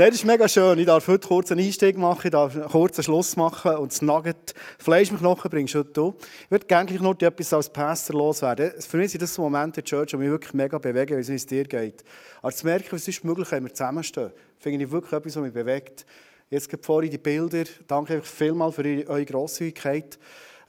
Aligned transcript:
Nein, 0.00 0.12
das 0.12 0.20
ist 0.20 0.24
mega 0.24 0.48
schön. 0.48 0.78
Ich 0.78 0.86
darf 0.86 1.06
heute 1.08 1.28
kurz 1.28 1.52
einen 1.52 1.60
Einstieg 1.60 1.98
machen, 1.98 2.22
ich 2.24 2.30
darf 2.30 2.56
einen 2.56 2.64
kurzen 2.64 3.02
Schluss 3.02 3.36
machen 3.36 3.76
und 3.76 3.92
das 3.92 4.00
Nugget 4.00 4.54
Fleisch 4.78 5.10
mit 5.10 5.20
Knochen 5.20 5.50
bringst 5.50 5.74
du 5.74 5.80
heute 5.80 6.14
Ich 6.46 6.50
würde 6.50 6.64
gerne 6.64 6.90
noch 7.02 7.20
etwas 7.20 7.52
als 7.52 7.70
Pastor 7.70 8.16
loswerden. 8.16 8.72
Für 8.80 8.96
mich 8.96 9.10
sind 9.10 9.20
das 9.20 9.34
so 9.34 9.42
Momente 9.42 9.84
Church, 9.84 10.12
die 10.12 10.16
mich 10.16 10.30
wirklich 10.30 10.54
mega 10.54 10.78
bewegen, 10.78 11.18
wie 11.18 11.34
es 11.34 11.44
dir 11.44 11.64
geht. 11.64 12.02
Aber 12.40 12.50
zu 12.50 12.64
merken, 12.64 12.96
es 12.96 13.08
ist 13.08 13.22
möglich, 13.24 13.52
wenn 13.52 13.62
wir 13.62 13.74
zusammenstehen, 13.74 14.30
finde 14.58 14.82
ich 14.82 14.90
wirklich 14.90 15.12
etwas, 15.12 15.36
was 15.36 15.42
mich 15.42 15.52
bewegt. 15.52 16.06
Jetzt 16.48 16.70
gibt 16.70 16.86
vorhin 16.86 17.10
die 17.10 17.18
Bilder. 17.18 17.64
Danke 17.86 18.22
vielmals 18.22 18.76
für 18.76 19.06
eure 19.06 19.26
Grosszügigkeit 19.26 20.18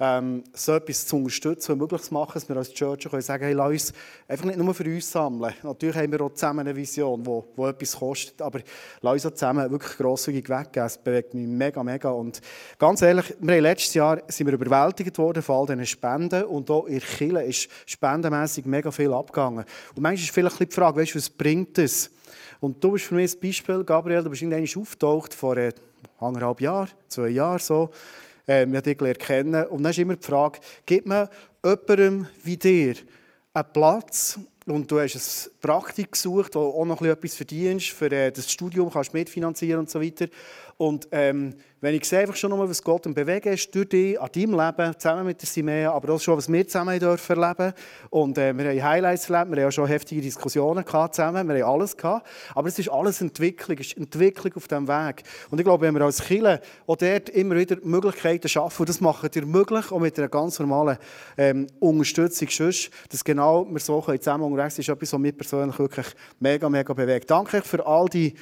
ähm, 0.03 0.43
so 0.51 0.73
etwas 0.73 1.05
zu 1.05 1.17
unterstützen 1.17 1.73
und 1.73 1.77
möglich 1.77 2.01
zu 2.01 2.13
machen, 2.15 2.31
dass 2.33 2.49
wir 2.49 2.57
als 2.57 2.73
Church 2.73 3.07
können 3.07 3.21
sagen 3.21 3.43
hey, 3.43 3.53
lass 3.53 3.69
uns 3.69 3.93
einfach 4.27 4.45
nicht 4.45 4.57
nur 4.57 4.73
für 4.73 4.83
uns 4.83 5.11
sammeln. 5.11 5.53
Natürlich 5.61 5.95
haben 5.95 6.11
wir 6.11 6.21
auch 6.21 6.33
zusammen 6.33 6.61
eine 6.61 6.75
Vision, 6.75 7.23
die, 7.23 7.61
etwas 7.61 7.99
kostet, 7.99 8.41
aber 8.41 8.61
lass 9.01 9.13
uns 9.13 9.25
auch 9.27 9.31
zusammen 9.35 9.69
wirklich 9.69 9.97
grosszügig 9.97 10.49
weggeben. 10.49 10.71
Das 10.73 10.97
bewegt 10.97 11.35
mich 11.35 11.45
mega, 11.45 11.83
mega. 11.83 12.09
Und 12.09 12.41
ganz 12.79 13.03
ehrlich, 13.03 13.35
wir 13.39 13.53
haben 13.53 13.61
letztes 13.61 13.93
Jahr 13.93 14.23
sind 14.27 14.47
wir 14.47 14.55
überwältigt 14.55 15.19
worden 15.19 15.43
von 15.43 15.57
all 15.57 15.65
diesen 15.67 15.85
Spenden 15.85 16.45
und 16.45 16.71
auch 16.71 16.87
in 16.87 16.97
der 16.97 17.07
Kirche 17.07 17.43
ist 17.43 17.69
spendenmässig 17.85 18.65
mega 18.65 18.89
viel 18.89 19.13
abgegangen. 19.13 19.65
Und 19.95 20.01
manchmal 20.01 20.25
ist 20.25 20.31
vielleicht 20.31 20.59
die 20.59 20.75
Frage, 20.75 20.99
weißt 20.99 21.13
du, 21.13 21.19
was 21.19 21.29
bringt 21.29 21.77
das? 21.77 22.09
Und 22.59 22.83
du 22.83 22.93
bist 22.93 23.05
für 23.05 23.15
mich 23.15 23.35
ein 23.35 23.39
Beispiel, 23.39 23.83
Gabriel, 23.83 24.23
du 24.23 24.31
bist 24.31 24.41
irgendwann 24.41 24.81
aufgetaucht 24.81 25.35
vor 25.35 25.57
äh, 25.57 25.71
anderthalb 26.19 26.59
Jahren, 26.59 26.89
zwei 27.07 27.29
Jahren 27.29 27.59
so 27.59 27.91
äh, 28.47 28.65
wir 28.67 28.81
dich 28.81 28.97
kennen. 29.19 29.65
Und 29.65 29.83
dann 29.83 29.91
ist 29.91 29.99
immer 29.99 30.15
die 30.15 30.25
Frage, 30.25 30.59
gibt 30.85 31.07
man 31.07 31.29
jemandem 31.63 32.27
wie 32.43 32.57
dir 32.57 32.95
einen 33.53 33.73
Platz 33.73 34.39
und 34.65 34.89
du 34.89 34.99
hast 34.99 35.15
ein 35.15 35.51
Praktik 35.59 36.11
gesucht, 36.11 36.55
wo 36.55 36.59
auch 36.59 36.85
noch 36.85 37.01
etwas 37.01 37.35
verdienst, 37.35 37.89
für 37.89 38.11
äh, 38.11 38.31
das 38.31 38.51
Studium 38.51 38.91
kannst 38.91 39.13
mitfinanzieren 39.13 39.79
und 39.79 39.89
so 39.89 40.01
weiter. 40.01 40.27
Und 40.81 41.09
ähm, 41.11 41.53
wenn 41.79 41.93
ich 41.93 42.05
sehe 42.05 42.21
einfach 42.21 42.35
schon 42.35 42.49
mal, 42.49 42.67
was 42.67 42.81
Gott 42.81 43.05
im 43.05 43.13
Bewegen 43.13 43.53
ist, 43.53 43.73
durch 43.75 43.89
dich, 43.89 44.19
an 44.19 44.29
deinem 44.33 44.59
Leben, 44.59 44.97
zusammen 44.97 45.27
mit 45.27 45.39
der 45.39 45.47
Simea, 45.47 45.91
aber 45.91 46.13
auch 46.13 46.19
schon, 46.19 46.35
was 46.35 46.51
wir 46.51 46.67
zusammen 46.67 46.99
dürfen 46.99 47.39
erleben. 47.39 47.73
Und 48.09 48.35
äh, 48.39 48.57
wir 48.57 48.65
haben 48.65 48.83
Highlights 48.83 49.29
erlebt, 49.29 49.51
wir 49.51 49.61
haben 49.61 49.67
auch 49.67 49.71
schon 49.71 49.85
heftige 49.85 50.21
Diskussionen 50.21 50.83
gehabt 50.83 51.13
zusammen, 51.13 51.47
wir 51.47 51.63
haben 51.63 51.71
alles 51.71 51.95
gehabt. 51.95 52.25
Aber 52.55 52.67
es 52.67 52.79
ist 52.79 52.89
alles 52.89 53.21
Entwicklung, 53.21 53.77
es 53.77 53.89
ist 53.89 53.97
Entwicklung 53.97 54.53
auf 54.55 54.67
diesem 54.67 54.87
Weg. 54.87 55.21
Und 55.51 55.59
ich 55.59 55.65
glaube, 55.65 55.85
wenn 55.85 55.93
wir 55.93 56.01
als 56.01 56.23
Kirche 56.23 56.61
auch 56.87 56.95
dort 56.95 57.29
immer 57.29 57.55
wieder 57.55 57.77
Möglichkeiten 57.83 58.49
schaffen, 58.49 58.81
und 58.81 58.89
das 58.89 59.01
machen 59.01 59.29
wir 59.31 59.45
möglich, 59.45 59.91
auch 59.91 59.99
mit 59.99 60.17
einer 60.17 60.29
ganz 60.29 60.57
normalen 60.57 60.97
ähm, 61.37 61.67
Unterstützung 61.79 62.47
sonst, 62.49 62.89
dass 63.11 63.23
genau 63.23 63.67
wir 63.69 63.79
so 63.79 64.01
zusammen 64.01 64.45
unterwegs 64.45 64.77
sind, 64.77 64.87
ist 64.87 64.89
etwas, 64.89 65.13
was 65.13 65.19
mich 65.19 65.37
persönlich 65.37 65.77
wirklich 65.77 66.07
mega, 66.39 66.67
mega 66.69 66.91
bewegt. 66.91 67.29
Danke 67.29 67.61
für 67.61 67.85
all 67.85 68.09
die 68.09 68.33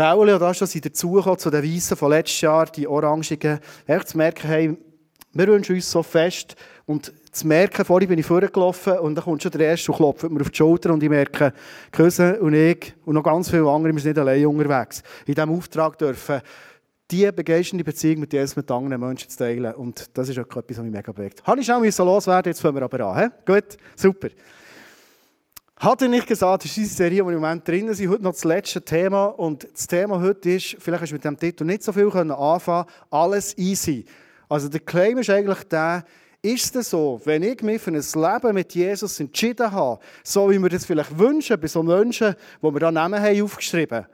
Bäule, 0.00 0.38
da 0.38 0.54
schon 0.54 0.66
sind 0.66 0.86
dazugekommen 0.86 1.38
zu 1.38 1.50
den 1.50 1.62
Weißen 1.62 1.94
von 1.94 2.08
letztes 2.08 2.40
Jahr, 2.40 2.64
die 2.64 2.88
orangigen. 2.88 3.60
Echt 3.86 4.08
zu 4.08 4.16
merken, 4.16 4.48
hey, 4.48 4.78
wir 5.34 5.46
wünschen 5.46 5.74
uns 5.74 5.90
so 5.90 6.02
fest. 6.02 6.56
Und 6.86 7.12
zu 7.30 7.46
merken, 7.46 7.84
vorhin 7.84 8.08
bin 8.08 8.18
ich 8.18 8.24
vorgelaufen 8.24 8.98
und 9.00 9.14
dann 9.14 9.24
kommt 9.24 9.42
schon 9.42 9.52
der 9.52 9.60
Erste 9.60 9.92
und 9.92 9.98
klopft 9.98 10.30
mir 10.30 10.40
auf 10.40 10.48
die 10.48 10.56
Schulter 10.56 10.94
und 10.94 11.02
ich 11.02 11.10
merke, 11.10 11.52
Köse 11.92 12.40
und 12.40 12.54
ich 12.54 12.94
und 13.04 13.14
noch 13.14 13.22
ganz 13.22 13.50
viele 13.50 13.68
andere, 13.68 13.92
wir 13.92 14.00
sind 14.00 14.16
nicht 14.16 14.18
allein 14.18 14.46
unterwegs. 14.46 15.02
In 15.26 15.34
diesem 15.34 15.50
Auftrag 15.50 15.98
dürfen 15.98 16.40
die 17.10 17.30
begeisternde 17.30 17.84
Beziehung 17.84 18.20
mit 18.20 18.32
Jesus 18.32 18.56
mit 18.56 18.70
anderen 18.70 19.02
Menschen 19.02 19.28
zu 19.28 19.36
teilen. 19.36 19.74
Und 19.74 20.16
das 20.16 20.30
ist 20.30 20.38
auch 20.38 20.56
etwas, 20.56 20.78
was 20.78 20.84
mich 20.84 20.94
mega 20.94 21.12
bewegt. 21.12 21.42
Habe 21.44 21.60
ich 21.60 21.94
so 21.94 22.04
loswerden, 22.06 22.48
jetzt 22.48 22.62
fangen 22.62 22.76
wir 22.76 22.84
aber 22.84 23.00
an. 23.00 23.22
He? 23.22 23.52
Gut, 23.52 23.76
super. 23.96 24.28
Hat 25.80 26.02
er 26.02 26.08
nicht 26.08 26.26
gesagt, 26.26 26.66
ist 26.66 26.76
diese 26.76 26.94
Serie, 26.94 27.22
die 27.22 27.28
im 27.30 27.40
Moment 27.40 27.66
drin 27.66 27.94
sind, 27.94 28.10
heute 28.10 28.22
noch 28.22 28.32
das 28.32 28.44
letzte 28.44 28.82
Thema. 28.82 29.28
Und 29.28 29.66
das 29.72 29.86
Thema 29.86 30.20
heute 30.20 30.50
ist, 30.50 30.76
vielleicht 30.78 31.10
du 31.10 31.14
mit 31.14 31.24
dem 31.24 31.38
Titel 31.38 31.64
nicht 31.64 31.82
so 31.82 31.90
viel 31.90 32.08
anfangen 32.08 32.84
alles 33.10 33.56
easy. 33.56 34.04
Also 34.46 34.68
der 34.68 34.80
Claim 34.80 35.16
ist 35.16 35.30
eigentlich 35.30 35.62
der, 35.68 36.04
ist 36.42 36.76
es 36.76 36.90
so, 36.90 37.18
wenn 37.24 37.42
ich 37.44 37.62
mich 37.62 37.80
für 37.80 37.92
ein 37.92 37.94
Leben 37.94 38.54
mit 38.54 38.74
Jesus 38.74 39.18
entschieden 39.20 39.72
habe, 39.72 39.98
so 40.22 40.50
wie 40.50 40.58
wir 40.58 40.68
das 40.68 40.84
vielleicht 40.84 41.18
wünschen, 41.18 41.58
bei 41.58 41.66
so 41.66 41.82
Menschen, 41.82 42.34
die 42.62 42.62
wir 42.62 42.78
da 42.78 42.92
Namen 42.92 43.18
haben 43.18 43.42
aufgeschrieben 43.42 44.04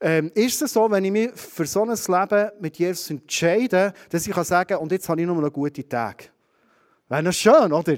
ähm, 0.00 0.32
ist 0.34 0.60
es 0.60 0.72
so, 0.72 0.90
wenn 0.90 1.04
ich 1.04 1.12
mich 1.12 1.30
für 1.36 1.64
so 1.64 1.82
ein 1.82 1.90
Leben 1.90 2.50
mit 2.58 2.76
Jesus 2.76 3.08
entscheide, 3.10 3.94
dass 4.10 4.26
ich 4.26 4.34
sagen 4.34 4.66
kann, 4.68 4.78
und 4.78 4.90
jetzt 4.90 5.08
habe 5.08 5.20
ich 5.20 5.26
noch 5.28 5.38
einen 5.38 5.52
guten 5.52 5.88
Tag. 5.88 6.28
Wäre 7.08 7.22
das 7.22 7.36
schön, 7.36 7.72
oder? 7.72 7.96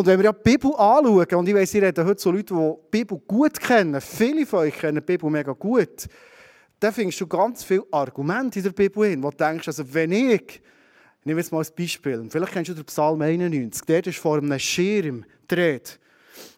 Und 0.00 0.06
wenn 0.06 0.18
wir 0.18 0.24
ja 0.24 0.32
die 0.32 0.50
Bibel 0.50 0.72
anschauen, 0.76 1.34
und 1.34 1.48
ich 1.50 1.54
weiss, 1.54 1.74
ihr 1.74 1.82
reden 1.82 2.06
heute 2.06 2.18
so 2.18 2.30
Leute, 2.30 2.54
die 2.54 2.54
die 2.54 2.90
Bibel 2.90 3.18
gut 3.18 3.60
kennen, 3.60 4.00
viele 4.00 4.46
von 4.46 4.60
euch 4.60 4.78
kennen 4.78 4.94
die 4.94 5.02
Bibel 5.02 5.28
mega 5.28 5.52
gut, 5.52 6.06
dann 6.78 6.94
findest 6.94 7.20
du 7.20 7.26
ganz 7.26 7.62
viele 7.62 7.84
Argumente 7.90 8.60
in 8.60 8.62
der 8.62 8.72
Bibel 8.72 9.06
hin, 9.06 9.22
wo 9.22 9.28
du 9.28 9.36
denkst, 9.36 9.68
also 9.68 9.84
wenn 9.92 10.10
ich, 10.12 10.40
ich 10.40 10.62
nehme 11.24 11.38
jetzt 11.38 11.52
mal 11.52 11.62
ein 11.62 11.68
Beispiel, 11.76 12.26
vielleicht 12.30 12.52
kennst 12.54 12.70
du 12.70 12.74
den 12.74 12.86
Psalm 12.86 13.20
91, 13.20 13.82
der 13.84 14.06
ist 14.06 14.16
vor 14.16 14.38
einem 14.38 14.58
Schirm 14.58 15.22
dreht. 15.46 16.00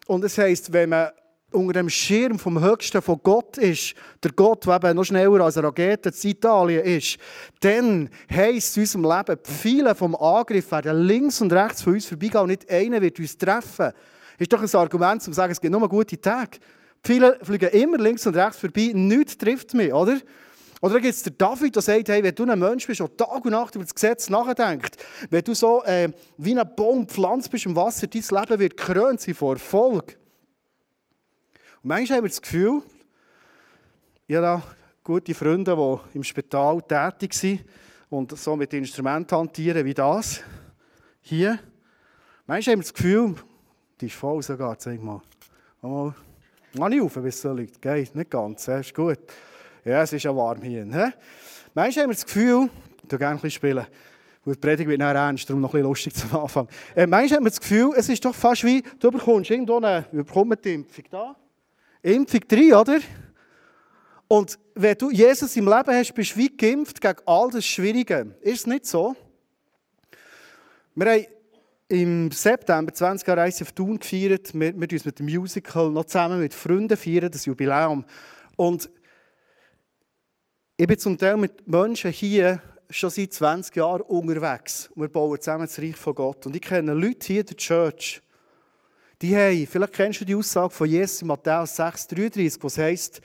Und 0.07 0.23
es 0.23 0.37
heisst, 0.37 0.71
wenn 0.71 0.87
man 0.87 1.09
unter 1.53 1.73
dem 1.73 1.89
Schirm 1.89 2.39
vom 2.39 2.63
Höchsten 2.63 3.01
von 3.01 3.19
Gott 3.23 3.57
ist, 3.57 3.93
der 4.23 4.31
Gott, 4.31 4.65
der 4.65 4.75
eben 4.75 4.95
noch 4.95 5.03
schneller 5.03 5.41
als 5.41 5.57
eine 5.57 5.67
Rakete 5.67 6.09
in 6.09 6.29
Italien 6.29 6.83
ist, 6.83 7.17
dann 7.61 8.09
heisst 8.29 8.77
in 8.77 8.83
unserem 8.83 9.03
Leben, 9.03 9.39
viele 9.43 9.95
vom 9.95 10.15
Angriff 10.15 10.71
werden 10.71 11.01
links 11.03 11.41
und 11.41 11.53
rechts 11.53 11.81
von 11.81 11.93
uns 11.93 12.05
vorbeigehen 12.05 12.41
und 12.41 12.47
nicht 12.49 12.69
einer 12.69 13.01
wird 13.01 13.19
uns 13.19 13.37
treffen. 13.37 13.91
Ist 14.37 14.51
doch 14.51 14.61
ein 14.61 14.75
Argument, 14.79 15.21
um 15.21 15.25
zu 15.25 15.33
sagen, 15.33 15.51
es 15.51 15.61
gibt 15.61 15.71
nur 15.71 15.87
gute 15.87 16.19
Tage. 16.19 16.57
Viele 17.03 17.37
fliegen 17.41 17.69
immer 17.69 17.97
links 17.97 18.25
und 18.25 18.35
rechts 18.35 18.57
vorbei, 18.57 18.91
nichts 18.93 19.37
trifft 19.37 19.73
mich, 19.73 19.93
oder? 19.93 20.17
Oder 20.83 20.99
gibt 20.99 21.13
es 21.13 21.23
den 21.23 21.37
David, 21.37 21.75
der 21.75 21.81
sagt, 21.81 22.09
hey, 22.09 22.21
wenn 22.21 22.35
du 22.35 22.43
ein 22.43 22.59
Mensch 22.59 22.85
bist, 22.85 22.99
der 22.99 23.15
Tag 23.15 23.45
und 23.45 23.51
Nacht 23.51 23.73
über 23.75 23.85
das 23.85 23.95
Gesetz 23.95 24.29
nachdenkt, 24.29 24.97
wenn 25.29 25.41
du 25.41 25.53
so 25.53 25.81
äh, 25.85 26.09
wie 26.37 26.59
ein 26.59 26.75
Baum 26.75 27.07
pflanzt 27.07 27.49
bist 27.51 27.65
im 27.65 27.75
Wasser, 27.75 28.07
dein 28.07 28.21
Leben 28.21 28.59
wird 28.59 28.75
krönt 28.75 29.21
sein 29.21 29.33
vor 29.33 29.53
Erfolg. 29.53 30.17
Und 31.83 31.89
manchmal 31.89 32.17
haben 32.17 32.23
wir 32.23 32.29
das 32.29 32.41
Gefühl, 32.41 32.81
ich 34.25 34.37
habe 34.37 34.63
gute 35.03 35.33
Freunde, 35.33 35.75
die 35.75 36.17
im 36.17 36.23
Spital 36.23 36.81
tätig 36.81 37.33
sind 37.33 37.65
und 38.09 38.37
so 38.37 38.55
mit 38.55 38.73
Instrumenten 38.73 39.37
hantieren 39.37 39.83
wie 39.83 39.93
das 39.93 40.41
hier. 41.19 41.59
Manchmal 42.47 42.73
haben 42.75 42.79
wir 42.79 42.83
das 42.83 42.93
Gefühl, 42.93 43.35
die 43.99 44.05
ist 44.05 44.15
voll 44.15 44.41
sogar, 44.41 44.79
zeig 44.79 45.03
mal. 45.03 45.21
Mal, 45.81 46.15
mal 46.75 46.87
nicht 46.87 47.01
auf, 47.01 47.15
bis 47.15 47.35
es 47.35 47.41
so 47.41 47.51
liegt. 47.53 47.81
Geht 47.81 48.15
nicht 48.15 48.31
ganz, 48.31 48.65
ist 48.65 48.95
gut. 48.95 49.19
Ja, 49.83 50.03
es 50.03 50.13
ist 50.13 50.23
ja 50.23 50.33
warm 50.33 50.61
hier. 50.61 50.85
He? 50.85 51.11
Manchmal 51.73 52.03
haben 52.03 52.11
wir 52.11 52.15
das 52.15 52.25
Gefühl, 52.25 52.69
würde 53.01 53.17
gerne 53.17 53.31
ein 53.31 53.35
bisschen 53.35 53.51
spielen, 53.51 53.85
weil 54.45 54.53
die 54.53 54.59
Predigt 54.61 54.87
wird 54.87 54.99
nachher 54.99 55.15
ernst, 55.15 55.49
darum 55.49 55.61
noch 55.61 55.73
ein 55.73 55.81
bisschen 55.81 55.87
lustig 55.89 56.15
zum 56.15 56.39
Anfang. 56.39 56.69
Äh, 56.95 57.07
manchmal 57.07 57.39
haben 57.39 57.43
wir 57.43 57.49
das 57.49 57.59
Gefühl, 57.59 57.91
es 57.97 58.07
ist 58.07 58.23
doch 58.23 58.33
fast 58.33 58.63
wie, 58.63 58.81
du 58.99 59.11
bekommst 59.11 59.51
irgendwo 59.51 59.75
eine, 59.75 60.05
wir 60.13 60.23
bekommen 60.23 60.57
die 60.63 60.75
Impfung 60.75 61.03
da. 61.11 61.35
Impfung 62.03 62.41
3, 62.45 62.75
oder? 62.75 62.99
Und 64.27 64.59
wenn 64.75 64.97
du 64.97 65.09
Jesus 65.09 65.55
im 65.55 65.67
Leben 65.67 65.95
hast, 65.95 66.13
bist 66.13 66.35
du 66.35 66.39
wie 66.39 66.55
geimpft 66.55 66.99
gegen 66.99 67.19
all 67.25 67.49
das 67.49 67.65
Schwierige. 67.65 68.35
Ist 68.41 68.59
es 68.59 68.67
nicht 68.67 68.85
so? 68.85 69.15
Wir 70.95 71.11
haben 71.11 71.25
im 71.87 72.31
September 72.31 72.93
20 72.93 73.25
Jahre 73.25 73.41
Reise 73.41 73.63
auf 73.63 73.71
Thun 73.71 73.99
gefeiert. 73.99 74.53
Wir, 74.53 74.77
wir 74.77 74.91
uns 74.91 75.05
mit 75.05 75.19
dem 75.19 75.27
Musical 75.27 75.91
noch 75.91 76.05
zusammen 76.05 76.41
mit 76.41 76.53
Freunden 76.53 76.97
feiern, 76.97 77.31
das 77.31 77.45
Jubiläum. 77.45 78.03
Und 78.57 78.89
ich 80.75 80.87
bin 80.87 80.97
zum 80.97 81.17
Teil 81.17 81.37
mit 81.37 81.65
Menschen 81.65 82.11
hier 82.11 82.61
schon 82.89 83.11
seit 83.11 83.31
20 83.31 83.77
Jahren 83.77 84.01
unterwegs. 84.01 84.89
Wir 84.95 85.07
bauen 85.07 85.39
zusammen 85.39 85.67
das 85.67 85.79
Reich 85.79 85.95
von 85.95 86.15
Gott. 86.15 86.45
Und 86.47 86.55
ich 86.55 86.61
kenne 86.61 86.93
Leute 86.93 87.27
hier 87.27 87.41
in 87.41 87.45
der 87.45 87.55
Church, 87.55 88.22
die 89.23 89.35
haben, 89.37 89.65
vielleicht 89.65 89.93
kennst 89.93 90.19
du 90.19 90.25
die 90.25 90.35
Aussage 90.35 90.69
von 90.69 90.87
Jesus 90.87 91.21
in 91.21 91.29
Matthäus 91.29 91.79
6,33, 91.79 92.57
wo 92.59 92.67
es 92.67 92.77
heisst, 92.77 93.21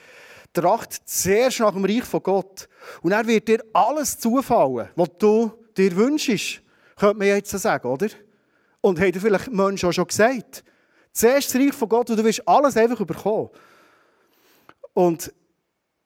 tracht 0.53 0.92
zuerst 1.04 1.59
nach 1.59 1.72
dem 1.72 1.84
Reich 1.84 2.04
von 2.04 2.22
Gott 2.22 2.68
und 3.03 3.10
er 3.10 3.27
wird 3.27 3.48
dir 3.48 3.65
alles 3.72 4.16
zufallen, 4.16 4.89
was 4.95 5.09
du 5.18 5.53
dir 5.77 5.95
wünschst, 5.97 6.62
könnte 6.97 7.18
man 7.18 7.27
jetzt 7.27 7.50
sagen, 7.50 7.89
oder? 7.89 8.09
Und 8.80 9.00
haben 9.00 9.10
dir 9.10 9.21
vielleicht 9.21 9.50
Menschen 9.50 9.89
auch 9.89 9.92
schon 9.92 10.06
gesagt. 10.06 10.62
Zuerst 11.12 11.53
das 11.53 11.60
Reich 11.60 11.74
von 11.74 11.89
Gott 11.89 12.10
und 12.10 12.16
du 12.16 12.24
wirst 12.24 12.47
alles 12.47 12.77
einfach 12.77 13.04
bekommen. 13.04 13.50
Und 14.95 15.34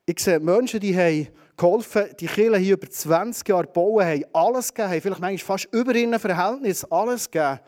ich 0.07 0.19
sehe 0.19 0.39
Menschen, 0.39 0.79
die 0.79 0.97
haben 0.97 1.27
geholfen, 1.55 2.05
die 2.19 2.25
Kirche 2.25 2.57
hier 2.57 2.73
über 2.73 2.89
20 2.89 3.47
Jahre 3.47 3.67
bauen, 3.67 4.03
haben 4.03 4.25
alles 4.33 4.73
gegeben, 4.73 4.91
haben 4.91 5.01
vielleicht 5.01 5.21
manchmal 5.21 5.57
fast 5.57 5.71
über 5.71 5.93
ihren 5.93 6.19
Verhältnis 6.19 6.83
alles 6.85 7.29
gegeben. 7.29 7.59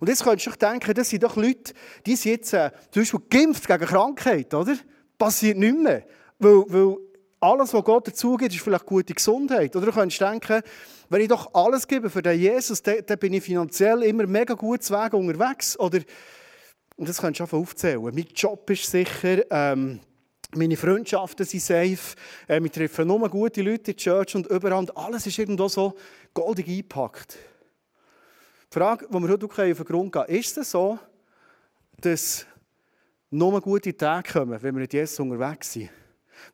Und 0.00 0.08
jetzt 0.08 0.24
könntest 0.24 0.46
du 0.46 0.50
dich 0.50 0.58
denken, 0.58 0.94
das 0.94 1.08
sind 1.10 1.22
doch 1.22 1.36
Leute, 1.36 1.72
die 2.04 2.16
sind 2.16 2.32
jetzt 2.32 2.52
äh, 2.52 2.70
zum 2.90 3.02
Beispiel 3.02 3.20
geimpft 3.30 3.66
gegen 3.66 3.86
Krankheit, 3.86 4.52
oder? 4.54 4.76
Passiert 5.18 5.56
nicht 5.58 5.78
mehr. 5.78 6.04
Weil, 6.38 6.64
weil 6.68 6.96
alles, 7.40 7.72
was 7.72 7.84
Gott 7.84 8.08
dazu 8.08 8.36
gibt, 8.36 8.54
ist 8.54 8.62
vielleicht 8.62 8.86
gute 8.86 9.14
Gesundheit. 9.14 9.74
Oder 9.76 9.86
du 9.86 9.92
könntest 9.92 10.20
denken, 10.20 10.62
wenn 11.08 11.20
ich 11.20 11.28
doch 11.28 11.54
alles 11.54 11.86
gebe 11.86 12.10
für 12.10 12.22
den 12.22 12.38
Jesus, 12.38 12.82
dann, 12.82 12.96
dann 13.06 13.18
bin 13.18 13.32
ich 13.32 13.44
finanziell 13.44 14.02
immer 14.02 14.26
mega 14.26 14.54
gut 14.54 14.82
zu 14.82 14.94
Wege 14.94 15.16
unterwegs. 15.16 15.78
Oder, 15.78 16.00
und 16.96 17.08
das 17.08 17.18
könntest 17.18 17.40
du 17.40 17.44
einfach 17.44 17.58
aufzählen. 17.58 18.02
Mein 18.02 18.26
Job 18.34 18.68
ist 18.70 18.90
sicher, 18.90 19.42
ähm, 19.50 20.00
Meine 20.54 20.76
Freundschaften 20.76 21.44
sind 21.44 21.62
safe. 21.62 22.16
Äh, 22.46 22.62
wir 22.62 22.70
treffen 22.70 23.08
nur 23.08 23.28
gute 23.28 23.62
Leute 23.62 23.78
in 23.78 23.84
der 23.84 23.96
Church 23.96 24.34
und 24.36 24.46
überall. 24.46 24.86
Alles 24.94 25.26
ist 25.26 25.38
irgendwo 25.38 25.68
so 25.68 25.94
goldig 26.32 26.68
eingepackt. 26.68 27.36
Frage, 28.76 29.06
die 29.08 29.14
wir 29.14 29.28
heute 29.30 29.46
auf 29.46 29.52
den 29.54 29.84
Grund 29.86 30.12
gehen, 30.12 30.24
ist 30.26 30.58
es 30.58 30.72
so, 30.72 30.98
dass 31.98 32.44
nur 33.30 33.58
gute 33.62 33.96
Tage 33.96 34.30
kommen, 34.30 34.62
wenn 34.62 34.74
wir 34.74 34.82
mit 34.82 34.92
Jesus 34.92 35.18
unterwegs 35.18 35.72
sind? 35.72 35.88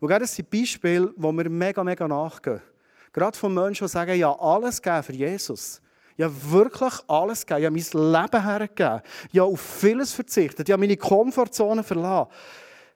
Das 0.00 0.36
sind 0.36 0.48
Beispiele, 0.48 1.12
wo 1.16 1.32
wir 1.32 1.50
mega, 1.50 1.82
mega 1.82 2.06
nachgehen. 2.06 2.60
Gerade 3.12 3.36
von 3.36 3.52
Menschen, 3.52 3.88
die 3.88 3.90
sagen, 3.90 4.16
ja, 4.16 4.32
alles 4.38 4.80
geben 4.80 5.02
für 5.02 5.12
Jesus. 5.14 5.82
Ja, 6.16 6.30
wirklich 6.52 6.94
alles 7.08 7.44
gegeben. 7.44 7.74
Ich 7.74 7.92
habe 7.96 8.04
mein 8.04 8.12
Leben 8.30 8.44
hergegeben. 8.44 9.02
Habe 9.32 9.42
auf 9.42 9.60
vieles 9.60 10.12
verzichtet. 10.12 10.69
Ich 10.69 10.72
habe 10.72 10.80
meine 10.80 10.96
Komfortzone 10.96 11.82
verlassen, 11.82 12.30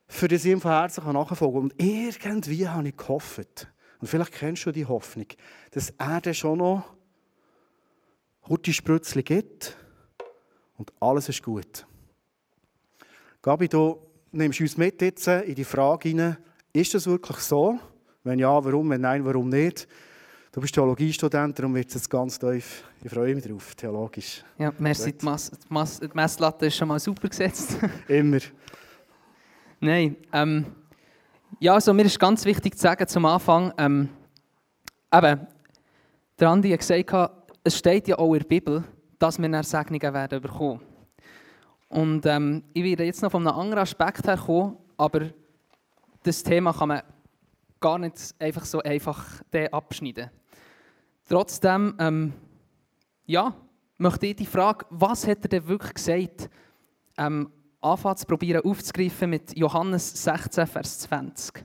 für 0.06 0.28
das 0.28 0.44
ich 0.44 0.52
ihm 0.52 0.60
von 0.60 0.70
Herzen 0.70 1.02
nachfolgen 1.04 1.36
kann. 1.36 1.62
Und 1.62 1.82
irgendwie 1.82 2.68
habe 2.68 2.86
ich 2.86 2.96
gehofft, 2.96 3.66
und 3.98 4.06
vielleicht 4.06 4.34
kennst 4.34 4.64
du 4.66 4.70
die 4.70 4.86
Hoffnung, 4.86 5.26
dass 5.72 5.90
er 5.98 6.20
dann 6.20 6.34
schon 6.34 6.58
noch 6.58 6.95
gute 8.46 8.72
Sprützchen 8.72 9.24
gibt 9.24 9.76
und 10.76 10.92
alles 11.00 11.28
ist 11.28 11.42
gut. 11.42 11.84
Gabi, 13.42 13.68
du 13.68 13.98
nimmst 14.30 14.60
uns 14.60 14.76
mit 14.76 15.02
jetzt 15.02 15.26
in 15.26 15.54
die 15.54 15.64
Frage 15.64 16.08
hinein, 16.08 16.36
ist 16.72 16.94
das 16.94 17.06
wirklich 17.06 17.38
so? 17.38 17.78
Wenn 18.22 18.38
ja, 18.38 18.64
warum? 18.64 18.90
Wenn 18.90 19.00
nein, 19.00 19.24
warum 19.24 19.48
nicht? 19.48 19.88
Du 20.52 20.60
bist 20.60 20.74
Theologiestudent, 20.74 21.58
darum 21.58 21.74
wird 21.74 21.88
es 21.88 21.94
jetzt 21.94 22.08
ganz 22.08 22.38
tief. 22.38 22.84
Ich 23.02 23.10
freue 23.10 23.34
mich 23.34 23.44
drauf, 23.44 23.74
theologisch. 23.74 24.44
Ja, 24.58 24.72
merci. 24.78 25.12
Die, 25.12 25.24
Mas 25.24 25.50
Mas 25.68 25.98
die 25.98 26.08
Messlatte 26.14 26.66
ist 26.66 26.76
schon 26.76 26.88
mal 26.88 27.00
super 27.00 27.28
gesetzt. 27.28 27.76
Immer. 28.08 28.38
Nein, 29.80 30.16
ähm, 30.32 30.66
ja, 31.58 31.74
also 31.74 31.92
mir 31.92 32.06
ist 32.06 32.18
ganz 32.18 32.44
wichtig 32.44 32.76
zu 32.76 32.82
sagen 32.82 33.06
zum 33.08 33.24
Anfang, 33.24 33.72
ähm, 33.76 34.08
eben, 35.12 35.46
der 36.38 36.48
Andi 36.48 36.70
hat 36.70 36.78
gesagt, 36.78 37.35
es 37.66 37.76
steht 37.76 38.06
ja 38.06 38.16
auch 38.16 38.32
in 38.32 38.38
der 38.38 38.46
Bibel, 38.46 38.84
dass 39.18 39.38
wir 39.38 39.46
eine 39.46 39.64
Segnungen 39.64 40.14
werden 40.14 40.40
bekommen. 40.40 40.80
Und 41.88 42.24
ähm, 42.24 42.62
ich 42.72 42.84
werde 42.84 43.02
jetzt 43.02 43.22
noch 43.22 43.32
von 43.32 43.44
einem 43.44 43.58
anderen 43.58 43.82
Aspekt 43.82 44.24
her 44.24 44.36
kommen, 44.36 44.76
aber 44.96 45.30
das 46.22 46.44
Thema 46.44 46.72
kann 46.72 46.88
man 46.88 47.02
gar 47.80 47.98
nicht 47.98 48.34
einfach 48.38 48.64
so 48.64 48.80
einfach 48.82 49.42
abschneiden. 49.72 50.30
Trotzdem, 51.28 51.96
ähm, 51.98 52.32
ja, 53.26 53.52
möchte 53.98 54.26
ich 54.26 54.36
die 54.36 54.46
Frage, 54.46 54.86
was 54.90 55.26
hat 55.26 55.42
er 55.42 55.48
denn 55.48 55.66
wirklich 55.66 55.94
gesagt, 55.94 56.48
ähm, 57.18 57.50
anfangen 57.80 58.16
zu 58.16 58.26
probieren 58.26 58.64
aufzugreifen 58.64 59.30
mit 59.30 59.58
Johannes 59.58 60.22
16, 60.22 60.68
Vers 60.68 61.00
20. 61.00 61.64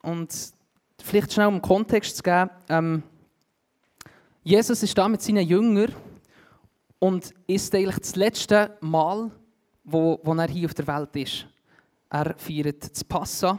Und 0.00 0.54
vielleicht 1.02 1.34
schnell 1.34 1.48
um 1.48 1.60
Kontext 1.60 2.16
zu 2.16 2.22
geben, 2.22 2.50
ähm, 2.70 3.02
Jesus 4.44 4.82
ist 4.82 4.98
da 4.98 5.08
mit 5.08 5.22
seinen 5.22 5.46
Jüngern 5.46 5.94
und 6.98 7.32
ist 7.46 7.74
eigentlich 7.74 7.98
das 7.98 8.16
letzte 8.16 8.76
Mal, 8.80 9.30
wo, 9.84 10.18
wo 10.22 10.34
er 10.34 10.48
hier 10.48 10.66
auf 10.66 10.74
der 10.74 10.86
Welt 10.88 11.14
ist. 11.14 11.46
Er 12.10 12.34
feiert 12.36 12.90
das 12.90 13.04
Passa 13.04 13.58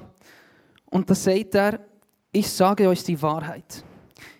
und 0.85 1.09
da 1.09 1.15
sagt 1.15 1.55
er, 1.55 1.79
ich 2.33 2.49
sage 2.49 2.89
euch 2.89 3.03
die 3.03 3.21
Wahrheit. 3.21 3.83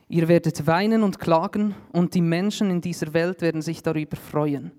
Ihr 0.09 0.27
werdet 0.27 0.67
weinen 0.67 1.01
und 1.01 1.17
klagen 1.17 1.75
und 1.93 2.13
die 2.13 2.21
Menschen 2.21 2.69
in 2.69 2.81
dieser 2.81 3.13
Welt 3.13 3.41
werden 3.41 3.61
sich 3.61 3.81
darüber 3.81 4.17
freuen. 4.17 4.71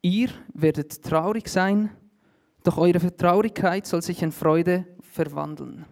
Ihr 0.00 0.30
werdet 0.54 1.02
traurig 1.02 1.48
sein, 1.48 1.90
doch 2.62 2.78
eure 2.78 3.14
Traurigkeit 3.14 3.86
soll 3.86 4.00
sich 4.00 4.22
in 4.22 4.32
Freude 4.32 4.86
verwandeln. 5.02 5.84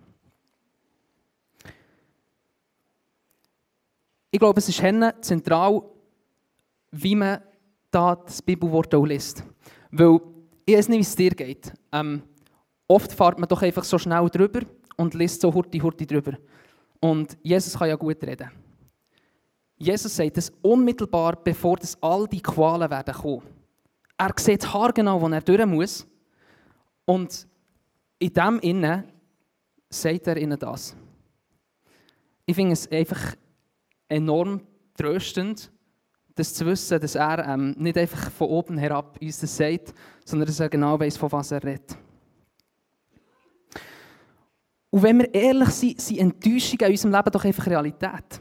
Ich 4.34 4.38
glaube, 4.38 4.58
es 4.58 4.68
ist 4.68 4.82
zentral, 5.20 5.82
wie 6.90 7.14
man 7.14 7.42
da 7.90 8.16
das 8.16 8.40
Bibelwort 8.40 8.94
auch 8.94 9.04
liest. 9.04 9.44
Weil 9.90 10.20
ich 10.64 10.74
weiß 10.74 10.88
nicht, 10.88 10.98
wie 10.98 11.02
es 11.02 11.14
dir 11.14 11.30
geht. 11.30 11.70
Ähm, 11.92 12.22
oft 12.88 13.12
fährt 13.12 13.38
man 13.38 13.46
doch 13.46 13.60
einfach 13.60 13.84
so 13.84 13.98
schnell 13.98 14.28
drüber 14.30 14.60
und 14.96 15.12
liest 15.12 15.42
so 15.42 15.52
hurti 15.52 15.78
hurti 15.78 16.06
drüber. 16.06 16.38
Und 16.98 17.36
Jesus 17.42 17.78
kann 17.78 17.90
ja 17.90 17.96
gut 17.96 18.24
reden. 18.24 18.50
Jesus 19.76 20.16
sagt 20.16 20.38
es 20.38 20.50
unmittelbar, 20.62 21.36
bevor 21.36 21.76
das 21.76 22.00
all 22.02 22.26
die 22.26 22.40
Qualen 22.40 22.90
werden 22.90 23.12
kommen. 23.12 23.42
Er 24.16 24.32
sieht 24.38 24.72
haargenau, 24.72 25.20
wo 25.20 25.28
er 25.28 25.42
durch 25.42 25.66
muss. 25.66 26.06
Und 27.04 27.46
in 28.18 28.32
dem 28.32 28.60
Innen 28.60 29.04
sagt 29.90 30.26
er 30.26 30.36
ihnen 30.38 30.58
das. 30.58 30.96
Ich 32.46 32.54
finde 32.54 32.72
es 32.72 32.90
einfach 32.90 33.34
enorm 34.12 34.60
tröstend, 34.96 35.72
das 36.34 36.54
zu 36.54 36.66
wissen, 36.66 37.00
dass 37.00 37.14
er 37.14 37.46
ähm, 37.46 37.74
nicht 37.78 37.98
einfach 37.98 38.30
von 38.30 38.48
oben 38.48 38.78
herab 38.78 39.18
uns 39.20 39.40
das 39.40 39.56
sagt, 39.56 39.92
sondern 40.24 40.46
dass 40.46 40.60
er 40.60 40.68
genau 40.68 40.98
weiß, 40.98 41.16
von 41.16 41.32
was 41.32 41.50
er 41.50 41.62
redet. 41.62 41.96
Und 44.90 45.02
wenn 45.02 45.18
wir 45.18 45.34
ehrlich 45.34 45.70
sind, 45.70 46.00
sind 46.00 46.18
Enttäuschungen 46.18 46.86
in 46.86 46.90
unserem 46.90 47.12
Leben 47.12 47.30
doch 47.30 47.44
einfach 47.44 47.66
Realität. 47.66 48.40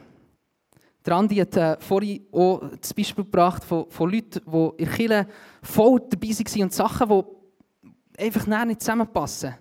Der 1.04 1.14
Andi 1.14 1.36
hat 1.36 1.56
äh, 1.56 1.76
vorhin 1.80 2.26
auch 2.30 2.62
das 2.80 2.94
Beispiel 2.94 3.24
gebracht 3.24 3.64
von, 3.64 3.90
von 3.90 4.10
Leuten, 4.10 4.40
die 4.46 4.82
in 4.82 4.90
Kirche 4.90 5.26
voll 5.62 6.00
dabei 6.08 6.28
waren 6.28 6.62
und 6.62 6.72
Sachen, 6.72 7.08
die 7.08 8.22
einfach 8.22 8.66
nicht 8.66 8.80
zusammenpassen. 8.80 9.54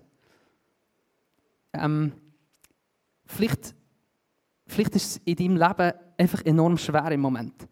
Ähm, 1.73 2.11
vielleicht, 3.25 3.73
vielleicht 4.71 4.95
ist 4.95 5.05
es 5.05 5.21
in 5.25 5.35
deinem 5.35 5.57
Leben 5.57 5.93
einfach 6.17 6.45
enorm 6.45 6.77
schwer 6.77 7.11
im 7.11 7.21
Moment. 7.21 7.67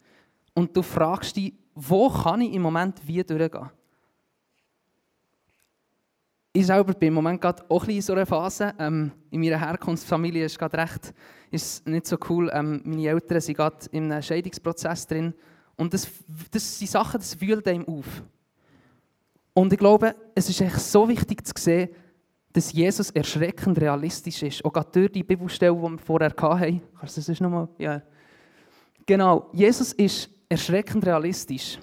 Und 0.54 0.76
du 0.76 0.82
fragst 0.82 1.36
dich, 1.36 1.54
wo 1.74 2.10
kann 2.10 2.40
ich 2.40 2.52
im 2.52 2.62
Moment 2.62 3.00
wie 3.06 3.22
durchgehen? 3.22 3.70
Ich 6.52 6.66
selber 6.66 6.92
bin 6.94 7.08
im 7.08 7.14
Moment 7.14 7.40
gerade 7.40 7.64
auch 7.68 7.84
ein 7.84 7.90
in 7.90 8.02
so 8.02 8.12
einer 8.12 8.26
Phase. 8.26 8.74
Ähm, 8.78 9.12
in 9.30 9.40
meiner 9.40 9.60
Herkunftsfamilie 9.60 10.44
ist 10.44 10.58
gerade 10.58 10.78
recht, 10.78 11.14
ist 11.50 11.86
nicht 11.86 12.06
so 12.06 12.18
cool. 12.28 12.50
Ähm, 12.52 12.82
meine 12.84 13.06
Eltern 13.06 13.40
sind 13.40 13.56
gerade 13.56 13.76
in 13.92 14.10
einem 14.10 14.20
Scheidungsprozess 14.20 15.06
drin. 15.06 15.32
Und 15.76 15.94
das, 15.94 16.08
das 16.50 16.78
sind 16.78 16.90
Sachen, 16.90 17.20
das 17.20 17.40
wühlt 17.40 17.66
einem 17.68 17.86
auf. 17.86 18.24
Und 19.54 19.72
ich 19.72 19.78
glaube, 19.78 20.16
es 20.34 20.48
ist 20.48 20.60
echt 20.60 20.80
so 20.80 21.08
wichtig 21.08 21.46
zu 21.46 21.52
sehen, 21.56 21.90
dass 22.52 22.72
Jesus 22.72 23.10
erschreckend 23.10 23.80
realistisch 23.80 24.42
ist. 24.42 24.64
Auch 24.64 24.72
gerade 24.72 24.90
durch 24.92 25.12
die 25.12 25.22
Bibelstelle, 25.22 25.74
die 25.74 25.82
wir 25.82 25.98
vorher 25.98 26.30
hatten. 26.30 26.82
Kannst 26.98 27.16
du 27.16 27.20
das 27.20 27.40
nochmal? 27.40 27.68
Ja. 27.78 28.02
Genau, 29.06 29.48
Jesus 29.52 29.92
ist 29.92 30.28
erschreckend 30.48 31.06
realistisch 31.06 31.78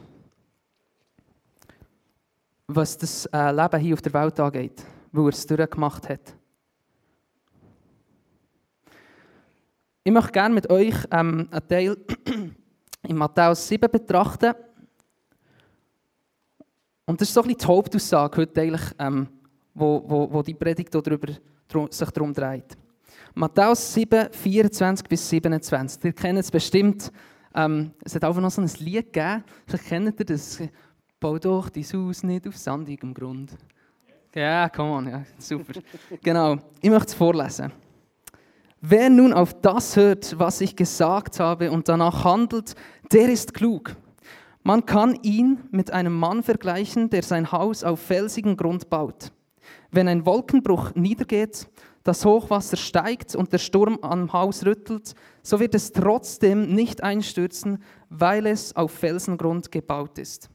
was 2.68 2.98
das 2.98 3.26
äh, 3.28 3.52
Leben 3.52 3.80
hier 3.80 3.94
auf 3.94 4.02
der 4.02 4.14
Welt 4.14 4.40
angeht, 4.40 4.84
weil 5.12 5.26
er 5.26 5.30
es 5.30 5.48
durchgemacht 5.48 6.10
hat. 6.10 6.36
Ich 10.04 10.12
möchte 10.12 10.32
gerne 10.32 10.56
mit 10.56 10.70
euch 10.70 10.96
ähm, 11.12 11.48
einen 11.50 11.68
Teil 11.68 11.98
in 13.04 13.18
Matthäus 13.18 13.68
7 13.68 13.90
betrachten. 13.90 14.54
Und 17.06 17.22
das 17.22 17.30
ist 17.30 17.34
so 17.34 17.42
ein 17.42 17.48
bisschen 17.48 17.60
die 17.60 17.66
Hauptaussage 17.66 18.38
heute 18.38 18.62
eigentlich, 18.62 18.92
ähm, 19.00 19.28
wo, 19.78 20.04
wo, 20.06 20.34
wo 20.34 20.42
die 20.42 20.54
Predigt 20.54 20.94
darüber, 20.94 21.34
sich 21.90 22.10
darum 22.10 22.34
dreht. 22.34 22.78
Matthäus 23.34 23.94
7, 23.94 24.30
24 24.32 25.08
bis 25.08 25.30
27. 25.30 26.06
Ihr 26.06 26.14
kennt 26.14 26.40
es 26.40 26.50
bestimmt. 26.50 27.12
Ähm, 27.54 27.92
es 28.04 28.16
hat 28.16 28.24
einfach 28.24 28.42
noch 28.42 28.52
so 28.52 28.62
ein 28.62 28.70
Lied 28.80 29.14
gegeben. 29.14 29.44
Vielleicht 29.68 29.86
kennt 29.86 30.20
ihr 30.20 30.26
das. 30.26 30.60
Bau 31.20 31.38
doch 31.38 31.70
dein 31.70 31.84
Haus 31.84 32.24
nicht 32.24 32.48
auf 32.48 32.58
sandigem 32.58 33.14
Grund. 33.14 33.56
Ja, 34.34 34.70
come 34.70 34.92
on, 34.92 35.10
ja, 35.10 35.24
super. 35.40 35.74
genau, 36.22 36.58
ich 36.80 36.90
möchte 36.90 37.08
es 37.08 37.14
vorlesen. 37.16 37.72
Wer 38.82 39.10
nun 39.10 39.34
auf 39.34 39.60
das 39.62 39.96
hört, 39.96 40.38
was 40.38 40.62
ich 40.62 40.76
gesagt 40.76 41.40
habe 41.40 41.72
und 41.72 41.90
danach 41.90 42.24
handelt, 42.24 42.76
der 43.12 43.30
ist 43.30 43.56
klug. 43.56 43.96
Man 44.62 44.86
kann 44.86 45.18
ihn 45.24 45.64
mit 45.72 45.92
einem 45.92 46.14
Mann 46.14 46.44
vergleichen, 46.44 47.10
der 47.10 47.24
sein 47.24 47.52
Haus 47.52 47.84
auf 47.84 48.00
felsigen 48.00 48.58
Grund 48.58 48.90
baut. 48.90 49.32
Wenn 49.92 50.08
ein 50.08 50.26
Wolkenbruch 50.26 50.96
niedergeht, 50.96 51.68
das 52.04 52.24
Hochwasser 52.24 52.78
steigt 52.78 53.36
und 53.36 53.52
der 53.52 53.58
Sturm 53.58 54.00
am 54.02 54.32
Haus 54.32 54.66
rüttelt, 54.66 55.14
so 55.44 55.60
wird 55.60 55.76
es 55.76 55.92
trotzdem 55.92 56.74
nicht 56.74 57.04
einstürzen, 57.04 57.84
weil 58.10 58.48
es 58.48 58.76
auf 58.76 58.92
Felsengrund 58.92 59.72
gebaut 59.72 60.18
ist. 60.18 60.50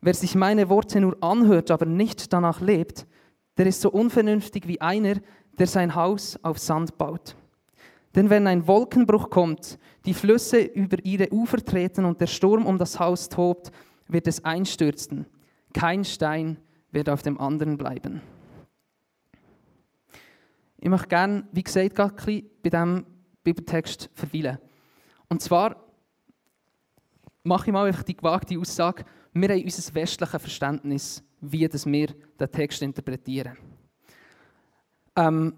Wer 0.00 0.14
sich 0.14 0.34
meine 0.34 0.68
Worte 0.68 1.00
nur 1.00 1.16
anhört, 1.22 1.70
aber 1.70 1.86
nicht 1.86 2.32
danach 2.32 2.60
lebt, 2.60 3.06
der 3.56 3.66
ist 3.66 3.80
so 3.80 3.90
unvernünftig 3.90 4.66
wie 4.66 4.80
einer, 4.80 5.14
der 5.58 5.66
sein 5.66 5.94
Haus 5.94 6.38
auf 6.42 6.58
Sand 6.58 6.98
baut. 6.98 7.36
Denn 8.14 8.30
wenn 8.30 8.46
ein 8.46 8.66
Wolkenbruch 8.66 9.30
kommt, 9.30 9.78
die 10.04 10.14
Flüsse 10.14 10.60
über 10.60 10.98
ihre 11.04 11.32
Ufer 11.32 11.64
treten 11.64 12.04
und 12.04 12.20
der 12.20 12.26
Sturm 12.26 12.66
um 12.66 12.78
das 12.78 12.98
Haus 13.00 13.28
tobt, 13.28 13.70
wird 14.08 14.26
es 14.26 14.44
einstürzen. 14.44 15.26
Kein 15.72 16.04
Stein 16.04 16.58
wird 16.90 17.08
auf 17.08 17.22
dem 17.22 17.40
anderen 17.40 17.76
bleiben. 17.76 18.20
Ich 20.84 20.90
möchte 20.90 21.08
gerne, 21.08 21.48
wie 21.50 21.62
gesagt, 21.62 21.94
gerade 21.94 22.14
bei 22.14 22.44
diesem 22.62 23.06
Bibeltext 23.42 24.10
verweilen. 24.12 24.58
Und 25.30 25.40
zwar 25.40 25.82
mache 27.42 27.68
ich 27.68 27.72
mal 27.72 27.86
einfach 27.86 28.02
die 28.02 28.14
gewagte 28.14 28.58
Aussage, 28.58 29.02
wir 29.32 29.48
haben 29.48 29.64
unser 29.64 29.94
westliches 29.94 30.42
Verständnis, 30.42 31.24
wie 31.40 31.66
das 31.66 31.86
wir 31.86 32.08
den 32.38 32.52
Text 32.52 32.82
interpretieren. 32.82 33.56
Ähm, 35.16 35.54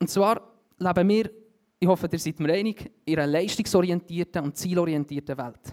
und 0.00 0.10
zwar 0.10 0.42
leben 0.76 1.08
wir, 1.08 1.30
ich 1.78 1.86
hoffe, 1.86 2.08
ihr 2.10 2.18
seid 2.18 2.40
mir 2.40 2.52
einig, 2.52 2.90
in 3.04 3.16
einer 3.16 3.28
leistungsorientierten 3.28 4.42
und 4.42 4.56
zielorientierten 4.56 5.38
Welt. 5.38 5.72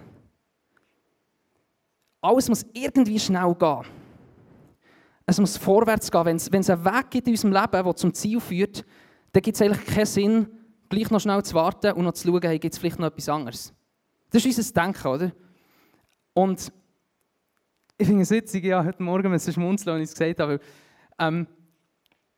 Alles 2.21 2.49
muss 2.49 2.67
irgendwie 2.71 3.19
schnell 3.19 3.55
gehen. 3.55 4.00
Es 5.31 5.39
muss 5.39 5.55
vorwärts 5.55 6.11
gehen. 6.11 6.25
Wenn 6.25 6.35
es, 6.35 6.51
wenn 6.51 6.59
es 6.59 6.69
einen 6.69 6.83
Weg 6.83 7.09
gibt 7.09 7.27
in 7.27 7.33
unserem 7.33 7.53
Leben, 7.53 7.85
der 7.85 7.95
zum 7.95 8.13
Ziel 8.13 8.41
führt, 8.41 8.83
dann 9.31 9.41
gibt 9.41 9.55
es 9.55 9.61
eigentlich 9.61 9.85
keinen 9.85 10.05
Sinn, 10.05 10.47
gleich 10.89 11.09
noch 11.09 11.21
schnell 11.21 11.41
zu 11.41 11.55
warten 11.55 11.93
und 11.93 12.03
noch 12.03 12.11
zu 12.11 12.27
schauen, 12.27 12.41
hey, 12.41 12.59
gibt 12.59 12.73
es 12.73 12.79
vielleicht 12.79 12.99
noch 12.99 13.07
etwas 13.07 13.29
anderes. 13.29 13.73
Das 14.29 14.43
ist 14.45 14.57
unser 14.57 14.73
Denken, 14.73 15.07
oder? 15.07 15.31
Und 16.33 16.73
ich 17.97 18.07
finde 18.07 18.23
es 18.23 18.29
witzig, 18.29 18.65
ja, 18.65 18.83
heute 18.83 19.01
Morgen 19.01 19.31
müssen 19.31 19.53
schmunzeln, 19.53 19.95
als 19.95 20.03
ich 20.03 20.09
es 20.09 20.19
gesagt 20.19 20.39
habe. 20.41 20.59
Ähm, 21.17 21.47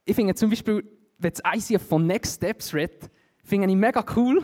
ich 0.06 0.16
finde 0.16 0.36
zum 0.36 0.52
Beispiel, 0.52 0.84
wenn 1.18 1.34
das 1.34 1.72
ICF 1.72 1.88
von 1.88 2.06
Next 2.06 2.36
Steps 2.36 2.76
redet, 2.76 3.10
finde 3.44 3.70
ich 3.70 3.76
mega 3.76 4.06
cool. 4.16 4.40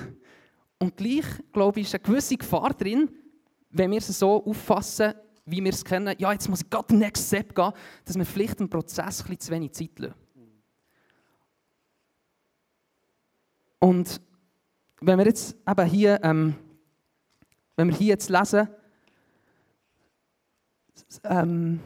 Und 0.79 0.97
gleich, 0.97 1.25
glaube 1.53 1.81
ich, 1.81 1.85
ist 1.85 1.93
eine 1.93 2.01
gewisse 2.01 2.35
Gefahr 2.35 2.73
drin, 2.73 3.11
wenn 3.69 3.91
wir 3.91 3.99
es 3.99 4.07
so 4.07 4.43
auffassen, 4.43 5.13
wie 5.49 5.63
wir 5.63 5.71
es 5.71 5.83
kennen. 5.83 6.15
Ja, 6.17 6.31
jetzt 6.31 6.49
muss 6.49 6.61
ich 6.61 6.69
gerade 6.69 6.87
den 6.87 6.99
Next 6.99 7.27
Step 7.27 7.55
gehen, 7.55 7.71
dass 8.05 8.17
wir 8.17 8.25
vielleicht 8.25 8.59
im 8.59 8.69
Prozess 8.69 9.21
ein 9.21 9.27
bisschen 9.27 9.39
zu 9.39 9.51
wenig 9.51 9.71
Zeit 9.73 9.99
lassen. 9.99 10.13
Und 13.79 14.21
wenn 15.01 15.17
wir 15.17 15.25
jetzt 15.25 15.55
eben 15.67 15.85
hier, 15.85 16.19
ähm, 16.23 16.55
wenn 17.75 17.87
wir 17.87 17.95
hier 17.95 18.07
jetzt 18.07 18.29
lesen, 18.29 18.67
ähm, 21.23 21.79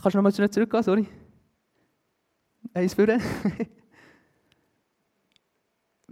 kannst 0.00 0.14
du 0.14 0.18
nochmal 0.18 0.32
zurückgehen, 0.32 0.82
sorry? 0.82 1.06
Eins 2.72 2.94
für 2.94 3.06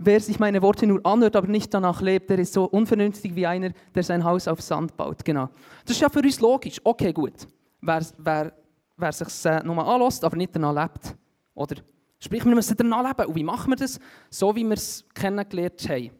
Wer 0.00 0.20
sich 0.20 0.38
meine 0.38 0.62
Worte 0.62 0.86
nur 0.86 1.04
anhört, 1.04 1.34
aber 1.34 1.48
nicht 1.48 1.74
danach 1.74 2.00
lebt, 2.00 2.30
der 2.30 2.38
ist 2.38 2.52
so 2.52 2.66
unvernünftig 2.66 3.34
wie 3.34 3.46
einer, 3.46 3.70
der 3.92 4.04
sein 4.04 4.22
Haus 4.22 4.46
auf 4.46 4.60
Sand 4.62 4.96
baut. 4.96 5.24
Genau. 5.24 5.48
Das 5.84 5.96
ist 5.96 6.00
ja 6.00 6.08
für 6.08 6.20
uns 6.20 6.38
logisch. 6.40 6.80
Okay, 6.84 7.12
gut. 7.12 7.48
Wer, 7.80 8.06
wer, 8.16 8.52
wer 8.96 9.12
sich 9.12 9.44
äh, 9.44 9.60
nur 9.64 9.84
anlässt, 9.84 10.22
aber 10.22 10.36
nicht 10.36 10.54
danach 10.54 10.72
lebt. 10.72 11.16
Oder 11.52 11.76
sprich, 12.20 12.44
wir 12.44 12.54
müssen 12.54 12.76
danach 12.76 13.08
leben. 13.08 13.28
Und 13.28 13.34
wie 13.34 13.42
machen 13.42 13.72
wir 13.72 13.76
das? 13.76 13.98
So 14.30 14.54
wie 14.54 14.64
wir 14.64 14.74
es 14.74 15.04
kennengelernt 15.12 15.88
haben. 15.88 16.10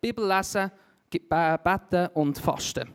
Bibel 0.00 0.26
lesen, 0.26 0.72
beten 1.08 2.08
und 2.14 2.38
fasten. 2.38 2.88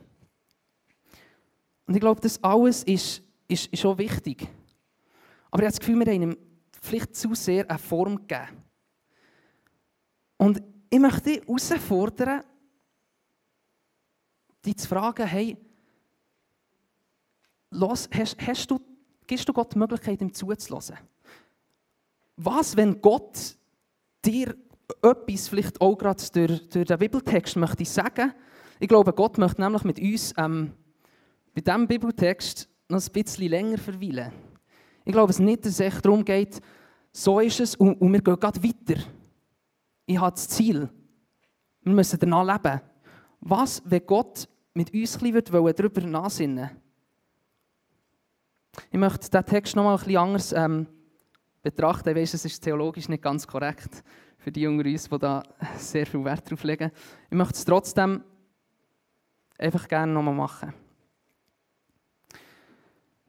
Und 1.86 1.94
ich 1.94 2.00
glaube, 2.00 2.20
das 2.20 2.44
alles 2.44 2.82
ist, 2.82 3.22
ist, 3.48 3.72
ist 3.72 3.86
auch 3.86 3.96
wichtig. 3.96 4.46
Aber 5.50 5.62
ich 5.62 5.66
habe 5.66 5.72
das 5.72 5.80
Gefühl, 5.80 5.98
wir 6.00 6.12
haben 6.12 6.22
ihm 6.22 6.36
vielleicht 6.82 7.16
zu 7.16 7.34
sehr 7.34 7.68
eine 7.70 7.78
Form 7.78 8.16
gegeben. 8.16 8.67
Und 10.38 10.62
ich 10.88 10.98
möchte 10.98 11.22
dich 11.22 11.42
herausfordern, 11.46 12.42
dich 14.64 14.76
zu 14.78 14.88
fragen, 14.88 15.26
hey, 15.26 15.56
los, 17.70 18.08
hast, 18.12 18.36
hast 18.46 18.70
du, 18.70 18.80
gibst 19.26 19.48
du 19.48 19.52
Gott 19.52 19.74
die 19.74 19.78
Möglichkeit, 19.78 20.22
ihm 20.22 20.32
zuzulassen? 20.32 20.96
Was, 22.36 22.76
wenn 22.76 23.00
Gott 23.00 23.56
dir 24.24 24.56
etwas 25.02 25.48
vielleicht 25.48 25.80
auch 25.80 25.96
gerade 25.96 26.22
durch, 26.32 26.68
durch 26.68 26.86
den 26.86 26.98
Bibeltext 26.98 27.56
möchte 27.56 27.84
sagen? 27.84 28.32
Ich 28.80 28.88
glaube, 28.88 29.12
Gott 29.12 29.38
möchte 29.38 29.60
nämlich 29.60 29.84
mit 29.84 29.98
uns 29.98 30.32
ähm, 30.36 30.72
bei 31.52 31.60
diesem 31.60 31.88
Bibeltext 31.88 32.68
noch 32.88 33.04
ein 33.04 33.12
bisschen 33.12 33.48
länger 33.48 33.78
verweilen. 33.78 34.32
Ich 35.04 35.12
glaube 35.12 35.32
es 35.32 35.40
nicht, 35.40 35.64
dass 35.64 35.72
es 35.72 35.80
echt 35.80 36.04
darum 36.04 36.24
geht, 36.24 36.60
so 37.12 37.40
ist 37.40 37.60
es 37.60 37.74
und, 37.74 38.00
und 38.00 38.12
wir 38.12 38.22
gehen 38.22 38.38
gerade 38.38 38.62
weiter. 38.62 39.02
Ich 40.08 40.18
habe 40.18 40.34
das 40.34 40.48
Ziel. 40.48 40.88
Wir 41.82 41.92
müssen 41.92 42.18
danach 42.18 42.42
leben. 42.42 42.80
Was, 43.40 43.82
wenn 43.84 44.06
Gott 44.06 44.48
mit 44.72 44.94
uns 44.94 45.22
ein 45.22 45.44
darüber 45.74 46.00
nachsinnen 46.00 46.70
Ich 48.90 48.98
möchte 48.98 49.28
diesen 49.28 49.44
Text 49.44 49.76
noch 49.76 49.84
mal 49.84 49.92
ein 49.92 49.98
bisschen 49.98 50.16
anders 50.16 50.52
ähm, 50.52 50.86
betrachten. 51.60 52.08
Ich 52.08 52.16
weiß, 52.16 52.34
es 52.34 52.46
ist 52.46 52.64
theologisch 52.64 53.10
nicht 53.10 53.22
ganz 53.22 53.46
korrekt 53.46 54.02
für 54.38 54.50
die 54.50 54.66
unter 54.66 54.88
uns, 54.88 55.10
die 55.10 55.18
da 55.18 55.42
sehr 55.76 56.06
viel 56.06 56.24
Wert 56.24 56.50
drauf 56.50 56.62
legen. 56.62 56.90
Ich 57.28 57.36
möchte 57.36 57.54
es 57.54 57.66
trotzdem 57.66 58.24
einfach 59.58 59.88
gerne 59.88 60.10
noch 60.10 60.22
mal 60.22 60.32
machen. 60.32 60.72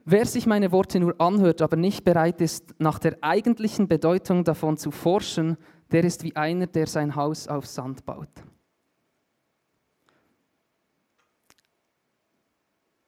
Wer 0.06 0.24
sich 0.24 0.46
meine 0.46 0.72
Worte 0.72 0.98
nur 0.98 1.20
anhört, 1.20 1.60
aber 1.60 1.76
nicht 1.76 2.04
bereit 2.04 2.40
ist, 2.40 2.74
nach 2.78 2.98
der 2.98 3.18
eigentlichen 3.20 3.86
Bedeutung 3.86 4.44
davon 4.44 4.78
zu 4.78 4.90
forschen, 4.90 5.58
der 5.90 6.04
ist 6.04 6.22
wie 6.22 6.34
einer, 6.36 6.66
der 6.66 6.86
sein 6.86 7.14
Haus 7.14 7.48
auf 7.48 7.66
Sand 7.66 8.04
baut. 8.04 8.28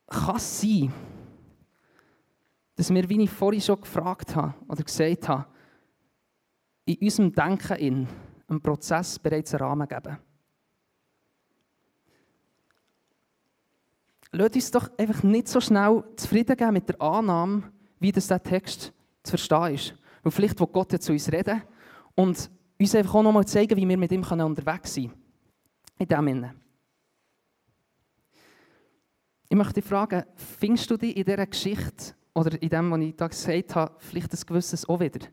Kann 0.08 0.36
es 0.36 0.60
sein, 0.60 0.92
dass 2.74 2.92
wir, 2.92 3.08
wie 3.08 3.22
ich 3.22 3.30
vorhin 3.30 3.60
schon 3.60 3.80
gefragt 3.80 4.36
habe 4.36 4.54
oder 4.68 4.82
gesagt 4.82 5.28
habe, 5.28 5.46
in 6.84 6.98
unserem 7.00 7.32
Denken 7.32 7.76
in 7.76 8.08
einem 8.48 8.60
Prozess 8.60 9.18
bereits 9.18 9.54
einen 9.54 9.62
Rahmen 9.62 9.88
geben? 9.88 10.18
Lasst 14.32 14.54
uns 14.54 14.70
doch 14.70 14.90
einfach 14.98 15.22
nicht 15.22 15.48
so 15.48 15.60
schnell 15.60 16.04
zufrieden 16.16 16.56
geben 16.56 16.72
mit 16.72 16.88
der 16.88 17.00
Annahme, 17.00 17.70
wie 18.00 18.12
das 18.12 18.26
der 18.26 18.42
Text 18.42 18.92
zu 19.22 19.30
verstehen 19.30 19.74
ist. 19.74 19.94
Weil 20.22 20.32
vielleicht 20.32 20.58
will 20.58 20.66
Gott 20.68 20.92
ja 20.92 20.98
zu 20.98 21.12
uns 21.12 21.30
reden 21.30 21.62
und 22.14 22.50
uns 22.82 22.94
einfach 22.94 23.14
auch 23.14 23.22
nochmal 23.22 23.46
zeigen, 23.46 23.76
wie 23.76 23.88
wir 23.88 23.96
mit 23.96 24.12
ihm 24.12 24.22
unterwegs 24.22 24.94
sein 24.94 25.08
können. 25.08 25.22
In 25.98 26.08
dem 26.08 26.26
Sinne. 26.26 26.54
Ich 29.48 29.56
möchte 29.56 29.74
dich 29.74 29.84
fragen, 29.84 30.24
findest 30.34 30.90
du 30.90 30.96
dich 30.96 31.16
in 31.16 31.24
dieser 31.24 31.46
Geschichte 31.46 32.14
oder 32.34 32.60
in 32.60 32.68
dem, 32.68 32.90
was 32.90 33.00
ich 33.00 33.16
da 33.16 33.28
gesagt 33.28 33.74
habe, 33.74 33.94
vielleicht 33.98 34.32
ein 34.32 34.46
gewisses 34.46 34.88
auch 34.88 34.98
wieder? 34.98 35.26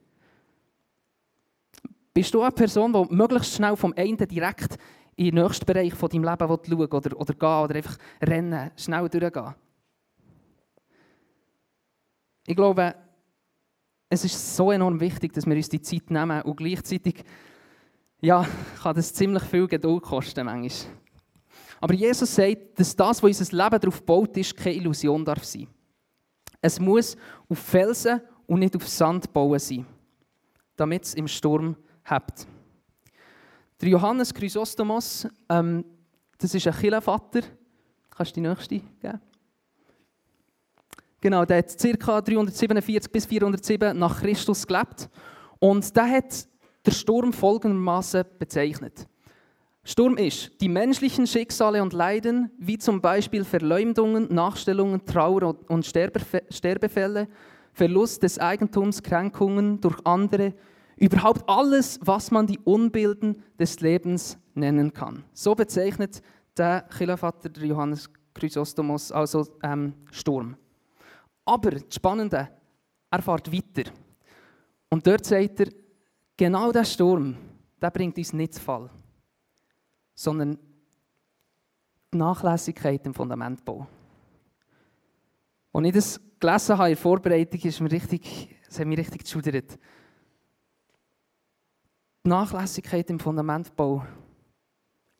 Bist 2.13 2.33
du 2.33 2.41
eine 2.41 2.51
Person, 2.51 2.91
die 2.91 3.15
möglichst 3.15 3.53
schnell 3.53 3.77
vom 3.77 3.93
einen 3.95 4.17
direkt 4.17 4.77
in 5.15 5.35
den 5.35 5.43
nächsten 5.43 5.65
Bereich 5.65 5.93
von 5.93 6.09
deinem 6.09 6.23
Leben 6.23 6.47
schauen 6.47 6.87
oder, 6.87 7.19
oder 7.19 7.33
gehen 7.33 7.63
oder 7.63 7.75
einfach 7.75 7.97
rennen, 8.21 8.71
schnell 8.75 9.07
durchgehen. 9.09 9.55
Ich 12.45 12.55
glaube, 12.55 12.95
es 14.09 14.25
ist 14.25 14.55
so 14.55 14.71
enorm 14.71 14.99
wichtig, 14.99 15.33
dass 15.33 15.45
wir 15.45 15.55
uns 15.55 15.69
die 15.69 15.81
Zeit 15.81 16.09
nehmen 16.09 16.41
und 16.41 16.57
gleichzeitig 16.57 17.23
ja, 18.21 18.45
kann 18.81 18.95
das 18.95 19.13
ziemlich 19.13 19.43
viel 19.43 19.67
Geduld 19.67 20.03
kosten 20.03 20.45
manchmal. 20.45 20.93
Aber 21.79 21.93
Jesus 21.93 22.35
sagt, 22.35 22.77
dass 22.77 22.95
das, 22.95 23.23
was 23.23 23.39
unser 23.39 23.55
Leben 23.55 23.79
darauf 23.79 24.03
baut, 24.03 24.35
ist, 24.35 24.57
keine 24.57 24.75
Illusion 24.75 25.23
darf 25.23 25.45
sein. 25.45 25.67
Es 26.61 26.79
muss 26.79 27.15
auf 27.47 27.59
Felsen 27.59 28.19
und 28.47 28.59
nicht 28.59 28.75
auf 28.75 28.87
Sand 28.87 29.31
bauen 29.31 29.59
sein, 29.59 29.85
damit 30.75 31.05
es 31.05 31.13
im 31.13 31.27
Sturm 31.27 31.77
hebt. 32.03 32.47
Der 33.79 33.89
Johannes 33.89 34.33
Chrysostomos, 34.33 35.25
ähm, 35.47 35.85
das 36.37 36.53
ist 36.53 36.67
ein 36.67 36.73
Kirchenvater. 36.73 37.41
Kannst 38.09 38.35
du 38.35 38.41
die 38.41 38.47
nächste 38.47 38.79
geben? 38.79 39.21
Genau, 41.21 41.45
der 41.45 41.59
hat 41.59 41.75
ca. 41.77 42.21
347 42.21 43.11
bis 43.11 43.25
407 43.25 43.97
nach 43.97 44.21
Christus 44.21 44.65
gelebt. 44.65 45.09
Und 45.59 45.95
der 45.95 46.09
hat 46.09 46.47
den 46.85 46.93
Sturm 46.93 47.33
folgendermaßen 47.33 48.23
bezeichnet. 48.37 49.07
Sturm 49.83 50.17
ist 50.17 50.51
die 50.61 50.69
menschlichen 50.69 51.25
Schicksale 51.25 51.81
und 51.81 51.93
Leiden, 51.93 52.51
wie 52.57 52.77
zum 52.77 53.01
Beispiel 53.01 53.43
Verleumdungen, 53.43 54.33
Nachstellungen, 54.33 55.05
Trauer 55.05 55.55
und 55.67 55.85
Sterbefälle, 55.85 57.27
Verlust 57.73 58.23
des 58.23 58.39
Eigentums, 58.39 59.01
Kränkungen 59.01 59.81
durch 59.81 59.97
andere, 60.05 60.53
Überhaupt 60.99 61.47
alles, 61.47 61.97
was 62.03 62.29
man 62.29 62.45
die 62.45 62.59
Unbilden 62.59 63.41
des 63.57 63.79
Lebens 63.79 64.37
nennen 64.53 64.91
kann. 64.91 65.23
So 65.31 65.55
bezeichnet 65.55 66.21
der 66.57 66.81
Kirchenvater 66.81 67.49
Johannes 67.63 68.09
Chrysostomos 68.33 69.09
also 69.13 69.47
ähm, 69.63 69.93
Sturm. 70.11 70.57
Aber 71.49 71.71
das 71.71 71.95
Spannende, 71.95 72.47
er 73.09 73.21
fährt 73.23 73.51
weiter. 73.51 73.89
Und 74.87 75.07
dort 75.07 75.25
sagt 75.25 75.61
er, 75.61 75.69
genau 76.37 76.71
der 76.71 76.85
Sturm, 76.85 77.35
der 77.81 77.89
bringt 77.89 78.15
uns 78.19 78.33
nicht 78.33 78.53
zu 78.53 78.61
Fall, 78.61 78.87
sondern 80.13 80.59
die 82.13 82.17
Nachlässigkeit 82.17 83.03
im 83.07 83.15
Fundamentbau. 83.15 83.87
Als 85.73 85.87
ich 85.87 85.93
das 85.93 86.21
gelesen 86.39 86.77
habe 86.77 86.89
in 86.89 86.95
der 86.95 87.01
Vorbereitung, 87.01 87.61
ist 87.61 87.81
mir 87.81 87.91
richtig, 87.91 88.55
das 88.67 88.79
hat 88.79 88.85
mich 88.85 88.99
richtig 88.99 89.23
geschudert. 89.23 89.79
Die 92.25 92.29
Nachlässigkeit 92.29 93.09
im 93.09 93.19
Fundamentbau 93.19 94.05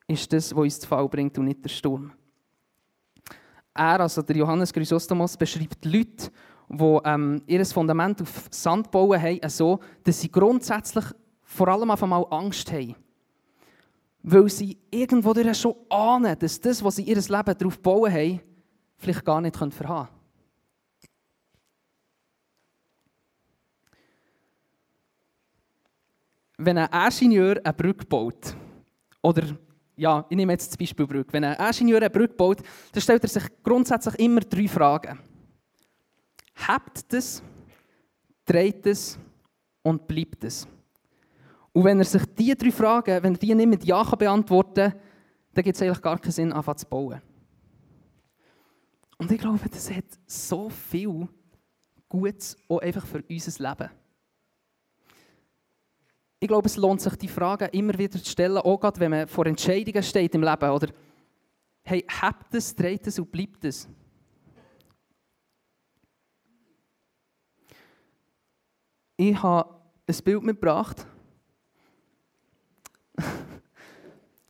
ist 0.06 0.32
das, 0.32 0.56
was 0.56 0.62
uns 0.62 0.80
zu 0.80 0.88
Fall 0.88 1.10
bringt 1.10 1.40
und 1.40 1.46
nicht 1.46 1.64
der 1.64 1.70
Sturm. 1.70 2.14
Er, 3.80 4.02
also 4.02 4.22
der 4.22 4.36
Johannes 4.36 4.74
Chrysostomos, 4.74 5.38
beschreibt 5.38 5.86
Leute, 5.86 6.30
die 6.68 6.98
ähm, 7.06 7.42
ihr 7.48 7.66
Fundament 7.66 8.22
auf 8.22 8.48
Sand 8.52 8.92
bauen 8.92 9.22
haben, 9.22 9.40
so, 9.50 9.80
dass 10.04 10.20
sie 10.20 10.30
grundsätzlich 10.30 11.06
vor 11.44 11.70
allem 11.70 11.90
auf 11.90 12.04
einmal 12.04 12.26
Angst 12.30 12.70
haben. 12.74 12.96
Weil 14.22 14.50
sie 14.50 14.78
irgendwo 14.92 15.34
schon 15.54 15.76
ahnen, 15.90 16.38
dass 16.38 16.60
das, 16.60 16.84
was 16.84 16.98
sie 16.98 17.04
ihr 17.04 17.16
Leben 17.16 17.58
darauf 17.58 17.80
bauen 17.80 18.12
haben, 18.12 18.42
vielleicht 18.98 19.24
gar 19.24 19.40
nicht 19.40 19.56
verhaben 19.56 19.74
können. 19.78 20.08
Wenn 26.58 26.78
ein 26.78 26.90
Ingenieur 26.92 27.62
eine 27.64 27.74
Brücke 27.74 28.06
baut, 28.06 28.58
oder 29.22 29.44
ja, 30.00 30.26
ich 30.30 30.36
nehme 30.36 30.54
jetzt 30.54 30.72
das 30.72 30.78
Beispiel 30.78 31.06
Brücke. 31.06 31.34
Wenn 31.34 31.44
ein 31.44 31.58
Ingenieur 31.68 31.98
eine 31.98 32.10
Brücke 32.10 32.34
baut, 32.34 32.62
dann 32.92 33.02
stellt 33.02 33.24
er 33.24 33.30
sich 33.30 33.44
grundsätzlich 33.62 34.16
immer 34.20 34.40
drei 34.42 34.68
Fragen. 34.68 35.20
Habt 36.68 37.14
es, 37.14 37.44
dreht 38.46 38.86
es 38.86 39.20
und 39.84 40.08
bleibt 40.08 40.44
es? 40.44 40.68
Und 41.74 41.84
wenn 41.84 42.00
er 42.00 42.06
sich 42.06 42.24
diese 42.38 42.56
drei 42.56 42.72
Fragen, 42.72 43.24
wenn 43.24 43.34
er 43.34 43.40
die 43.40 43.54
nicht 43.54 43.70
mit 43.70 43.84
Ja 43.84 44.04
beantworten 44.04 44.92
kann, 44.92 45.00
dann 45.54 45.64
gibt 45.64 45.76
es 45.76 45.82
eigentlich 45.82 46.02
gar 46.02 46.18
keinen 46.18 46.32
Sinn, 46.32 46.54
anfangen 46.54 46.78
zu 46.78 46.88
bauen. 46.88 47.22
Und 49.18 49.32
ich 49.32 49.40
glaube, 49.40 49.60
das 49.70 49.92
hat 49.92 50.06
so 50.26 50.70
viel 50.70 51.28
Gutes 52.08 52.58
auch 52.70 52.80
einfach 52.80 53.06
für 53.06 53.24
unser 53.30 53.70
Leben. 53.70 53.90
Ich 56.42 56.48
glaube, 56.48 56.68
es 56.68 56.78
lohnt 56.78 57.02
sich, 57.02 57.16
die 57.16 57.28
Fragen 57.28 57.68
immer 57.74 57.98
wieder 57.98 58.18
zu 58.18 58.30
stellen, 58.30 58.58
auch 58.58 58.80
gerade 58.80 59.00
wenn 59.00 59.12
man 59.12 59.28
vor 59.28 59.46
Entscheidungen 59.46 60.02
steht 60.02 60.34
im 60.36 60.44
Leben. 60.44 60.70
Oder, 60.70 60.88
hey, 61.84 62.06
habt 62.22 62.54
es, 62.54 62.74
dreht 62.74 63.06
es 63.08 63.20
und 63.20 63.30
bleibt 63.30 63.66
es? 63.66 63.90
Ich 69.18 69.44
habe 69.44 69.76
ein 70.08 70.24
Bild 70.24 70.44
mitgebracht. 70.44 71.06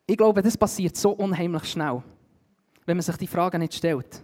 ich 0.06 0.18
glaube, 0.18 0.44
das 0.44 0.56
passiert 0.56 0.96
so 0.96 1.10
unheimlich 1.10 1.66
schnell, 1.66 2.04
wenn 2.86 2.98
man 2.98 3.02
sich 3.02 3.18
die 3.18 3.26
Fragen 3.26 3.62
nicht 3.62 3.74
stellt. 3.74 4.24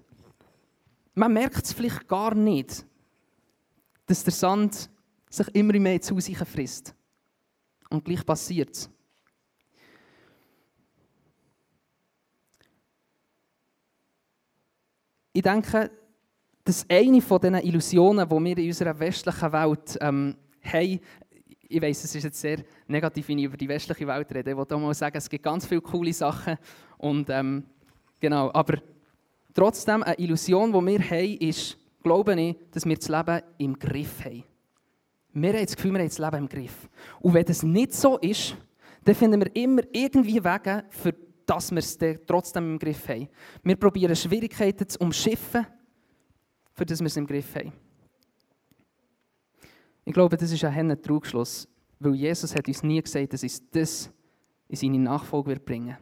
Man 1.15 1.33
merkt 1.33 1.65
es 1.65 1.73
vielleicht 1.73 2.07
gar 2.07 2.35
nicht, 2.35 2.85
dass 4.05 4.23
der 4.23 4.33
Sand 4.33 4.89
sich 5.31 5.47
immer 5.55 5.79
mehr 5.79 5.99
zu 5.99 6.19
sich 6.19 6.37
frisst. 6.37 6.94
Und 7.89 8.03
gleich 8.03 8.25
passiert 8.25 8.71
es. 8.71 8.89
Ich 15.33 15.41
denke, 15.41 15.91
dass 16.63 16.85
eine 16.89 17.21
von 17.21 17.39
diesen 17.39 17.55
Illusionen, 17.55 18.27
die 18.27 18.35
wir 18.35 18.57
in 18.57 18.67
unserer 18.67 18.97
westlichen 18.97 19.51
Welt 19.51 19.97
ähm, 19.99 20.35
haben, 20.63 20.99
ich 21.67 21.81
weiß, 21.81 22.03
es 22.03 22.15
ist 22.15 22.23
jetzt 22.23 22.39
sehr 22.39 22.59
negativ, 22.87 23.27
wenn 23.27 23.39
ich 23.39 23.45
über 23.45 23.57
die 23.57 23.67
westliche 23.67 24.07
Welt 24.07 24.33
rede. 24.33 24.51
Ich 24.51 24.57
wollte 24.57 24.77
mal 24.77 24.93
sagen, 24.93 25.17
es 25.17 25.29
gibt 25.29 25.43
ganz 25.43 25.65
viele 25.65 25.81
coole 25.81 26.13
Sachen. 26.13 26.57
Und, 26.97 27.29
ähm, 27.29 27.65
genau, 28.19 28.51
aber 28.53 28.77
trotzdem, 29.53 30.03
eine 30.03 30.17
Illusion, 30.17 30.71
die 30.71 30.85
wir 30.85 31.09
haben, 31.09 31.37
ist, 31.39 31.77
glaube 32.01 32.39
ich, 32.39 32.55
dass 32.71 32.85
wir 32.85 32.95
das 32.95 33.09
Leben 33.09 33.41
im 33.57 33.79
Griff 33.79 34.23
haben. 34.23 34.43
Wir 35.35 35.53
haben 35.53 35.65
das 35.65 35.75
Gefühl, 35.75 35.91
wir 35.91 35.99
haben 35.99 36.07
das 36.07 36.17
Leben 36.17 36.37
im 36.37 36.49
Griff. 36.49 36.89
Und 37.19 37.33
wenn 37.33 37.45
das 37.45 37.61
nicht 37.61 37.93
so 37.93 38.17
ist, 38.17 38.55
dann 39.03 39.15
finden 39.15 39.41
wir 39.41 39.55
immer 39.55 39.81
irgendwie 39.91 40.43
Wege, 40.43 40.85
für 40.89 41.13
dass 41.45 41.71
wir 41.71 41.79
es 41.79 41.97
trotzdem 42.25 42.71
im 42.71 42.79
Griff 42.79 43.07
haben. 43.07 43.27
Wir 43.61 43.75
probieren 43.75 44.15
Schwierigkeiten 44.15 44.87
zu 44.87 44.97
umschiffen, 44.99 45.67
für 46.73 46.85
das 46.85 46.99
wir 46.99 47.07
es 47.07 47.17
im 47.17 47.27
Griff 47.27 47.53
haben. 47.55 47.71
Ich 50.03 50.13
glaube, 50.13 50.37
das 50.37 50.51
ist 50.51 50.63
ein 50.63 51.01
Trugschluss, 51.01 51.67
weil 51.99 52.15
Jesus 52.15 52.55
hat 52.55 52.67
uns 52.67 52.81
nie 52.81 53.01
gesagt, 53.01 53.33
dass 53.33 53.43
uns 53.43 53.61
das 53.69 54.09
in 54.69 54.75
seine 54.75 54.99
Nachfolge 54.99 55.49
wird 55.49 55.65
bringen 55.65 55.97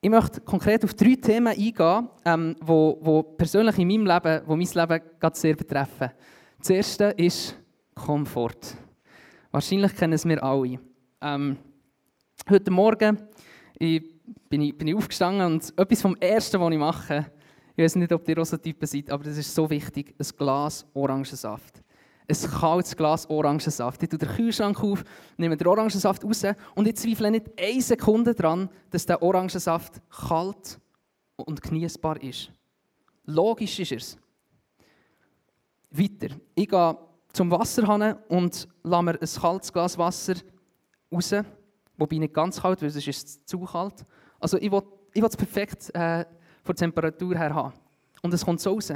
Ich 0.00 0.10
möchte 0.10 0.40
konkret 0.40 0.84
auf 0.84 0.94
drei 0.94 1.16
Themen 1.16 1.48
eingehen, 1.48 2.08
ähm, 2.24 2.56
wo, 2.60 2.98
wo 3.00 3.22
persönlich 3.22 3.76
in 3.78 3.88
meinem 3.88 4.06
Leben, 4.06 4.42
wo 4.46 4.56
mein 4.56 4.68
Leben 4.72 5.04
gerade 5.18 5.36
sehr 5.36 5.54
betreffen. 5.54 6.10
Das 6.58 6.70
erste 6.70 7.04
ist 7.16 7.56
Komfort. 7.96 8.76
Wahrscheinlich 9.50 9.96
kennen 9.96 10.12
es 10.12 10.24
wir 10.24 10.42
alle. 10.44 10.78
Ähm, 11.20 11.56
heute 12.48 12.70
Morgen 12.70 13.18
ich, 13.78 14.04
bin, 14.48 14.60
ich, 14.60 14.78
bin 14.78 14.88
ich 14.88 14.94
aufgestanden 14.94 15.54
und 15.54 15.74
etwas 15.76 16.02
vom 16.02 16.14
Ersten, 16.16 16.60
was 16.60 16.72
ich 16.72 16.78
mache, 16.78 17.26
ich 17.74 17.84
weiß 17.84 17.96
nicht, 17.96 18.12
ob 18.12 18.26
ihr 18.28 18.38
auch 18.38 18.46
so 18.46 18.56
Typen 18.56 18.86
seid, 18.86 19.10
aber 19.10 19.24
das 19.24 19.36
ist 19.36 19.54
so 19.54 19.68
wichtig, 19.68 20.14
ein 20.18 20.26
Glas 20.38 20.86
Orangensaft 20.94 21.82
ein 22.28 22.50
kaltes 22.50 22.96
Glas 22.96 23.28
Orangensaft. 23.30 24.02
Ich 24.02 24.08
tue 24.08 24.18
den 24.18 24.28
Kühlschrank 24.28 24.82
auf, 24.82 25.04
nehme 25.36 25.56
den 25.56 25.66
Orangensaft 25.66 26.24
raus 26.24 26.42
und 26.74 26.88
ich 26.88 26.96
zweifle 26.96 27.30
nicht 27.30 27.46
eine 27.58 27.80
Sekunde 27.80 28.34
daran, 28.34 28.68
dass 28.90 29.06
der 29.06 29.22
Orangensaft 29.22 30.00
kalt 30.10 30.80
und 31.36 31.62
genießbar 31.62 32.22
ist. 32.22 32.50
Logisch 33.24 33.78
ist 33.78 33.92
es. 33.92 34.18
Weiter. 35.90 36.34
Ich 36.54 36.68
gehe 36.68 36.98
zum 37.32 37.50
Wasserhahn 37.50 38.16
und 38.28 38.68
lasse 38.82 39.02
mir 39.02 39.12
ein 39.12 39.28
kaltes 39.40 39.72
Glas 39.72 39.98
Wasser 39.98 40.34
raus. 41.12 41.34
Wobei 41.96 42.18
nicht 42.18 42.34
ganz 42.34 42.60
kalt, 42.60 42.82
weil 42.82 42.90
sonst 42.90 43.08
ist 43.08 43.26
es 43.26 43.44
zu 43.44 43.60
kalt. 43.60 44.04
Also 44.38 44.58
ich 44.58 44.70
will, 44.70 44.82
ich 45.12 45.22
will 45.22 45.28
es 45.28 45.36
perfekt 45.36 45.94
äh, 45.94 46.24
von 46.62 46.74
der 46.74 46.76
Temperatur 46.76 47.36
her 47.36 47.54
haben. 47.54 47.74
Und 48.22 48.34
es 48.34 48.44
kommt 48.44 48.60
so 48.60 48.72
raus. 48.72 48.92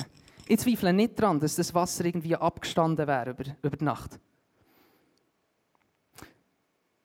Ich 0.47 0.59
zweifle 0.59 0.93
nicht 0.93 1.19
daran, 1.19 1.39
dass 1.39 1.57
das 1.57 1.73
Wasser 1.75 2.05
irgendwie 2.05 2.37
abgestanden 2.37 3.07
wäre 3.07 3.31
über, 3.31 3.45
über 3.63 3.77
die 3.77 3.85
Nacht. 3.85 4.19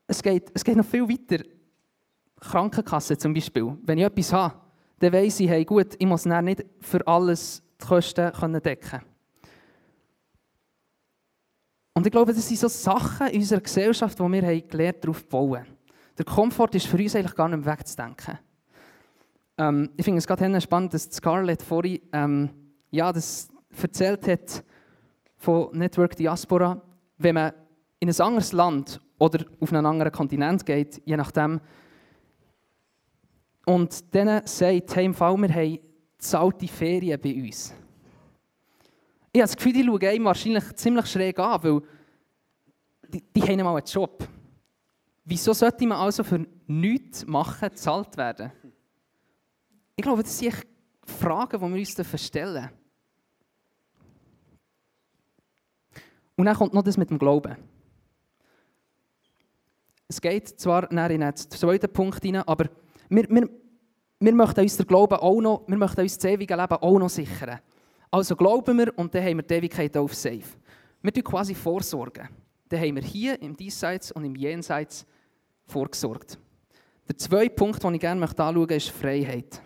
Es 0.08 0.22
geht, 0.22 0.52
es 0.54 0.64
geht 0.64 0.76
noch 0.76 0.86
viel 0.86 1.08
weiter. 1.08 1.44
Krankenkasse 2.40 3.18
zum 3.18 3.34
Beispiel. 3.34 3.78
Wenn 3.84 3.98
ich 3.98 4.06
etwas 4.06 4.34
habe, 4.34 4.56
dann 5.00 5.14
weiss 5.14 5.40
ich, 5.40 5.50
hey, 5.50 5.66
gut, 5.66 5.96
ich 5.98 6.06
muss 6.06 6.26
nicht 6.26 6.66
für 6.80 7.06
alles 7.08 7.64
die 7.82 7.86
Kosten 7.86 8.62
decken 8.62 9.02
Und 11.96 12.06
ich 12.06 12.12
glaube, 12.12 12.34
das 12.34 12.48
sind 12.48 12.60
so 12.60 12.68
Sachen 12.68 13.28
in 13.28 13.40
unserer 13.40 13.62
Gesellschaft, 13.62 14.20
die 14.20 14.24
wir 14.24 14.42
haben 14.44 14.68
gelernt 14.68 15.04
darauf 15.04 15.26
bauen. 15.28 15.66
Der 16.18 16.26
Komfort 16.26 16.76
ist 16.76 16.88
für 16.88 16.98
uns 16.98 17.16
eigentlich 17.16 17.36
gar 17.36 17.48
nicht 17.48 17.66
wegzudenken. 17.66 18.38
Ähm, 19.58 19.90
ich 19.96 20.04
finde 20.04 20.20
es 20.20 20.28
gerade 20.28 20.62
spannend, 20.62 20.94
dass 20.94 21.04
Scarlett 21.04 21.62
vorhin 21.62 22.02
ähm, 22.12 22.50
ja, 22.92 23.12
das 23.14 23.48
erzählt 23.82 24.28
hat 24.28 24.64
von 25.38 25.70
Network 25.78 26.18
Diaspora, 26.18 26.82
wenn 27.18 27.36
man 27.36 27.54
in 28.00 28.10
ein 28.10 28.22
anderes 28.22 28.52
Land 28.52 29.00
oder 29.18 29.46
auf 29.62 29.72
einen 29.72 29.86
anderen 29.86 30.12
Kontinent 30.12 30.66
geht, 30.66 31.02
je 31.06 31.16
nachdem, 31.16 31.62
und 33.66 34.14
denen 34.14 34.46
sagt, 34.46 34.96
hey, 34.96 35.06
im 35.06 35.14
Fall, 35.14 35.38
wir 35.38 35.50
haben 35.50 35.80
zahlte 36.18 36.68
Ferien 36.68 37.20
bei 37.20 37.36
uns. 37.36 37.74
Ich 39.36 39.42
habe 39.42 39.50
das 39.50 39.58
Gefühl, 39.58 39.74
die 39.74 39.84
schauen 39.84 40.02
einem 40.02 40.24
wahrscheinlich 40.24 40.76
ziemlich 40.78 41.08
schräg 41.08 41.38
an, 41.40 41.62
weil 41.62 41.82
die, 43.10 43.22
die 43.22 43.42
haben 43.42 43.64
mal 43.64 43.76
einen 43.76 43.86
Job. 43.86 44.26
Wieso 45.26 45.52
sollte 45.52 45.86
man 45.86 45.98
also 45.98 46.24
für 46.24 46.48
nichts 46.68 47.26
machen, 47.28 47.68
gezahlt 47.68 48.16
werden? 48.16 48.54
Ich 49.98 50.04
glaube, 50.04 50.24
das 50.24 50.40
sind 50.40 50.56
Fragen, 51.04 51.60
die 51.60 51.74
wir 51.74 51.80
uns 51.80 52.26
stellen 52.26 52.70
Und 56.38 56.46
dann 56.46 56.56
kommt 56.56 56.74
noch 56.74 56.84
das 56.84 56.96
mit 56.96 57.10
dem 57.10 57.20
Glauben. 57.20 57.58
Es 60.08 60.22
geht 60.22 60.48
zwar 60.62 60.90
in 60.90 60.96
den 60.96 61.36
zweiten 61.36 61.92
Punkt 61.92 62.24
hinein, 62.24 62.48
aber 62.48 62.70
wir, 63.10 63.30
wir, 63.30 63.50
wir 64.18 64.34
möchten 64.34 64.62
uns 64.62 64.78
den 64.78 64.88
Glauben 64.88 65.16
auch 65.16 65.42
noch, 65.42 65.68
wir 65.68 65.78
möchten 65.78 66.00
uns 66.00 66.18
das 66.18 66.32
ewige 66.32 66.56
Leben 66.56 66.76
auch 66.76 67.00
noch 67.00 67.10
sichern. 67.10 67.60
Also 68.16 68.38
glauben 68.38 68.78
wir 68.78 68.98
und 68.98 69.14
dann 69.14 69.26
haben 69.26 69.36
wir 69.36 69.44
die 69.44 69.56
Ewigkeit 69.56 69.98
auf 69.98 70.16
safe. 70.16 70.58
Wir 71.02 71.12
tun 71.12 71.22
quasi 71.22 71.54
vorsorgen. 71.54 72.30
Dann 72.70 72.80
haben 72.80 72.96
wir 72.96 73.04
hier 73.04 73.42
im 73.42 73.58
Diesseits 73.58 74.14
und 74.14 74.24
im 74.24 74.38
Jenseits 74.38 75.06
vorgesorgt. 75.66 76.40
Der 77.10 77.18
zweite 77.18 77.54
Punkt, 77.54 77.84
den 77.84 77.96
ich 77.96 78.00
gerne 78.00 78.26
anschauen 78.26 78.56
möchte, 78.56 78.76
ist 78.76 78.92
Freiheit. 78.92 79.62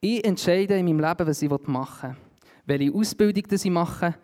Ich 0.00 0.24
entscheide 0.24 0.78
in 0.78 0.86
meinem 0.86 1.00
Leben, 1.00 1.26
was 1.26 1.42
ich 1.42 1.50
machen 1.66 2.16
will. 2.64 2.78
Welche 2.78 2.94
Ausbildung 2.94 3.44
ich 3.52 3.70
mache. 3.70 4.14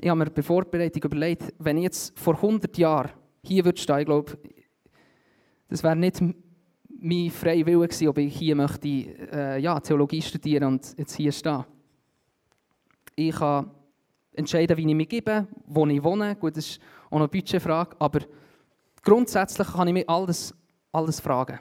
Ich 0.00 0.08
habe 0.08 0.20
mir 0.20 0.30
bei 0.30 0.42
Vorbereitung 0.42 1.02
überlegt, 1.02 1.52
wenn 1.58 1.78
ich 1.78 1.82
jetzt 1.82 2.16
vor 2.16 2.36
100 2.36 2.78
Jahren 2.78 3.10
hier 3.42 3.64
würde 3.64 3.80
stehen, 3.80 3.98
ich 3.98 4.06
glaube, 4.06 4.38
das 5.68 5.82
wäre 5.82 5.96
nicht 5.96 6.20
mein 6.20 7.30
freier 7.30 7.66
Wille 7.66 7.88
gewesen, 7.88 8.06
ob 8.06 8.18
ich 8.18 8.36
hier 8.36 8.54
möchte, 8.54 8.86
äh, 8.86 9.58
ja, 9.58 9.80
Theologie 9.80 10.22
studieren 10.22 10.62
und 10.62 10.96
jetzt 10.96 11.16
hier 11.16 11.32
stehen. 11.32 11.64
Ich 13.18 13.34
kann 13.34 13.68
entscheiden, 14.32 14.76
wie 14.76 14.88
ich 14.88 14.94
mich 14.94 15.08
gebe, 15.08 15.48
wo 15.66 15.84
ich 15.88 16.04
wohne. 16.04 16.36
Gut, 16.36 16.56
das 16.56 16.68
ist 16.68 16.80
auch 17.10 17.16
eine 17.16 17.26
Budgetfrage, 17.26 17.96
aber 17.98 18.20
grundsätzlich 19.02 19.66
kann 19.66 19.88
ich 19.88 19.94
mich 19.94 20.08
alles, 20.08 20.54
alles 20.92 21.18
fragen. 21.18 21.58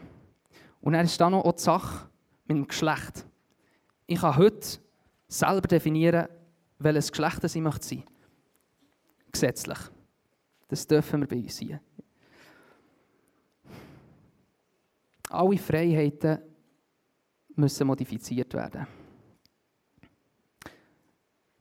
Und 0.81 0.93
dann 0.93 1.05
ist 1.05 1.19
da 1.19 1.31
noch 1.31 1.51
die 1.51 1.59
Sache 1.59 2.07
mit 2.45 2.57
dem 2.57 2.67
Geschlecht. 2.67 3.25
Ich 4.05 4.21
kann 4.21 4.37
heute 4.37 4.77
selber 5.27 5.67
definieren, 5.67 6.27
welches 6.77 7.11
Geschlecht 7.11 7.43
ich 7.43 7.55
möchte 7.55 7.87
sein. 7.87 8.03
Gesetzlich. 9.31 9.79
Das 10.67 10.85
dürfen 10.85 11.21
wir 11.21 11.27
bei 11.27 11.37
uns 11.37 11.57
hier. 11.57 11.81
Alle 15.31 15.57
Freiheiten 15.57 16.37
müssen 17.55 17.87
modifiziert 17.87 18.53
werden. 18.53 18.85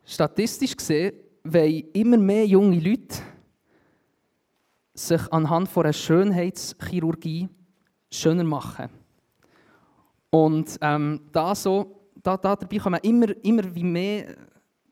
Statistisch 0.08 0.76
gesehen 0.76 1.14
wollen 1.42 1.90
immer 1.92 2.16
mehr 2.16 2.46
junge 2.46 2.78
Leute 2.78 3.16
sich 4.94 5.32
anhand 5.32 5.68
von 5.68 5.82
einer 5.84 5.92
Schönheitschirurgie 5.92 7.48
schöner 8.10 8.44
machen. 8.44 8.88
Und 10.30 10.78
ähm, 10.80 11.22
da 11.32 11.54
so, 11.56 12.08
da, 12.22 12.36
da 12.36 12.54
dabei 12.54 12.78
kommen 12.78 13.00
immer, 13.02 13.44
immer 13.44 13.74
wie 13.74 13.82
mehr 13.82 14.36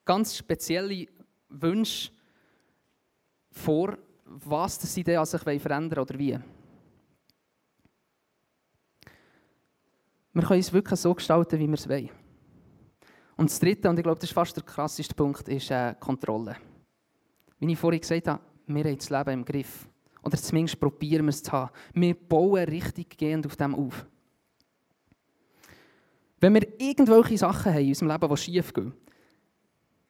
ganz 0.04 0.36
spezielle 0.36 1.06
Wünsche 1.48 2.10
vor, 3.52 3.96
was 4.24 4.82
sie 4.82 5.04
denn 5.04 5.18
an 5.18 5.26
sich 5.26 5.40
verändern 5.40 6.00
oder 6.00 6.18
wie. 6.18 6.38
Wir 10.32 10.42
können 10.42 10.60
es 10.60 10.72
wirklich 10.72 10.98
so 10.98 11.14
gestalten, 11.14 11.58
wie 11.60 11.68
wir 11.68 11.74
es 11.74 11.88
wollen. 11.88 12.23
Und 13.36 13.50
das 13.50 13.58
Dritte, 13.58 13.90
und 13.90 13.98
ich 13.98 14.02
glaube, 14.02 14.20
das 14.20 14.30
ist 14.30 14.34
fast 14.34 14.56
der 14.56 14.62
krasseste 14.62 15.14
Punkt, 15.14 15.48
ist 15.48 15.70
äh, 15.70 15.94
Kontrolle. 15.98 16.56
Wie 17.58 17.72
ich 17.72 17.78
vorhin 17.78 18.00
gesagt 18.00 18.28
habe, 18.28 18.40
wir 18.66 18.84
haben 18.84 18.96
das 18.96 19.10
Leben 19.10 19.30
im 19.30 19.44
Griff. 19.44 19.88
Oder 20.22 20.38
zumindest 20.38 20.80
probieren 20.80 21.26
wir 21.26 21.30
es 21.30 21.42
zu 21.42 21.52
haben. 21.52 21.70
Wir 21.92 22.14
bauen 22.14 22.64
richtig 22.64 23.16
gehend 23.16 23.46
auf 23.46 23.56
dem 23.56 23.74
auf. 23.74 24.06
Wenn 26.40 26.54
wir 26.54 26.80
irgendwelche 26.80 27.38
Sachen 27.38 27.72
haben 27.72 27.82
in 27.82 27.88
unserem 27.88 28.10
Leben, 28.10 28.28
die 28.28 28.36
schief 28.36 28.72
gehen, 28.72 28.92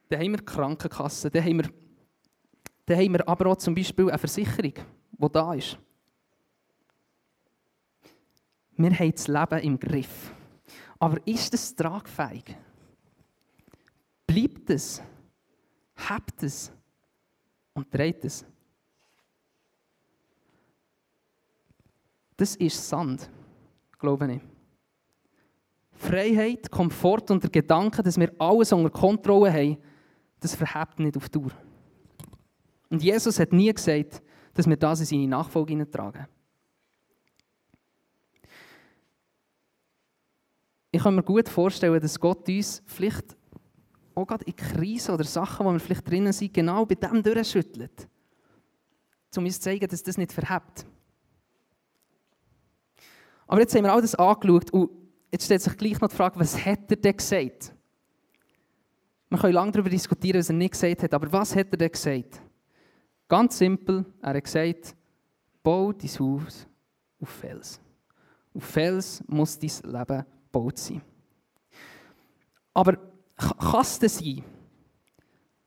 dann 0.08 0.20
haben 0.20 0.32
wir 0.32 0.44
Krankenkassen, 0.44 1.30
dann 1.30 1.44
haben 1.44 1.56
wir, 1.56 1.70
dann 2.87 2.98
haben 2.98 3.12
wir 3.12 3.28
aber 3.28 3.46
auch 3.46 3.56
zum 3.56 3.74
Beispiel 3.74 4.08
eine 4.08 4.18
Versicherung, 4.18 4.74
die 5.12 5.32
da 5.32 5.54
ist. 5.54 5.78
Wir 8.76 8.98
haben 8.98 9.12
das 9.12 9.28
Leben 9.28 9.58
im 9.60 9.80
Griff. 9.80 10.32
Aber 10.98 11.24
ist 11.26 11.52
das 11.52 11.74
tragfähig? 11.74 12.56
Bleibt 14.35 14.68
es? 14.70 15.01
Habt 15.97 16.42
es? 16.42 16.73
Und 17.73 17.87
dreht 17.94 18.25
es? 18.25 18.44
Das 22.37 22.57
ist 22.57 22.88
Sand, 22.88 23.31
glaube 23.97 24.33
ich. 24.35 24.40
Freiheit, 25.92 26.68
Komfort 26.68 27.31
und 27.31 27.44
der 27.44 27.51
Gedanke, 27.51 28.03
dass 28.03 28.18
wir 28.18 28.33
alles 28.40 28.73
unter 28.73 28.90
Kontrolle 28.90 29.53
haben, 29.53 29.79
das 30.40 30.57
verhebt 30.57 30.99
nicht 30.99 31.16
auf 31.16 31.29
Dauer. 31.29 31.53
Und 32.90 33.05
Jesus 33.05 33.38
hat 33.38 33.53
nie 33.53 33.73
gesagt, 33.73 34.20
dass 34.53 34.66
wir 34.66 34.77
das 34.77 34.99
in 34.99 35.07
seine 35.07 35.29
Nachfolge 35.29 35.88
tragen. 35.88 36.27
Ich 40.90 41.03
kann 41.03 41.14
mir 41.14 41.23
gut 41.23 41.49
vorstellen, 41.49 42.01
dass 42.01 42.18
Gott 42.18 42.49
uns 42.49 42.83
vielleicht 42.87 43.37
auch 44.14 44.27
gerade 44.27 44.44
in 44.44 44.57
Krisen 44.57 45.14
oder 45.14 45.24
Sachen, 45.24 45.66
wo 45.66 45.72
wir 45.72 45.81
vielleicht 45.81 46.09
drinnen 46.09 46.33
sind, 46.33 46.55
genau 46.55 46.85
bei 46.87 46.94
dem 46.94 47.22
durchschüttelt. 47.22 48.09
Um 49.37 49.44
uns 49.44 49.57
zu 49.57 49.62
zeigen, 49.62 49.88
dass 49.88 50.03
das 50.03 50.16
nicht 50.16 50.33
verhebt. 50.33 50.87
Aber 53.46 53.61
jetzt 53.61 53.74
haben 53.74 53.85
wir 53.85 53.92
all 53.92 54.00
das 54.00 54.14
angeschaut 54.14 54.70
und 54.70 54.90
jetzt 55.33 55.44
stellt 55.44 55.62
sich 55.62 55.77
gleich 55.77 56.00
noch 56.00 56.09
die 56.09 56.16
Frage, 56.16 56.38
was 56.38 56.64
hat 56.64 56.90
er 56.90 56.96
denn 56.96 57.16
gesagt? 57.16 57.74
Man 59.29 59.40
kann 59.40 59.53
lange 59.53 59.72
darüber 59.72 59.90
diskutieren, 59.90 60.38
was 60.38 60.48
er 60.48 60.55
nicht 60.55 60.72
gesagt 60.72 61.03
hat, 61.03 61.14
aber 61.14 61.33
was 61.33 61.57
hat 61.57 61.72
er 61.72 61.77
denn 61.77 61.90
gesagt? 61.90 62.40
Ganz 63.27 63.59
simpel, 63.59 64.05
er 64.22 64.35
hat 64.35 64.44
gesagt, 64.44 64.94
bau 65.62 65.92
dein 65.92 66.11
Haus 66.11 66.66
auf 67.20 67.29
Fels. 67.29 67.81
Auf 68.55 68.64
Fels 68.64 69.24
muss 69.27 69.59
dein 69.59 69.72
Leben 69.90 70.24
gebaut 70.44 70.79
sein. 70.79 71.03
Aber 72.72 72.96
kann 73.37 73.81
es 73.81 74.18
sein, 74.18 74.44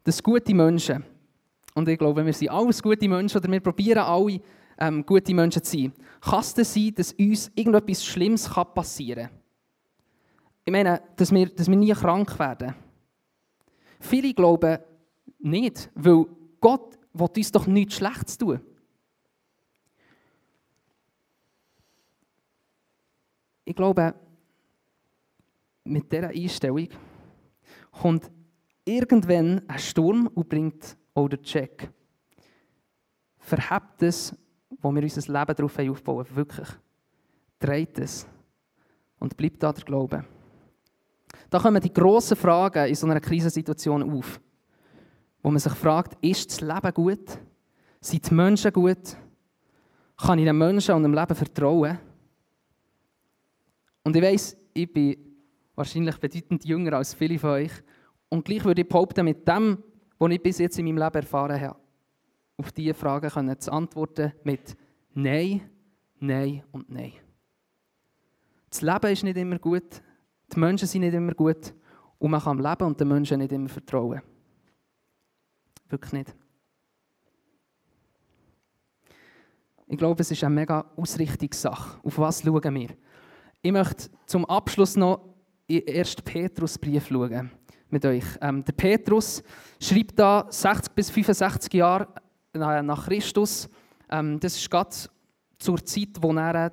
dass 0.03 0.23
gute 0.23 0.53
Menschen, 0.53 1.03
und 1.73 1.87
ich 1.87 1.97
glaube, 1.97 2.25
wir 2.25 2.33
sind 2.33 2.49
alles 2.49 2.81
gute 2.81 3.07
Menschen, 3.07 3.37
oder 3.37 3.51
wir 3.51 3.59
probieren 3.59 3.99
alle, 3.99 4.41
ähm, 4.79 5.05
gute 5.05 5.33
Menschen 5.33 5.63
zu 5.63 5.77
sein, 5.77 5.93
kann 6.21 6.39
es 6.39 6.73
sein, 6.73 6.93
dass 6.95 7.13
uns 7.13 7.51
irgendetwas 7.55 8.05
Schlimmes 8.05 8.49
passieren 8.73 9.27
kann? 9.27 9.39
Ich 10.65 10.71
meine, 10.71 11.01
dass 11.15 11.31
wir, 11.31 11.47
dass 11.47 11.67
wir 11.69 11.77
nie 11.77 11.93
krank 11.93 12.37
werden. 12.39 12.75
Viele 13.99 14.33
glauben 14.33 14.79
nicht, 15.39 15.89
weil 15.95 16.25
Gott 16.59 16.97
will 17.13 17.29
uns 17.35 17.51
doch 17.51 17.67
nichts 17.67 17.95
Schlechtes 17.95 18.37
tun. 18.37 18.59
Ich 23.63 23.75
glaube, 23.75 24.13
mit 25.83 26.11
dieser 26.11 26.29
Einstellung 26.29 26.87
kommt 28.01 28.31
irgendwann 28.85 29.61
ein 29.67 29.79
Sturm 29.79 30.27
und 30.33 30.49
bringt 30.49 30.97
auch 31.13 31.27
den 31.27 31.41
Check. 31.41 31.89
Verhebt 33.39 34.03
es, 34.03 34.35
wo 34.81 34.93
wir 34.93 35.03
unser 35.03 35.21
Leben 35.21 35.55
darauf 35.55 35.79
aufbauen, 35.79 36.25
wirklich. 36.33 36.67
Dreht 37.59 37.97
es 37.99 38.27
und 39.19 39.35
bleibt 39.35 39.63
da 39.63 39.73
der 39.73 39.83
Glaube. 39.83 40.25
Da 41.49 41.59
kommen 41.59 41.81
die 41.81 41.93
grossen 41.93 42.37
Fragen 42.37 42.87
in 42.87 42.95
so 42.95 43.07
einer 43.07 43.19
Krisensituation 43.19 44.11
auf, 44.11 44.39
wo 45.41 45.49
man 45.49 45.59
sich 45.59 45.73
fragt, 45.73 46.17
ist 46.23 46.51
das 46.51 46.61
Leben 46.61 46.93
gut? 46.93 47.39
Sind 48.01 48.29
die 48.29 48.33
Menschen 48.33 48.71
gut? 48.71 49.17
Kann 50.17 50.39
ich 50.39 50.45
den 50.45 50.57
Menschen 50.57 50.95
und 50.95 51.03
dem 51.03 51.13
Leben 51.13 51.35
vertrauen? 51.35 51.99
Und 54.03 54.15
ich 54.15 54.21
weiss, 54.21 54.57
ich 54.73 54.91
bin 54.91 55.26
wahrscheinlich 55.77 56.17
bedeutend 56.17 56.65
jünger 56.65 56.93
als 56.93 57.13
viele 57.13 57.39
von 57.39 57.51
euch. 57.51 57.71
Und 58.29 58.43
gleich 58.43 58.65
würde 58.65 58.81
ich 58.81 58.89
behaupten, 58.89 59.23
mit 59.23 59.47
dem, 59.47 59.77
was 60.17 60.31
ich 60.31 60.41
bis 60.41 60.57
jetzt 60.57 60.79
in 60.79 60.85
meinem 60.85 60.97
Leben 60.97 61.15
erfahren 61.15 61.61
habe, 61.61 61.79
auf 62.57 62.71
diese 62.71 62.93
Fragen 62.93 63.59
zu 63.59 63.71
antworten 63.71 64.33
mit 64.43 64.75
Nein, 65.13 65.61
Nein 66.19 66.63
und 66.71 66.89
Nein. 66.89 67.13
Das 68.69 68.81
Leben 68.81 69.11
ist 69.13 69.23
nicht 69.23 69.37
immer 69.37 69.59
gut, 69.59 70.01
die 70.53 70.59
Menschen 70.59 70.87
sind 70.87 71.01
nicht 71.01 71.13
immer 71.13 71.33
gut 71.33 71.73
und 72.17 72.31
man 72.31 72.41
kann 72.41 72.57
dem 72.57 72.65
Leben 72.65 72.83
und 72.83 72.99
den 72.99 73.07
Menschen 73.07 73.37
nicht 73.39 73.51
immer 73.51 73.69
vertrauen. 73.69 74.21
Wirklich 75.87 76.13
nicht. 76.13 76.35
Ich 79.89 79.97
glaube, 79.97 80.21
es 80.21 80.31
ist 80.31 80.43
eine 80.43 80.53
mega 80.53 80.85
Ausrichtungssache. 80.97 81.99
Auf 82.03 82.17
was 82.17 82.41
schauen 82.41 82.75
wir? 82.75 82.89
Ich 83.61 83.71
möchte 83.71 84.09
zum 84.25 84.43
Abschluss 84.45 84.97
noch 84.97 85.36
in 85.67 85.83
1. 85.87 86.15
Petrusbrief 86.23 87.07
schauen 87.07 87.51
mit 87.89 88.05
euch. 88.05 88.23
Ähm, 88.41 88.63
der 88.63 88.73
Petrus 88.73 89.43
schreibt 89.79 90.17
da 90.17 90.47
60 90.49 90.93
bis 90.93 91.09
65 91.09 91.73
Jahre 91.73 92.07
nach 92.53 93.05
Christus. 93.05 93.69
Ähm, 94.09 94.39
das 94.39 94.55
ist 94.55 94.69
gerade 94.69 94.95
zur 95.59 95.83
Zeit, 95.83 96.09
wo 96.21 96.31
er 96.33 96.71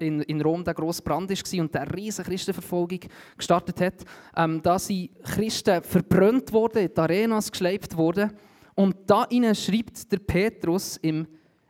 in, 0.00 0.20
in 0.22 0.40
Rom 0.40 0.64
der 0.64 0.74
grosse 0.74 1.02
Brand 1.02 1.30
war 1.30 1.60
und 1.60 1.74
der 1.74 1.94
riesige 1.94 2.28
Christenverfolgung 2.28 3.00
gestartet 3.36 3.80
hat. 3.80 4.04
Ähm, 4.36 4.60
da 4.62 4.78
sind 4.78 5.10
Christen 5.22 5.82
verbrannt 5.82 6.52
worden, 6.52 6.82
in 6.82 6.90
die 6.92 7.00
Arenas 7.00 7.50
geschleift 7.50 7.96
worden. 7.96 8.32
Und 8.74 8.96
da 9.06 9.26
schreibt 9.54 10.10
der 10.10 10.18
Petrus 10.18 10.96
im 10.98 11.26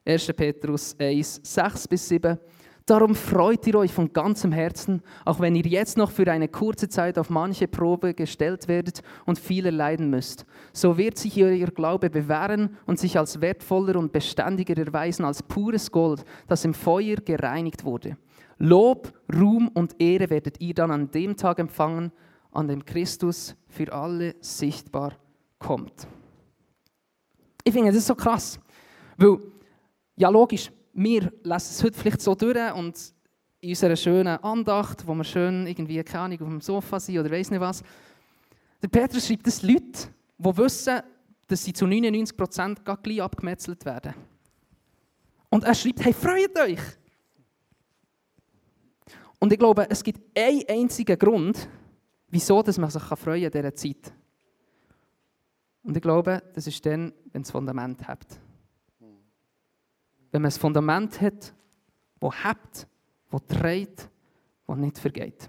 1. 0.07 0.27
Petrus 0.35 0.97
1, 0.99 1.41
6 1.43 1.89
bis 1.89 2.09
7, 2.09 2.39
Darum 2.87 3.15
freut 3.15 3.67
ihr 3.67 3.77
euch 3.77 3.95
von 3.95 4.13
ganzem 4.13 4.53
Herzen, 4.53 5.01
auch 5.25 5.41
wenn 5.41 5.55
ihr 5.55 5.65
jetzt 5.65 5.97
noch 5.97 6.11
für 6.11 6.31
eine 6.31 6.49
kurze 6.49 6.87
Zeit 6.91 7.19
auf 7.19 7.31
manche 7.31 7.67
Probe 7.67 8.13
gestellt 8.13 8.69
werdet 8.69 9.01
und 9.25 9.39
viele 9.39 9.71
leiden 9.71 10.11
müsst. 10.11 10.45
So 10.75 10.99
wird 10.99 11.17
sich 11.17 11.43
euer 11.43 11.69
Glaube 11.69 12.11
bewähren 12.11 12.77
und 12.85 12.99
sich 12.99 13.19
als 13.19 13.41
wertvoller 13.41 13.97
und 13.97 14.13
beständiger 14.13 14.77
erweisen 14.77 15.25
als 15.25 15.43
pures 15.43 15.91
Gold, 15.91 16.25
das 16.47 16.67
im 16.67 16.75
Feuer 16.75 17.17
gereinigt 17.17 17.85
wurde. 17.87 18.19
Lob, 18.59 19.15
Ruhm 19.35 19.69
und 19.69 19.99
Ehre 19.99 20.29
werdet 20.29 20.61
ihr 20.61 20.75
dann 20.75 20.91
an 20.91 21.11
dem 21.11 21.39
Tag 21.39 21.59
empfangen, 21.61 22.13
an 22.53 22.69
dem 22.69 22.85
Christus 22.85 23.57
für 23.67 23.91
alle 23.95 24.35
sichtbar 24.41 25.15
kommt. 25.59 26.07
Ich 27.65 27.73
finde 27.73 27.93
das 27.93 28.07
so 28.07 28.15
krass, 28.15 28.61
weil, 29.17 29.39
ja 30.17 30.29
logisch, 30.29 30.71
wir 30.95 31.33
lesen 31.43 31.71
es 31.71 31.83
heute 31.83 31.99
vielleicht 31.99 32.21
so 32.21 32.35
durch 32.35 32.75
und 32.75 32.97
in 33.61 33.71
unserer 33.71 33.97
schönen 33.97 34.37
Andacht, 34.39 35.07
wo 35.07 35.15
wir 35.15 35.25
schön 35.25 35.67
irgendwie, 35.67 36.03
keine 36.05 36.25
Ahnung, 36.25 36.43
auf 36.43 36.49
dem 36.49 36.61
Sofa 36.61 37.01
sind 37.01 37.19
oder 37.19 37.31
weiß 37.31 37.51
nicht 37.51 37.61
was. 37.61 37.83
Der 38.83 38.89
Petrus 38.89 39.27
schreibt, 39.27 39.47
dass 39.47 39.63
Leute, 39.63 40.09
die 40.39 40.57
wissen, 40.57 41.01
dass 41.47 41.65
sie 41.65 41.73
zu 41.73 41.87
99% 41.87 43.03
gleich 43.03 43.23
abgemetzelt 43.23 43.85
werden. 43.85 44.15
Und 45.49 45.65
er 45.65 45.75
schreibt, 45.75 46.05
hey, 46.05 46.13
freut 46.13 46.59
euch! 46.59 46.81
Und 49.39 49.53
ich 49.53 49.59
glaube, 49.59 49.87
es 49.91 50.03
gibt 50.03 50.21
einen 50.39 50.63
einzigen 50.69 51.19
Grund, 51.19 51.69
wieso 52.29 52.63
man 52.63 52.91
sich 52.91 53.03
freuen 53.03 53.19
kann 53.25 53.43
in 53.43 53.51
dieser 53.51 53.75
Zeit. 53.75 54.13
Und 55.83 55.97
ich 55.97 56.03
glaube, 56.03 56.43
das 56.55 56.67
ist 56.67 56.85
dann, 56.87 57.13
wenn 57.33 57.43
das 57.43 57.51
Fundament 57.51 58.07
hat. 58.07 58.27
Wenn 60.35 60.43
man 60.43 60.51
ein 60.51 60.59
Fundament 60.59 61.21
hat, 61.21 61.55
das 62.19 62.45
hebt, 62.45 62.89
das 63.31 63.47
trägt, 63.47 64.09
das 64.67 64.77
nicht 64.79 64.99
vergeht. 64.99 65.49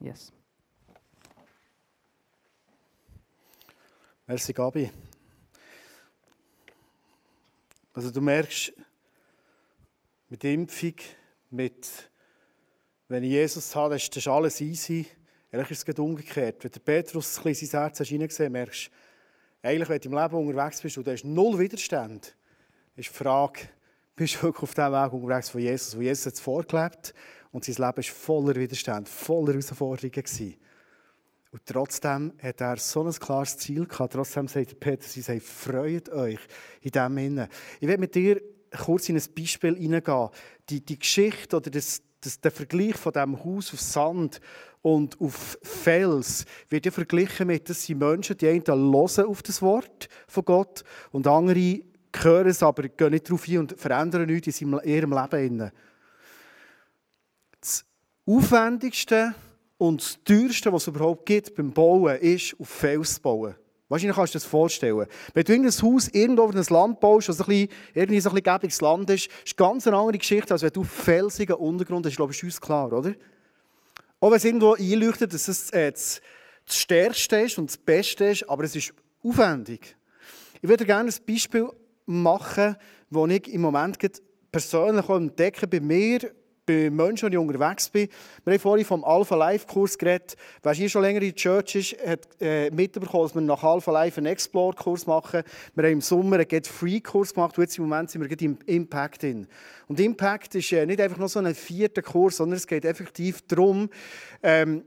Yes. 0.00 0.32
Merci, 4.26 4.52
Gabi. 4.52 4.90
Also 7.92 8.10
du 8.10 8.20
merkst, 8.20 8.72
mit 10.28 10.42
Impfung, 10.42 10.96
mit, 11.50 12.10
wenn 13.06 13.22
ich 13.22 13.30
Jesus 13.30 13.76
habe, 13.76 13.94
das 13.94 14.08
ist 14.08 14.26
alles 14.26 14.60
easy. 14.60 15.06
Ehrlich 15.52 15.70
ist 15.70 15.88
es 15.88 15.98
umgekehrt. 16.00 16.64
Wenn 16.64 16.72
der 16.72 16.80
Petrus 16.80 17.38
ein 17.38 17.44
bisschen 17.44 17.68
sein 17.68 17.82
Herz 17.82 17.98
hineingesehen 18.00 18.50
merkst 18.50 18.88
du, 18.88 19.09
eigentlich, 19.62 19.88
wenn 19.88 20.00
du 20.00 20.08
im 20.08 20.14
Leben 20.14 20.48
unterwegs 20.48 20.80
bist 20.80 20.98
und 20.98 21.06
du 21.06 21.12
hast 21.12 21.24
null 21.24 21.58
Widerstand, 21.58 22.34
ist 22.96 23.10
die 23.10 23.14
Frage, 23.14 23.60
bist 24.16 24.36
du 24.36 24.42
wirklich 24.44 24.62
auf 24.62 24.74
dem 24.74 24.92
Weg 24.92 25.12
unterwegs 25.12 25.50
von 25.50 25.60
Jesus, 25.60 25.96
wo 25.96 26.02
Jesus 26.02 26.26
es 26.26 26.40
vorgelebt 26.40 27.14
und 27.52 27.64
sein 27.64 27.74
Leben 27.74 27.96
war 27.96 28.04
voller 28.04 28.54
Widerstand, 28.56 29.08
voller 29.08 29.52
Herausforderungen. 29.52 30.12
Gewesen. 30.12 30.56
Und 31.52 31.66
trotzdem 31.66 32.32
hat 32.40 32.60
er 32.60 32.76
so 32.76 33.02
ein 33.02 33.12
klares 33.12 33.56
Ziel 33.58 33.86
gehabt. 33.86 34.12
Trotzdem 34.12 34.46
sagt 34.46 34.78
Petrus, 34.78 35.12
sie 35.12 35.20
sagt, 35.20 35.42
freut 35.42 36.08
euch 36.10 36.38
in 36.80 36.92
dem 36.92 37.18
Innen. 37.18 37.48
Ich 37.80 37.88
werde 37.88 38.00
mit 38.00 38.14
dir 38.14 38.40
kurz 38.78 39.08
in 39.08 39.16
ein 39.16 39.24
Beispiel 39.36 39.76
hineingehen. 39.76 40.28
Die, 40.68 40.84
die 40.84 40.98
Geschichte 40.98 41.56
oder 41.56 41.70
das, 41.70 42.02
das, 42.20 42.40
der 42.40 42.52
Vergleich 42.52 42.96
von 42.96 43.12
diesem 43.12 43.44
Haus 43.44 43.74
auf 43.74 43.80
Sand 43.80 44.40
und 44.82 45.20
auf 45.20 45.58
Fels 45.62 46.44
wird 46.68 46.86
ja 46.86 46.92
verglichen 46.92 47.46
mit, 47.46 47.68
dass 47.68 47.82
sie 47.82 47.94
Menschen, 47.94 48.36
die 48.38 48.48
einen 48.48 48.64
hören 48.64 49.26
auf 49.26 49.42
das 49.42 49.60
Wort 49.60 50.08
von 50.26 50.44
Gott 50.44 50.84
und 51.12 51.26
andere 51.26 51.80
hören 52.16 52.48
es, 52.48 52.62
aber 52.62 52.88
gehen 52.88 53.10
nicht 53.10 53.28
darauf 53.28 53.46
ein 53.46 53.58
und 53.58 53.78
verändern 53.78 54.26
nichts 54.26 54.60
in 54.60 54.78
ihrem 54.84 55.12
Leben. 55.12 55.70
Das 57.60 57.84
Aufwendigste 58.26 59.34
und 59.76 60.00
das 60.00 60.18
Teuerste, 60.24 60.72
was 60.72 60.82
es 60.82 60.88
überhaupt 60.88 61.26
gibt 61.26 61.54
beim 61.54 61.72
Bauen, 61.72 62.16
ist, 62.16 62.56
auf 62.58 62.68
Fels 62.68 63.14
zu 63.14 63.22
bauen. 63.22 63.54
Wahrscheinlich 63.88 64.16
kannst 64.16 64.34
du 64.34 64.38
dir 64.38 64.42
das 64.42 64.48
vorstellen. 64.48 65.06
Wenn 65.34 65.44
du 65.44 65.52
ein 65.52 65.66
Haus 65.66 66.08
irgendwo 66.08 66.44
auf 66.44 66.54
ein 66.54 66.64
Land 66.70 67.00
baust, 67.00 67.28
das 67.28 67.40
ein 67.40 67.46
bisschen, 67.46 67.68
irgendwie 67.92 68.20
so 68.20 68.30
ein 68.30 68.42
gäbiges 68.42 68.80
Land 68.80 69.10
ist, 69.10 69.26
ist 69.26 69.58
eine 69.58 69.68
ganz 69.68 69.86
andere 69.88 70.18
Geschichte, 70.18 70.52
als 70.52 70.62
wenn 70.62 70.72
du 70.72 70.84
felsigen 70.84 71.56
Untergrund 71.56 72.06
hast. 72.06 72.12
Ich 72.12 72.16
glaube, 72.16 72.30
das 72.30 72.36
ist 72.36 72.44
uns 72.44 72.60
klar, 72.60 72.92
oder? 72.92 73.14
Auch 74.20 74.30
wenn 74.30 74.36
es 74.36 74.44
irgendwo 74.44 74.74
einleuchtet, 74.74 75.32
dass 75.32 75.48
es 75.48 75.70
äh, 75.70 75.90
das, 75.90 76.20
das 76.66 76.76
Stärkste 76.76 77.40
ist 77.40 77.58
und 77.58 77.70
das 77.70 77.78
Beste 77.78 78.26
ist, 78.26 78.48
aber 78.48 78.64
es 78.64 78.76
ist 78.76 78.92
aufwendig. 79.24 79.96
Ich 80.60 80.68
würde 80.68 80.84
gerne 80.84 81.10
ein 81.10 81.26
Beispiel 81.26 81.68
machen, 82.04 82.76
das 83.08 83.30
ich 83.30 83.48
im 83.48 83.62
Moment 83.62 83.98
persönlich 84.52 85.08
entdecke 85.08 85.66
bei 85.66 85.80
mir 85.80 86.32
bei 86.70 86.90
Menschen, 86.90 87.30
die 87.30 87.36
unterwegs 87.36 87.88
bin. 87.88 88.08
Wir 88.44 88.54
haben 88.54 88.60
vorhin 88.60 88.86
vom 88.86 89.04
Alpha 89.04 89.34
Life 89.34 89.66
Kurs 89.66 89.98
geredet. 89.98 90.36
Wer 90.62 90.72
hier 90.72 90.88
schon 90.88 91.02
länger 91.02 91.20
in 91.20 91.28
der 91.28 91.34
Church 91.34 91.74
ist, 91.74 91.96
hat 92.06 92.28
äh, 92.40 92.70
mitbekommen, 92.70 93.24
dass 93.24 93.34
wir 93.34 93.40
nach 93.40 93.62
Alpha 93.64 93.90
Life 93.90 94.18
einen 94.18 94.26
Explore 94.26 94.76
Kurs 94.76 95.06
machen. 95.06 95.42
Wir 95.74 95.84
haben 95.84 95.92
im 95.92 96.00
Sommer 96.00 96.36
einen 96.36 96.46
Get 96.46 96.66
Free 96.68 97.00
Kurs 97.00 97.34
gemacht 97.34 97.58
und 97.58 97.64
jetzt 97.64 97.76
im 97.78 97.88
Moment 97.88 98.10
sind 98.10 98.22
wir 98.22 98.40
im 98.40 98.58
Impact 98.66 99.24
in. 99.24 99.48
Und 99.88 99.98
Impact 99.98 100.54
ist 100.54 100.70
äh, 100.72 100.86
nicht 100.86 101.00
einfach 101.00 101.18
nur 101.18 101.28
so 101.28 101.40
ein 101.40 101.54
vierter 101.54 102.02
Kurs, 102.02 102.36
sondern 102.36 102.56
es 102.56 102.66
geht 102.66 102.84
effektiv 102.84 103.42
darum, 103.48 103.90
ähm, 104.42 104.84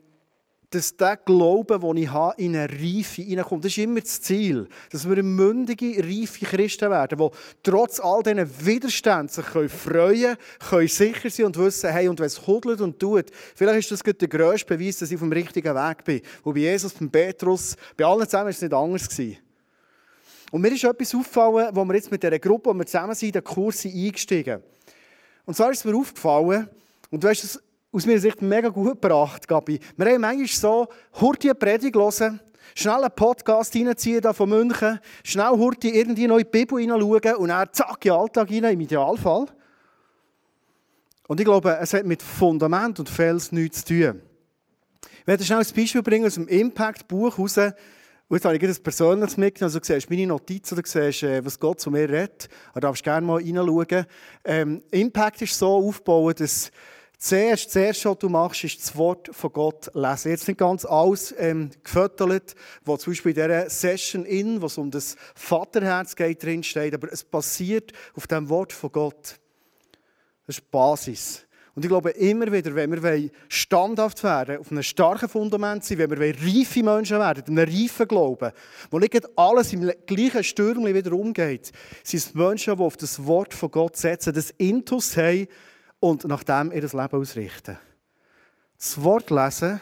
dass 0.74 0.98
der 0.98 1.18
Glaube, 1.18 1.80
den 1.80 1.98
ich 1.98 2.12
habe, 2.12 2.42
in 2.42 2.56
eine 2.56 2.68
Reife 2.68 3.22
hineinkommt. 3.22 3.64
Das 3.64 3.72
ist 3.72 3.78
immer 3.78 4.02
das 4.02 4.20
Ziel. 4.22 4.68
Dass 4.92 5.08
wir 5.08 5.22
mündige, 5.22 5.98
reife 6.04 6.46
Christen 6.46 6.90
werden, 6.90 7.20
die 7.20 7.30
trotz 7.62 8.00
all 8.00 8.24
diesen 8.24 8.66
Widerständen 8.66 9.28
sich 9.28 9.46
freuen 9.46 10.38
können, 10.60 10.88
sicher 10.88 11.30
sein 11.30 11.46
und 11.46 11.58
wissen, 11.58 11.92
hey, 11.92 12.08
und 12.08 12.20
wenn 12.20 12.26
es 12.26 12.48
hudelt 12.48 12.82
und 12.82 13.00
tut, 13.00 13.26
vielleicht 13.56 13.92
ist 13.92 14.04
das 14.04 14.16
der 14.18 14.28
grösste 14.28 14.76
Beweis, 14.76 14.98
dass 14.98 15.12
ich 15.12 15.16
auf 15.16 15.22
dem 15.22 15.32
richtigen 15.32 15.76
Weg 15.76 16.04
bin. 16.04 16.22
Wo 16.44 16.52
bei 16.52 16.62
Jesus, 16.62 16.94
bei 16.94 17.06
Petrus, 17.06 17.76
bei 17.96 18.06
allen 18.06 18.26
zusammen 18.26 18.46
war 18.46 18.50
es 18.50 18.62
nicht 18.62 18.74
anders. 18.74 19.10
Und 20.52 20.62
mir 20.62 20.74
ist 20.74 20.84
etwas 20.84 21.14
aufgefallen, 21.14 21.70
wo 21.74 21.86
wir 21.86 21.96
jetzt 21.96 22.12
mit 22.12 22.22
dieser 22.22 22.40
Gruppe, 22.40 22.72
wo 22.72 22.74
wir 22.74 22.86
zusammen 22.86 23.14
sind, 23.14 23.30
in 23.30 23.34
den 23.34 23.44
Kurs 23.44 23.86
eingestiegen 23.86 24.62
Und 25.46 25.56
zwar 25.56 25.72
ist 25.72 25.80
es 25.80 25.86
mir 25.86 25.96
aufgefallen, 25.96 26.68
und 27.12 27.24
du 27.24 27.28
es 27.28 27.62
aus 27.93 28.08
meiner 28.08 28.19
Sicht 28.19 28.41
mega 28.41 28.69
gut 28.69 28.99
gebracht, 29.01 29.47
Gabi. 29.47 29.79
Wir 29.95 30.06
haben 30.08 30.21
manchmal 30.21 30.47
so, 30.47 30.88
Hurti 31.21 31.49
eine 31.49 31.56
Predigt 31.56 31.95
hören, 31.95 32.39
schnell 32.73 33.03
einen 33.03 33.15
Podcast 33.15 33.75
reinziehen 33.75 34.19
da 34.19 34.34
von 34.34 34.49
München, 34.49 34.99
schnell 35.23 35.51
Hurti 35.51 35.89
irgendwie 35.89 36.27
die 36.27 36.43
Bibel 36.43 36.79
hineinschauen 36.79 37.36
und 37.36 37.49
dann 37.49 37.69
zack 37.71 38.03
in 38.03 38.12
den 38.12 38.19
Alltag 38.19 38.49
rein, 38.49 38.63
im 38.63 38.82
Idealfall. 38.82 39.45
Und 41.27 41.39
ich 41.39 41.45
glaube, 41.45 41.77
es 41.79 41.93
hat 41.93 42.06
mit 42.06 42.23
Fundament 42.23 42.99
und 42.99 43.10
Fels 43.10 43.51
nichts 43.51 43.86
zu 43.86 43.93
tun. 43.93 44.21
Ich 45.21 45.27
werde 45.27 45.43
schnell 45.43 45.60
ein 45.60 45.75
Beispiel 45.75 46.01
bringen 46.01 46.25
aus 46.25 46.34
dem 46.34 46.47
Impact-Buch 46.47 47.38
raus. 47.38 47.58
Und 47.58 48.38
jetzt 48.38 48.45
habe 48.45 48.56
ich 48.56 48.63
ein 48.63 48.84
persönliches 48.84 49.38
mitgenommen. 49.38 49.75
Also, 49.75 49.79
du 49.79 49.86
siehst 49.86 50.10
meine 50.10 50.27
Notizen, 50.27 50.75
du 50.75 50.82
siehst, 50.84 51.23
äh, 51.23 51.45
was 51.45 51.60
Gott 51.60 51.79
zu 51.79 51.91
mir 51.91 52.10
redet. 52.10 52.49
Du 52.73 52.79
darfst 52.79 53.03
gerne 53.03 53.25
mal 53.25 53.39
hineinschauen. 53.39 54.06
Ähm, 54.43 54.82
Impact 54.91 55.43
ist 55.43 55.58
so 55.58 55.67
aufgebaut, 55.67 56.39
dass 56.39 56.71
Zuerst, 57.24 57.72
zuerst, 57.72 58.04
was 58.04 58.18
du 58.18 58.28
machst, 58.28 58.66
ist 58.66 58.82
das 58.82 58.98
Wort 58.98 59.30
von 59.32 59.54
Gott 59.54 59.90
lesen. 59.94 60.32
Jetzt 60.32 60.46
nicht 60.46 60.58
ganz 60.58 60.84
alles 60.84 61.34
ähm, 61.38 61.70
gefüttert, 61.82 62.54
was 62.84 63.00
zum 63.00 63.14
Beispiel 63.14 63.30
in 63.30 63.36
dieser 63.36 63.70
Session 63.70 64.26
in, 64.26 64.62
wo 64.62 64.66
es 64.66 64.78
um 64.78 64.92
das 64.92 65.16
Vaterherz 65.34 66.18
geht, 66.18 66.44
drin 66.44 66.64
steht, 66.64 66.94
aber 66.94 67.08
es 67.14 67.24
basiert 67.24 67.94
auf 68.14 68.28
dem 68.28 68.50
Wort 68.50 68.74
von 68.74 68.92
Gott. 68.92 69.40
Das 70.46 70.58
ist 70.58 70.64
die 70.66 70.68
Basis. 70.70 71.46
Und 71.76 71.86
ich 71.86 71.90
glaube 71.90 72.10
immer 72.10 72.52
wieder, 72.52 72.76
wenn 72.76 73.02
wir 73.02 73.30
standhaft 73.48 74.22
werden, 74.22 74.58
auf 74.58 74.70
einem 74.70 74.84
starken 74.84 75.30
Fundament 75.30 75.86
sein, 75.86 76.00
wenn 76.00 76.12
wir 76.12 76.20
reife 76.20 76.84
Menschen 76.84 77.20
werden, 77.20 77.58
einem 77.58 77.74
reifen 77.74 78.06
Glauben, 78.06 78.52
wo 78.92 79.00
nicht 79.00 79.38
alles 79.38 79.72
im 79.72 79.90
gleichen 80.06 80.44
Stürmchen 80.44 80.94
wieder 80.94 81.14
umgeht, 81.14 81.72
sind 82.04 82.18
es 82.18 82.34
Menschen, 82.34 82.76
die 82.76 82.84
auf 82.84 82.98
das 82.98 83.26
Wort 83.26 83.54
von 83.54 83.72
Gott 83.72 83.96
setzen, 83.96 84.34
das 84.34 84.50
Intus 84.58 85.16
haben, 85.16 85.48
und 86.04 86.26
nach 86.26 86.44
dem 86.44 86.74
ihr 86.74 86.82
Leben 86.82 86.98
ausrichten. 86.98 87.78
Das 88.78 89.02
Wort 89.02 89.30
lesen. 89.30 89.80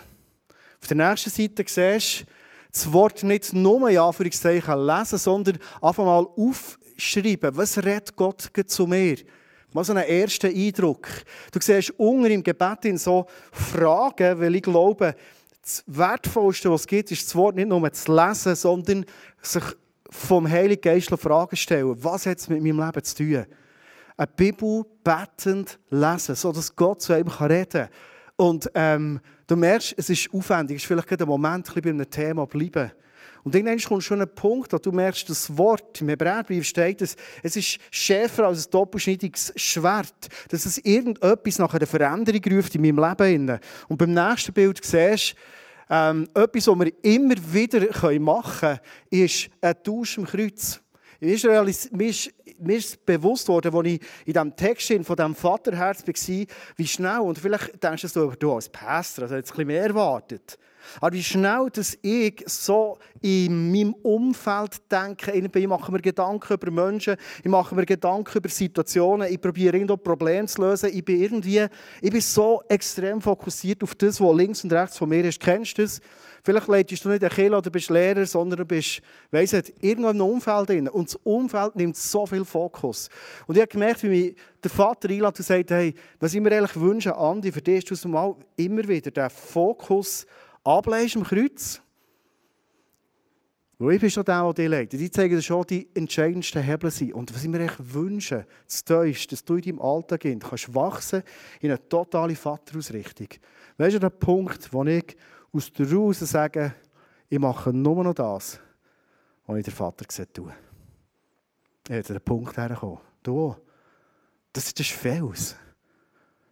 Auf 0.79 0.87
der 0.87 0.97
nächsten 0.97 1.31
Seite 1.31 1.63
siehst 1.67 2.21
du, 2.21 2.25
das 2.71 2.93
Wort 2.93 3.23
nicht 3.23 3.53
nur 3.53 3.89
in 3.89 3.97
Anführungszeichen 3.97 4.85
lesen, 4.85 5.17
sondern 5.17 5.57
einfach 5.81 6.05
mal 6.05 6.27
aufschreiben. 6.37 7.57
Was 7.57 7.75
redet 7.79 8.15
Gott 8.15 8.51
zu 8.67 8.85
mir? 8.85 9.17
Mal 9.73 9.83
so 9.83 9.93
einen 9.93 10.07
ersten 10.07 10.55
Eindruck. 10.55 11.07
Du 11.51 11.59
siehst 11.59 11.89
unten 11.97 12.29
im 12.29 12.43
Gebet 12.43 12.85
in 12.85 12.99
so 12.99 13.25
Fragen, 13.51 14.39
weil 14.39 14.55
ich 14.55 14.61
glaube, 14.61 15.15
das 15.59 15.83
Wertvollste, 15.87 16.69
was 16.69 16.81
es 16.81 16.87
gibt, 16.87 17.11
ist 17.11 17.25
das 17.25 17.35
Wort 17.35 17.55
nicht 17.55 17.67
nur 17.67 17.91
zu 17.91 18.15
lesen, 18.15 18.55
sondern 18.55 19.05
sich 19.41 19.63
vom 20.07 20.47
Heiligen 20.47 20.81
Geist 20.81 21.09
Fragen 21.09 21.55
stellen. 21.55 21.95
Was 22.03 22.27
hat 22.27 22.37
es 22.37 22.47
mit 22.47 22.61
meinem 22.61 22.79
Leben 22.79 23.03
zu 23.03 23.15
tun? 23.15 23.45
Eine 24.21 24.27
Bibel 24.35 24.85
betend 25.03 25.79
lesen, 25.89 26.35
sodass 26.35 26.75
Gott 26.75 27.01
zu 27.01 27.13
einem 27.13 27.27
reden 27.27 27.69
kann. 27.71 27.89
Und 28.35 28.69
ähm, 28.75 29.19
du 29.47 29.55
merkst, 29.55 29.95
es 29.97 30.09
ist 30.09 30.31
aufwendig, 30.31 30.77
es 30.77 30.83
ist 30.83 30.87
vielleicht 30.87 31.07
gerade 31.07 31.23
ein 31.23 31.27
Moment, 31.27 31.75
ein 31.75 31.81
bei 31.81 31.89
einem 31.89 32.09
Thema 32.09 32.45
bleiben. 32.45 32.91
Und 33.43 33.55
dann 33.55 33.79
kommt 33.79 34.03
schon 34.03 34.21
ein 34.21 34.29
Punkt, 34.35 34.71
wo 34.73 34.77
du 34.77 34.91
merkst, 34.91 35.27
das 35.27 35.57
Wort 35.57 35.99
im 36.01 36.09
Hebräerbrief 36.09 36.67
steht, 36.67 37.01
dass 37.01 37.15
es 37.41 37.55
ist 37.55 37.79
schärfer 37.89 38.45
als 38.45 38.67
ein 38.67 38.71
doppelschneidiges 38.71 39.53
Schwert, 39.55 40.27
dass 40.49 40.67
es 40.67 40.77
irgendetwas 40.77 41.57
nach 41.57 41.73
einer 41.73 41.87
Veränderung 41.87 42.41
ruft 42.57 42.75
in 42.75 42.81
meinem 42.81 42.99
Leben. 42.99 43.59
Und 43.87 43.97
beim 43.97 44.13
nächsten 44.13 44.53
Bild 44.53 44.83
siehst 44.85 45.33
ähm, 45.89 46.27
etwas, 46.35 46.67
was 46.67 46.79
wir 46.79 46.93
immer 47.01 47.35
wieder 47.51 48.19
machen 48.19 48.59
können, 48.59 48.79
ist 49.09 49.49
ein 49.61 49.83
Tausch 49.83 50.19
am 50.19 50.25
Kreuz. 50.25 50.80
Mir 51.23 51.35
ist, 51.35 51.91
mir, 51.91 52.09
ist, 52.09 52.31
mir 52.57 52.77
ist 52.77 53.05
bewusst 53.05 53.47
worden, 53.47 53.75
als 53.75 53.87
ich 53.87 54.01
in 54.25 54.33
diesem 54.33 54.55
Text 54.55 54.91
von 55.03 55.15
diesem 55.15 55.35
Vaterherz 55.35 56.03
war, 56.07 56.45
wie 56.77 56.87
schnell, 56.87 57.19
und 57.19 57.37
vielleicht 57.37 57.83
denkst 57.83 58.11
du, 58.11 58.33
du 58.39 58.53
als 58.53 58.67
Pastor, 58.69 59.25
also 59.25 59.35
jetzt 59.35 59.55
ein 59.55 59.67
mehr 59.67 59.83
erwartet, 59.83 60.57
aber 60.99 61.15
wie 61.15 61.23
schnell, 61.23 61.69
dass 61.71 61.95
ich 62.01 62.43
so 62.47 62.97
in 63.21 63.71
meinem 63.71 63.93
Umfeld 63.93 64.81
denke, 64.91 65.31
ich 65.31 65.67
mache 65.67 65.91
mir 65.91 66.01
Gedanken 66.01 66.53
über 66.53 66.71
Menschen, 66.71 67.15
ich 67.43 67.49
mache 67.49 67.75
mir 67.75 67.85
Gedanken 67.85 68.39
über 68.39 68.49
Situationen, 68.49 69.31
ich 69.31 69.39
probiere 69.39 69.75
irgendwo 69.75 69.97
Probleme 69.97 70.47
zu 70.47 70.61
lösen, 70.61 70.89
ich 70.91 71.05
bin 71.05 71.21
irgendwie, 71.21 71.67
ich 72.01 72.11
bin 72.11 72.21
so 72.21 72.63
extrem 72.67 73.21
fokussiert 73.21 73.83
auf 73.83 73.93
das, 73.93 74.19
was 74.19 74.35
links 74.35 74.63
und 74.63 74.73
rechts 74.73 74.97
von 74.97 75.07
mir 75.07 75.23
ist. 75.23 75.39
Kennst 75.39 75.77
du 75.77 75.83
das? 75.83 76.01
Vielleicht 76.43 76.67
leitest 76.67 77.05
du 77.05 77.09
nicht 77.09 77.23
eine 77.23 77.33
Kirche 77.33 77.55
oder 77.55 77.69
bist 77.69 77.89
Lehrer, 77.89 78.25
sondern 78.25 78.59
du 78.59 78.65
bist, 78.65 79.01
weiss 79.29 79.53
nicht, 79.53 79.73
irgendwo 79.79 80.09
im 80.09 80.21
Umfeld 80.21 80.69
drin. 80.69 80.87
Und 80.87 81.09
das 81.09 81.15
Umfeld 81.23 81.75
nimmt 81.75 81.95
so 81.95 82.25
viel 82.25 82.45
Fokus. 82.45 83.09
Und 83.45 83.55
ich 83.55 83.61
habe 83.61 83.71
gemerkt, 83.71 84.03
wie 84.03 84.09
mich 84.09 84.35
der 84.63 84.71
Vater 84.71 85.09
einlädt 85.09 85.37
und 85.37 85.45
sagt, 85.45 85.71
hey, 85.71 85.93
was 86.19 86.33
ich 86.33 86.41
mir 86.41 86.51
eigentlich 86.51 86.79
wünsche, 86.79 87.15
Andi, 87.15 87.51
für 87.51 87.61
dich 87.61 87.89
ist 87.89 88.03
du 88.03 88.09
mal 88.09 88.35
immer 88.55 88.87
wieder 88.87 89.11
den 89.11 89.29
Fokus 89.29 90.25
ableist 90.63 91.15
am 91.15 91.23
Kreuz. 91.23 91.81
Weil 93.77 93.95
ich 93.95 94.01
bin 94.01 94.11
schon 94.11 94.23
der, 94.23 94.43
der 94.43 94.53
dich 94.53 94.69
leitet. 94.69 94.99
Die 94.99 95.09
zeigen 95.09 95.35
dir 95.35 95.41
schon 95.41 95.65
die 95.67 95.89
entscheidendsten 95.95 96.61
Hebel. 96.61 96.91
Und 97.13 97.33
was 97.33 97.43
ich 97.43 97.49
mir 97.49 97.61
echt 97.61 97.77
wünsche, 97.79 98.45
das 98.67 98.83
Teuerste, 98.83 99.29
dass 99.29 99.43
du 99.43 99.55
in 99.55 99.61
deinem 99.61 99.81
Alltag 99.81 100.21
kannst 100.21 100.73
wachsen 100.75 101.23
in 101.61 101.71
eine 101.71 101.89
totale 101.89 102.35
Vaterausrichtung. 102.35 103.27
Weißt 103.77 103.95
du, 103.95 103.99
der 103.99 104.11
Punkt, 104.11 104.71
wo 104.71 104.83
ich 104.83 105.17
aus 105.53 105.71
der 105.71 105.91
Ruhe 105.91 106.13
sage, 106.13 106.75
ich 107.29 107.39
mache 107.39 107.71
nur 107.71 108.03
noch 108.03 108.13
das, 108.13 108.59
was 109.45 109.57
ich 109.57 109.65
der 109.65 109.73
Vater 109.73 110.05
gesagt 110.05 110.37
habe. 110.39 110.53
Ich 111.87 111.91
hätte 111.91 112.13
den 112.13 112.21
Punkt 112.21 112.55
hergekommen. 112.57 112.99
Du, 113.23 113.55
das 114.53 114.71
ist 114.71 114.91
Fels. 114.91 115.55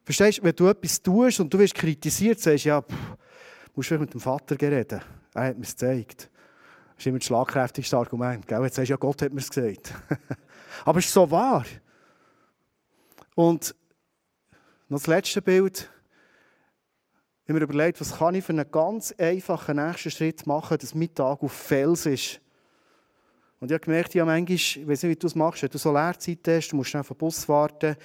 Verstehst 0.03 0.39
du, 0.39 0.43
wenn 0.43 0.55
du 0.55 0.67
etwas 0.67 1.01
tust 1.01 1.39
und 1.39 1.53
du 1.53 1.59
wirst 1.59 1.75
kritisiert, 1.75 2.39
sagst 2.39 2.65
du, 2.65 2.69
ja, 2.69 2.81
pff, 2.81 3.17
musst 3.75 3.91
du 3.91 3.99
mit 3.99 4.13
dem 4.13 4.19
Vater 4.19 4.59
reden. 4.59 5.01
Er 5.33 5.43
hat 5.43 5.57
mir 5.57 5.63
es 5.63 5.71
gezeigt. 5.71 6.29
Das 6.95 7.05
ist 7.05 7.07
immer 7.07 7.19
das 7.19 7.27
schlagkräftigste 7.27 7.97
Argument. 7.97 8.45
Gell? 8.47 8.63
Jetzt 8.63 8.75
sagst 8.75 8.89
du, 8.89 8.93
ja, 8.93 8.97
Gott 8.97 9.21
hat 9.21 9.31
mir 9.31 9.39
es 9.39 9.49
gesagt. 9.49 9.93
Aber 10.85 10.99
es 10.99 11.05
ist 11.05 11.13
so 11.13 11.29
wahr. 11.29 11.65
Und 13.35 13.75
noch 14.89 14.97
das 14.97 15.07
letzte 15.07 15.41
Bild. 15.41 15.89
Ich 17.49 17.51
habe 17.51 17.65
mir 17.65 17.73
überlegt, 17.73 17.99
was 17.99 18.15
kann 18.15 18.35
ich 18.35 18.45
für 18.45 18.53
einen 18.53 18.71
ganz 18.71 19.11
einfachen 19.17 19.77
nächsten 19.77 20.11
Schritt 20.11 20.45
machen, 20.45 20.77
dass 20.77 20.93
mein 20.93 21.11
Tag 21.15 21.41
auf 21.41 21.51
Fels 21.51 22.05
ist. 22.05 22.39
Und 23.59 23.71
ich 23.71 23.73
habe 23.73 23.83
gemerkt, 23.83 24.13
ja, 24.13 24.23
manchmal, 24.23 24.55
ich 24.55 24.87
weiß 24.87 25.01
nicht, 25.01 25.09
wie 25.13 25.15
du 25.15 25.25
es 25.25 25.33
machst, 25.33 25.63
wenn 25.63 25.69
du 25.71 25.79
so 25.79 25.91
Lehrzeit 25.91 26.47
hast, 26.47 26.69
du 26.69 26.75
musst 26.75 26.95
auf 26.95 27.07
den 27.07 27.17
Bus 27.17 27.49
warten, 27.49 27.95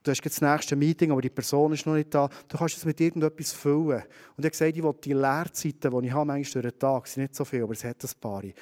du 0.00 0.10
hast 0.12 0.20
das 0.24 0.40
nächste 0.40 0.76
Meeting, 0.76 1.10
aber 1.10 1.20
die 1.22 1.30
Person 1.30 1.72
ist 1.72 1.84
noch 1.86 1.94
nicht 1.94 2.14
da, 2.14 2.28
du 2.46 2.56
kannst 2.56 2.76
es 2.76 2.84
mit 2.84 3.00
irgendetwas 3.00 3.52
füllen. 3.52 4.04
Und 4.36 4.44
ich 4.44 4.44
habe 4.44 4.50
gesagt, 4.50 4.76
ich 4.76 4.82
will 4.84 4.94
die 5.02 5.12
Lehrzeiten, 5.12 5.90
die 5.90 6.06
ich 6.06 6.12
habe, 6.12 6.26
manchmal 6.26 6.62
durch 6.62 6.72
den 6.74 6.78
Tag, 6.78 7.08
sind 7.08 7.22
nicht 7.24 7.34
so 7.34 7.44
viel, 7.44 7.64
aber 7.64 7.72
es 7.72 7.82
hat 7.82 7.96
ein 8.00 8.10
paar, 8.20 8.42
die 8.42 8.54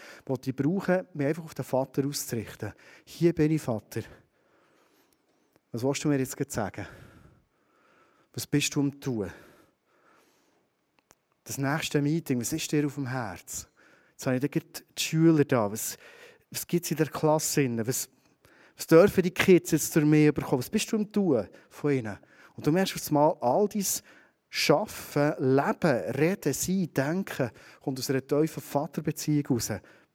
ich 0.47 0.57
brauche, 0.57 1.05
mich 1.13 1.27
einfach 1.27 1.45
auf 1.45 1.55
den 1.55 1.67
Vater 1.67 2.07
auszurichten. 2.07 2.73
Hier 3.05 3.35
bin 3.35 3.51
ich, 3.53 3.61
Vater. 3.61 4.01
Was 5.73 5.83
willst 5.85 6.03
du 6.03 6.09
mir 6.09 6.19
jetzt 6.19 6.51
sagen? 6.51 6.87
Was 8.33 8.47
bist 8.47 8.75
du 8.75 8.81
am 8.81 8.99
tun? 8.99 9.31
Das 11.45 11.59
nächste 11.59 12.01
Meeting, 12.01 12.41
was 12.41 12.53
ist 12.53 12.71
dir 12.71 12.87
auf 12.87 12.95
dem 12.95 13.09
Herz? 13.09 13.69
Jetzt 14.13 14.27
habe 14.27 14.37
ich 14.37 14.51
die 14.51 15.03
Schüler 15.03 15.45
da. 15.45 15.71
Was, 15.71 15.97
was 16.51 16.67
gibt 16.67 16.85
es 16.85 16.91
in 16.93 16.97
der 16.99 17.09
Klasse? 17.09 17.69
Was, 17.87 18.09
was 18.77 18.87
dürfen 18.87 19.23
die 19.23 19.31
Kids 19.33 19.73
jetzt 19.73 19.95
durch 19.97 20.05
mich 20.05 20.33
bekommen? 20.33 20.61
Was 20.61 20.71
bist 20.71 20.91
du 20.93 20.97
am 20.97 21.11
Tun 21.11 21.49
von 21.69 21.93
ihnen? 21.93 22.19
Und 22.55 22.67
du 22.67 22.71
merkst 22.71 22.95
auf 22.95 23.09
einmal, 23.09 23.37
all 23.41 23.69
dein 23.69 23.85
Schaffen, 24.51 25.33
Leben, 25.39 26.15
Reden, 26.15 26.53
Sein, 26.53 26.93
Denken 26.95 27.51
kommt 27.81 27.99
aus 27.99 28.11
einer 28.11 28.27
tiefen 28.27 28.63
Vaterbeziehung 28.63 29.47
raus. 29.47 29.73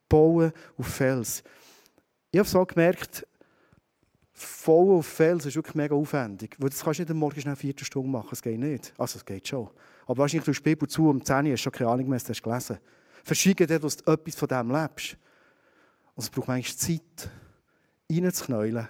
Bauen 0.08 0.54
auf 0.78 0.88
Fels. 0.88 1.44
Ich 2.32 2.40
habe 2.40 2.48
so 2.48 2.66
gemerkt, 2.66 3.28
Bauen 4.66 5.00
auf 5.00 5.08
Fels 5.08 5.46
ist 5.46 5.56
wirklich 5.56 5.76
mega 5.76 5.96
aufwendig. 5.96 6.56
Weil 6.60 6.70
das 6.70 6.84
kannst 6.84 7.00
du 7.00 7.04
nicht 7.04 7.12
am 7.12 7.18
Morgen 7.18 7.42
schnell 7.42 7.54
eine 7.54 7.56
Viertelstunde 7.56 8.10
machen, 8.10 8.28
das 8.30 8.42
geht 8.42 8.60
nicht. 8.60 8.94
Also 8.98 9.18
es 9.18 9.26
geht 9.26 9.48
schon. 9.48 9.70
Aber 10.08 10.20
wahrscheinlich 10.20 10.46
du 10.46 10.52
die 10.54 10.62
Bibel 10.62 10.88
zu 10.88 11.10
um 11.10 11.24
10 11.24 11.46
Uhr, 11.46 11.52
hast 11.52 11.62
schon 11.62 11.72
keine 11.74 11.90
Ahnung 11.90 12.08
mehr, 12.08 12.18
hast 12.18 12.30
du 12.30 12.42
gelesen. 12.42 12.80
Verschiege 13.26 13.68
dir, 13.68 13.78
dass 13.78 13.98
du 13.98 14.10
etwas 14.10 14.36
von 14.36 14.48
dem 14.48 14.72
lebst. 14.72 15.18
Und 16.16 16.24
es 16.24 16.30
braucht 16.30 16.48
manchmal 16.48 16.78
Zeit, 16.78 17.30
reinzuknäulen. 18.10 18.88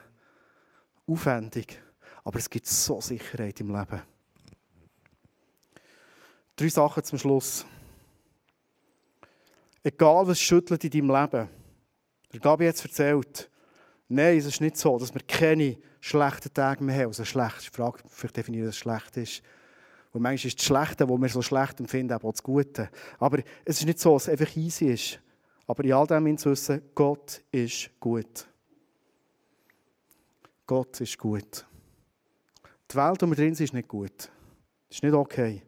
Aufwendig. 1.07 1.81
Aber 2.23 2.37
es 2.37 2.47
gibt 2.49 2.67
so 2.67 3.01
Sicherheit 3.01 3.59
im 3.59 3.75
Leben. 3.75 4.01
Drei 6.55 6.69
Sachen 6.69 7.03
zum 7.03 7.17
Schluss. 7.17 7.65
Egal, 9.83 10.27
was 10.27 10.39
schüttelt 10.39 10.83
in 10.83 10.91
deinem 10.91 11.15
Leben. 11.15 11.49
Der 12.31 12.39
Gabi 12.39 12.67
hat 12.67 12.75
es 12.75 12.85
erzählt. 12.85 13.49
Nein, 14.07 14.37
es 14.37 14.45
ist 14.45 14.61
nicht 14.61 14.77
so, 14.77 14.99
dass 14.99 15.13
wir 15.13 15.21
keine 15.21 15.77
schlechten 15.99 16.53
Tage 16.53 16.83
mehr 16.83 16.95
haben. 16.95 17.07
Also 17.07 17.25
schlecht, 17.25 17.61
ich 17.61 17.69
frage, 17.71 17.99
vielleicht 18.07 18.37
definieren, 18.37 18.67
was 18.67 18.77
schlecht 18.77 19.17
ist. 19.17 19.41
Und 20.17 20.23
manchmal 20.23 20.47
ist 20.47 20.57
das 20.57 20.65
Schlechte, 20.65 21.07
was 21.07 21.21
wir 21.21 21.29
so 21.29 21.43
schlecht 21.43 21.79
empfinden, 21.79 22.11
auch 22.13 22.31
das 22.31 22.41
Gute. 22.41 22.89
Aber 23.19 23.37
es 23.63 23.79
ist 23.79 23.85
nicht 23.85 23.99
so, 23.99 24.15
dass 24.15 24.23
es 24.23 24.29
einfach 24.29 24.57
easy 24.57 24.85
ist. 24.85 25.19
Aber 25.67 25.83
in 25.83 25.93
all 25.93 26.07
dem 26.07 26.25
wissen, 26.25 26.81
Gott 26.95 27.43
ist 27.51 27.91
gut. 27.99 28.47
Gott 30.65 30.99
ist 31.01 31.19
gut. 31.19 31.67
Die 32.89 32.95
Welt, 32.95 33.21
in 33.21 33.29
der 33.29 33.29
wir 33.29 33.35
drin 33.35 33.53
sind, 33.53 33.65
ist 33.65 33.73
nicht 33.75 33.87
gut. 33.87 34.31
Ist 34.89 35.03
nicht 35.03 35.13
okay. 35.13 35.61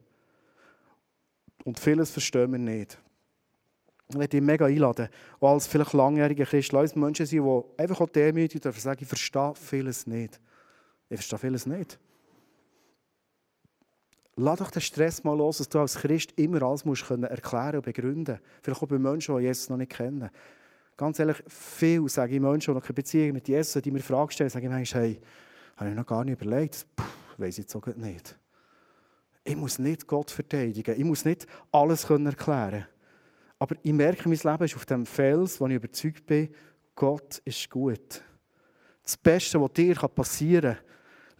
Und 1.62 1.78
vieles 1.78 2.10
verstehen 2.10 2.50
wir 2.50 2.58
nicht. 2.58 2.98
Ich 4.08 4.16
möchte 4.16 4.36
dich 4.36 4.44
mega 4.44 4.66
einladen, 4.66 5.10
auch 5.38 5.52
als 5.52 5.68
vielleicht 5.68 5.92
langjähriger 5.92 6.44
Christ, 6.44 6.72
lass 6.72 6.96
Menschen 6.96 7.24
sein, 7.24 7.44
die 7.44 7.80
einfach 7.80 8.00
auch 8.00 8.08
demütig 8.08 8.60
dürfen 8.60 8.80
sagen, 8.80 8.98
ich 9.00 9.06
verstehe 9.06 9.54
vieles 9.54 10.08
nicht. 10.08 10.40
Ich 11.08 11.18
verstehe 11.18 11.38
vieles 11.38 11.66
nicht. 11.66 12.00
Lass 14.36 14.58
doch 14.58 14.70
den 14.70 14.80
Stress 14.80 15.24
mal 15.24 15.36
los, 15.36 15.58
dass 15.58 15.68
du 15.68 15.80
als 15.80 15.96
Christ 15.96 16.32
immer 16.36 16.62
alles 16.62 16.84
musst 16.84 17.06
können 17.06 17.24
erklären 17.24 17.76
und 17.76 17.84
begründen 17.84 18.38
Vielleicht 18.62 18.82
auch 18.82 18.86
bei 18.86 18.98
Menschen, 18.98 19.36
die 19.36 19.42
Jesus 19.42 19.68
noch 19.68 19.76
nicht 19.76 19.90
kennen. 19.90 20.30
Ganz 20.96 21.18
ehrlich, 21.18 21.42
viel 21.48 22.08
sage 22.08 22.34
ich 22.34 22.40
Menschen, 22.40 22.72
die 22.72 22.78
noch 22.78 22.84
keine 22.84 22.94
Beziehung 22.94 23.32
mit 23.32 23.48
Jesus 23.48 23.82
die 23.82 23.90
mir 23.90 24.00
Fragen 24.00 24.30
stellen, 24.30 24.50
sage 24.50 24.66
ich 24.66 24.72
manchmal, 24.72 25.02
hey, 25.02 25.20
habe 25.76 25.90
ich 25.90 25.96
noch 25.96 26.06
gar 26.06 26.24
nicht 26.24 26.40
überlegt. 26.40 26.86
Puh, 26.94 27.04
weiss 27.38 27.58
ich 27.58 27.64
jetzt 27.64 27.74
auch 27.74 27.86
nicht. 27.86 28.38
Ich 29.42 29.56
muss 29.56 29.78
nicht 29.78 30.06
Gott 30.06 30.30
verteidigen. 30.30 30.94
Ich 30.98 31.04
muss 31.04 31.24
nicht 31.24 31.46
alles 31.72 32.06
können 32.06 32.26
erklären 32.26 32.86
Aber 33.58 33.74
ich 33.82 33.92
merke, 33.92 34.28
mein 34.28 34.38
Leben 34.38 34.64
ist 34.64 34.76
auf 34.76 34.86
dem 34.86 35.06
Fels, 35.06 35.60
wo 35.60 35.66
ich 35.66 35.74
überzeugt 35.74 36.26
bin, 36.26 36.54
Gott 36.94 37.40
ist 37.44 37.70
gut. 37.70 38.22
Das 39.02 39.16
Beste, 39.16 39.60
was 39.60 39.72
dir 39.72 39.94
passieren 39.94 40.76
kann, 40.76 40.84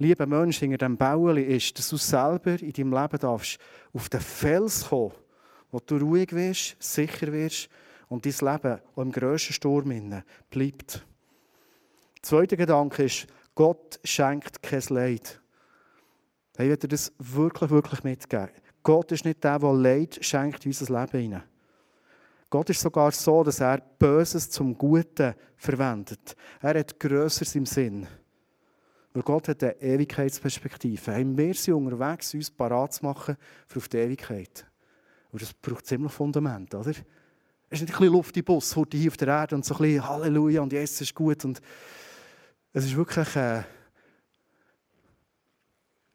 lieber 0.01 0.27
Mensch, 0.27 0.59
hinter 0.59 0.79
diesem 0.79 0.97
Bauli 0.97 1.43
ist, 1.43 1.79
dass 1.79 1.91
du 1.91 1.97
selber 1.97 2.61
in 2.61 2.73
deinem 2.73 2.93
Leben 2.93 3.19
darfst 3.19 3.59
auf 3.93 4.09
den 4.09 4.21
Fels 4.21 4.89
kommen, 4.89 5.13
wo 5.71 5.79
du 5.79 5.97
ruhig 5.99 6.33
wirst, 6.33 6.77
sicher 6.83 7.33
wirst 7.33 7.69
und 8.09 8.27
dein 8.27 8.53
Leben 8.53 8.81
auch 8.95 9.03
im 9.03 9.13
grössten 9.13 9.53
Sturm 9.53 10.23
bleibt. 10.51 11.07
Der 12.17 12.23
zweite 12.23 12.57
Gedanke 12.57 13.05
ist, 13.05 13.27
Gott 13.55 14.01
schenkt 14.03 14.63
kein 14.63 14.83
Leid. 14.89 15.41
Ich 16.55 16.61
werde 16.61 16.79
dir 16.79 16.89
das 16.89 17.13
wirklich, 17.19 17.71
wirklich 17.71 18.03
mitgeben. 18.03 18.51
Gott 18.83 19.13
ist 19.13 19.25
nicht 19.25 19.45
der, 19.45 19.59
der 19.59 19.73
Leid 19.73 20.19
schenkt 20.23 20.65
in 20.65 20.71
unser 20.71 21.01
Leben 21.01 21.21
hinein. 21.21 21.43
Gott 22.49 22.69
ist 22.71 22.81
sogar 22.81 23.13
so, 23.13 23.45
dass 23.45 23.61
er 23.61 23.79
Böses 23.79 24.51
zum 24.51 24.77
Guten 24.77 25.35
verwendet. 25.57 26.35
Er 26.61 26.79
hat 26.79 26.99
Größeres 26.99 27.55
im 27.55 27.67
Sinn. 27.67 28.09
Weil 29.13 29.23
Gott 29.23 29.49
hat 29.49 29.63
eine 29.63 29.81
Ewigkeitsperspektive. 29.81 31.13
Hey, 31.13 31.25
wir 31.27 31.55
sind 31.55 31.75
unterwegs, 31.75 32.33
uns 32.35 32.51
parat 32.51 32.95
zu 32.95 33.05
machen 33.05 33.37
für 33.67 33.79
auf 33.79 33.89
die 33.89 33.97
Ewigkeit. 33.97 34.65
Und 35.33 35.43
das 35.43 35.53
braucht 35.53 35.87
ziemlich 35.87 36.13
Fundament, 36.13 36.75
oder? 36.75 36.91
Es 36.91 36.97
ist 37.79 37.83
nicht 37.83 37.95
ein 37.95 37.99
bisschen 37.99 38.13
Luft 38.13 38.37
im 38.37 38.45
Bus, 38.45 38.75
heute 38.75 38.97
hier 38.97 39.11
auf 39.11 39.17
der 39.17 39.29
Erde 39.29 39.55
und 39.55 39.65
so 39.65 39.75
ein 39.75 39.83
bisschen 39.83 40.09
Halleluja 40.09 40.61
und 40.61 40.73
Jesus 40.73 41.01
ist 41.03 41.15
gut. 41.15 41.45
Und 41.45 41.61
es 42.73 42.85
ist 42.85 42.97
wirklich 42.97 43.37
ein 43.37 43.65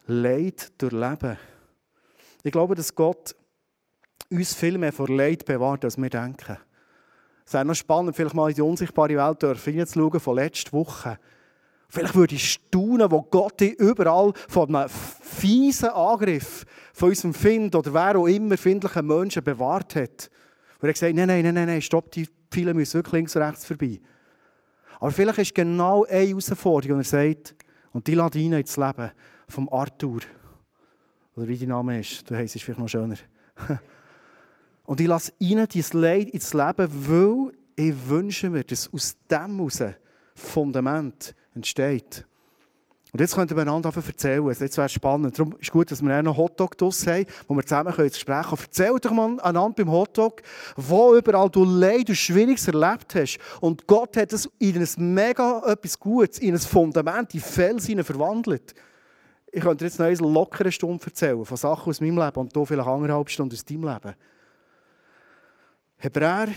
Leid 0.08 0.72
durchleben. 0.82 1.38
Ich 2.44 2.52
glaube, 2.52 2.76
dass 2.76 2.94
Gott 2.94 3.36
uns 4.30 4.54
viel 4.54 4.78
mehr 4.78 4.93
vor 4.93 5.10
Leid 5.10 5.46
bewahrt, 5.46 5.84
als 5.86 5.98
wir 5.98 6.10
denken. 6.10 6.58
Es 7.46 7.54
wäre 7.54 7.66
noch 7.66 7.76
spannend, 7.76 8.16
vielleicht 8.16 8.36
mal 8.36 8.50
in 8.50 8.56
die 8.56 8.62
unsichtbare 8.62 9.16
Welt 9.16 9.62
hineinzuschauen 9.64 10.20
von 10.20 10.36
letzter 10.36 10.74
Woche. 10.74 11.20
Vielleicht 11.90 12.16
würde 12.16 12.36
ich 12.36 12.54
staunen, 12.54 13.10
wo 13.12 13.22
Gott 13.22 13.60
dich 13.60 13.74
überall 13.80 14.34
von 14.48 14.76
einem 14.76 14.90
fiesen 14.90 15.90
Angriff 15.90 16.66
von 16.94 17.10
unserem 17.10 17.34
Find 17.34 17.76
oder 17.76 17.94
wer 17.94 18.18
auch 18.18 18.28
immer 18.28 18.58
findlichen 18.58 19.06
Menschen 19.06 19.44
bewahrt 19.44 19.96
hat. 19.96 20.30
Wo 20.80 20.88
er 20.88 20.94
gesagt 20.94 21.16
nein, 21.16 21.28
nein, 21.28 21.44
nein, 21.44 21.68
nein, 21.68 21.82
stopp, 21.82 22.12
die 22.12 22.28
Pfeile 22.52 22.74
müssen 22.74 22.96
wirklich 22.96 23.14
links 23.14 23.36
und 23.36 23.42
rechts 23.44 23.66
vorbei. 23.66 24.00
Aber 25.00 25.12
vielleicht 25.12 25.40
ist 25.40 25.56
genau 25.56 26.06
eine 26.06 26.28
Herausforderung, 26.28 26.98
und 26.98 27.06
er 27.06 27.10
sagt, 27.10 27.56
und 27.92 28.08
die 28.08 28.16
lädt 28.16 28.36
ins 28.36 28.78
Leben 28.78 29.12
vom 29.48 29.70
Arthur. 29.70 30.22
Oder 31.36 31.48
wie 31.48 31.58
dein 31.58 31.70
Name 31.70 32.00
ist, 32.00 32.30
du 32.30 32.36
heisst 32.36 32.56
es 32.56 32.62
vielleicht 32.62 32.80
noch 32.80 32.88
schöner. 32.88 33.18
und 34.86 35.02
ich 35.02 35.08
lasse 35.08 35.34
ihnen 35.40 35.68
dein 35.72 36.02
Leid 36.02 36.30
ins 36.30 36.54
Leben, 36.54 36.90
weil 37.10 37.52
ich 37.76 38.10
wünsche 38.10 38.50
mir, 38.50 38.64
dass 38.64 38.92
aus 38.94 39.18
dem 39.30 39.70
Fundament 40.34 41.36
entsteht. 41.56 42.26
Und 43.16 43.22
jetzt 43.22 43.34
könnten 43.34 43.56
wir 43.56 43.62
einander 43.62 43.93
erzählen. 43.95 44.45
Jetzt 44.45 44.76
wäre 44.76 44.88
es 44.88 44.91
spannend. 44.91 45.39
Darum 45.39 45.53
ist 45.53 45.62
es 45.62 45.72
gut, 45.72 45.89
dass 45.89 46.01
wir 46.01 46.14
einen 46.14 46.36
Hotdog 46.36 46.78
draus 46.78 47.08
haben, 47.08 47.26
wo 47.47 47.56
wir 47.56 47.64
zusammen 47.64 47.93
können 47.93 48.12
sprechen 48.12 48.43
können. 48.43 48.62
Erzähl 48.62 48.99
doch 48.99 49.12
mal 49.12 49.39
einander 49.39 49.74
beim 49.74 49.89
Hotdog, 49.89 50.41
wo 50.76 51.16
überall 51.16 51.49
du 51.49 51.64
Leid 51.64 52.10
und 52.10 52.16
Schwieriges 52.16 52.68
erlebt 52.68 53.16
hast. 53.16 53.39
Und 53.62 53.88
Gott 53.88 54.18
hat 54.18 54.34
es 54.34 54.49
in 54.60 54.78
ein 54.78 55.14
mega 55.14 55.64
etwas 55.66 55.97
Gutes, 55.97 56.39
in 56.39 56.56
ein 56.56 56.60
Fundament, 56.60 57.34
in 57.34 57.39
Felsen 57.39 58.03
verwandelt. 58.03 58.76
Ich 59.49 59.62
könnte 59.62 59.86
jetzt 59.86 59.97
noch 59.97 60.08
eine 60.08 60.18
lockere 60.18 60.70
Stunde 60.74 61.06
erzählen 61.06 61.45
von 61.45 61.56
Sachen 61.56 61.89
aus 61.89 62.01
meinem 62.01 62.18
Leben 62.18 62.38
und 62.38 62.53
du 62.53 62.66
vielleicht 62.66 62.86
anderthalb 62.86 63.30
Stunden 63.30 63.56
aus 63.56 63.64
deinem 63.64 63.86
Leben. 63.86 64.14
Hebräer 65.95 66.49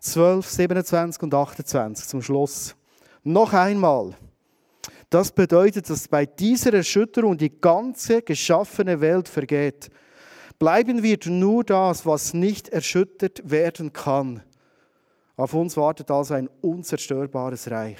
12, 0.00 0.44
27 0.44 1.22
und 1.22 1.32
28 1.32 2.08
zum 2.08 2.20
Schluss. 2.20 2.74
Noch 3.22 3.52
einmal. 3.52 4.16
Das 5.10 5.32
bedeutet, 5.32 5.90
dass 5.90 6.06
bei 6.06 6.24
dieser 6.24 6.72
Erschütterung 6.72 7.36
die 7.36 7.60
ganze 7.60 8.22
geschaffene 8.22 9.00
Welt 9.00 9.28
vergeht. 9.28 9.90
Bleiben 10.60 11.02
wird 11.02 11.26
nur 11.26 11.64
das, 11.64 12.06
was 12.06 12.32
nicht 12.32 12.68
erschüttert 12.68 13.42
werden 13.50 13.92
kann. 13.92 14.42
Auf 15.36 15.54
uns 15.54 15.76
wartet 15.76 16.10
also 16.12 16.34
ein 16.34 16.48
unzerstörbares 16.60 17.70
Reich. 17.70 17.98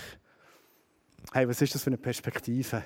Hey, 1.32 1.48
was 1.48 1.60
ist 1.60 1.74
das 1.74 1.82
für 1.82 1.90
eine 1.90 1.98
Perspektive? 1.98 2.84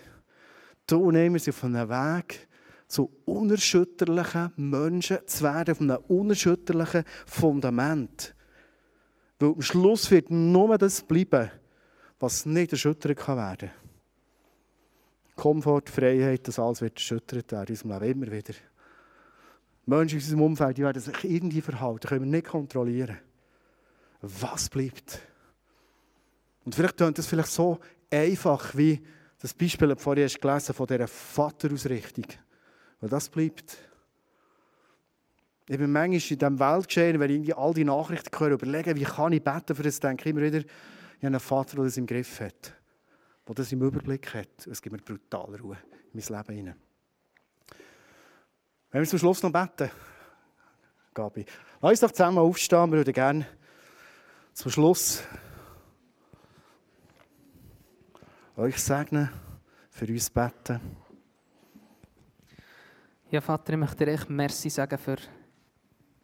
Du 0.87 1.11
nehmen 1.11 1.39
sie 1.39 1.51
auf 1.51 1.63
einen 1.65 1.89
Weg 1.89 2.49
zu 2.89 3.11
unerschütterlichen 3.27 4.53
Menschen 4.57 5.19
zu 5.27 5.45
werden, 5.45 5.73
auf 5.73 5.81
einem 5.81 5.99
unerschütterlichen 6.09 7.05
Fundament. 7.27 8.35
Weil 9.39 9.51
am 9.51 9.63
Schluss 9.63 10.11
wird 10.11 10.31
nur 10.31 10.79
das 10.79 11.03
bleiben, 11.03 11.51
was 12.21 12.47
nicht 12.47 12.73
erschüttert 12.73 13.27
werden 13.27 13.59
kann. 13.59 13.84
Komfort, 15.37 15.91
Freiheit, 15.91 16.47
das 16.47 16.59
alles 16.59 16.81
wird 16.81 16.97
erschüttert 16.97 17.51
werden 17.53 17.75
in 17.75 17.75
unserem 17.75 18.03
Leben 18.03 18.23
immer 18.23 18.33
wieder. 18.33 18.55
Menschen 19.87 20.19
in 20.19 20.25
unserem 20.25 20.43
Umfeld 20.43 20.79
die 20.79 20.83
werden 20.83 21.01
sich 21.01 21.25
irgendwie 21.25 21.61
verhalten, 21.61 22.09
können 22.09 22.25
wir 22.25 22.31
nicht 22.31 22.47
kontrollieren. 22.47 23.19
Was 24.23 24.69
bleibt? 24.69 25.21
Und 26.65 26.75
vielleicht 26.75 26.97
klingt 26.97 27.19
das 27.19 27.27
vielleicht 27.27 27.51
so 27.51 27.79
einfach 28.11 28.75
wie 28.77 29.05
das 29.41 29.53
Beispiel, 29.53 29.89
das 29.89 29.99
du 29.99 30.03
vorhin 30.05 30.25
hast 30.25 30.41
gelesen 30.41 30.75
von 30.75 30.87
dieser 30.87 31.09
Vaterausrichtung. 31.09 32.25
Weil 33.01 33.11
das 33.11 33.29
bleibt. 33.29 33.77
Ich 35.69 35.77
bin 35.77 35.93
manchmal 35.93 36.15
in 36.15 36.39
diesem 36.39 36.59
Weltgeschehen, 36.59 37.21
wenn 37.21 37.31
ich 37.31 37.37
irgendwie 37.37 37.55
all 37.55 37.75
die 37.75 37.85
Nachrichten 37.85 38.39
höre, 38.39 38.53
überlegen, 38.53 38.97
wie 38.97 39.05
kann 39.05 39.33
ich 39.33 39.43
beten 39.43 39.75
für 39.75 39.83
das, 39.83 40.01
denke 40.01 40.23
ich 40.23 40.31
immer 40.31 40.43
wieder, 40.43 40.59
ich 40.59 40.65
habe 41.19 41.27
einen 41.27 41.41
Vater, 41.41 41.77
der 41.77 41.85
das 41.85 41.97
im 41.97 42.07
Griff 42.07 42.41
hat 42.41 42.75
der 43.47 43.55
das 43.55 43.73
im 43.73 43.83
Überblick 43.83 44.35
hat. 44.35 44.67
Es 44.67 44.81
gibt 44.81 44.93
mir 44.93 45.03
brutal 45.03 45.55
Ruhe 45.57 45.79
in 46.13 46.21
mein 46.21 46.39
Leben 46.39 46.57
hinein. 46.57 46.77
Wenn 48.91 49.03
wir 49.03 49.09
zum 49.09 49.19
Schluss 49.19 49.43
noch 49.43 49.53
beten, 49.53 49.91
Gabi, 51.13 51.45
lass 51.81 51.91
uns 51.91 52.01
doch 52.01 52.13
zusammen 52.13 52.39
aufstehen. 52.39 52.91
Wir 52.91 52.99
würden 52.99 53.13
gerne 53.13 53.47
zum 54.53 54.71
Schluss 54.71 55.23
euch 58.57 58.79
segnen, 58.79 59.29
für 59.91 60.07
uns 60.07 60.31
beten. 60.31 60.81
Ja, 63.31 63.41
Vater, 63.41 63.73
ich 63.73 63.79
möchte 63.79 64.05
dir 64.05 64.13
echt 64.13 64.31
Merci 64.31 64.71
sagen 64.71 64.97
für, 64.97 65.17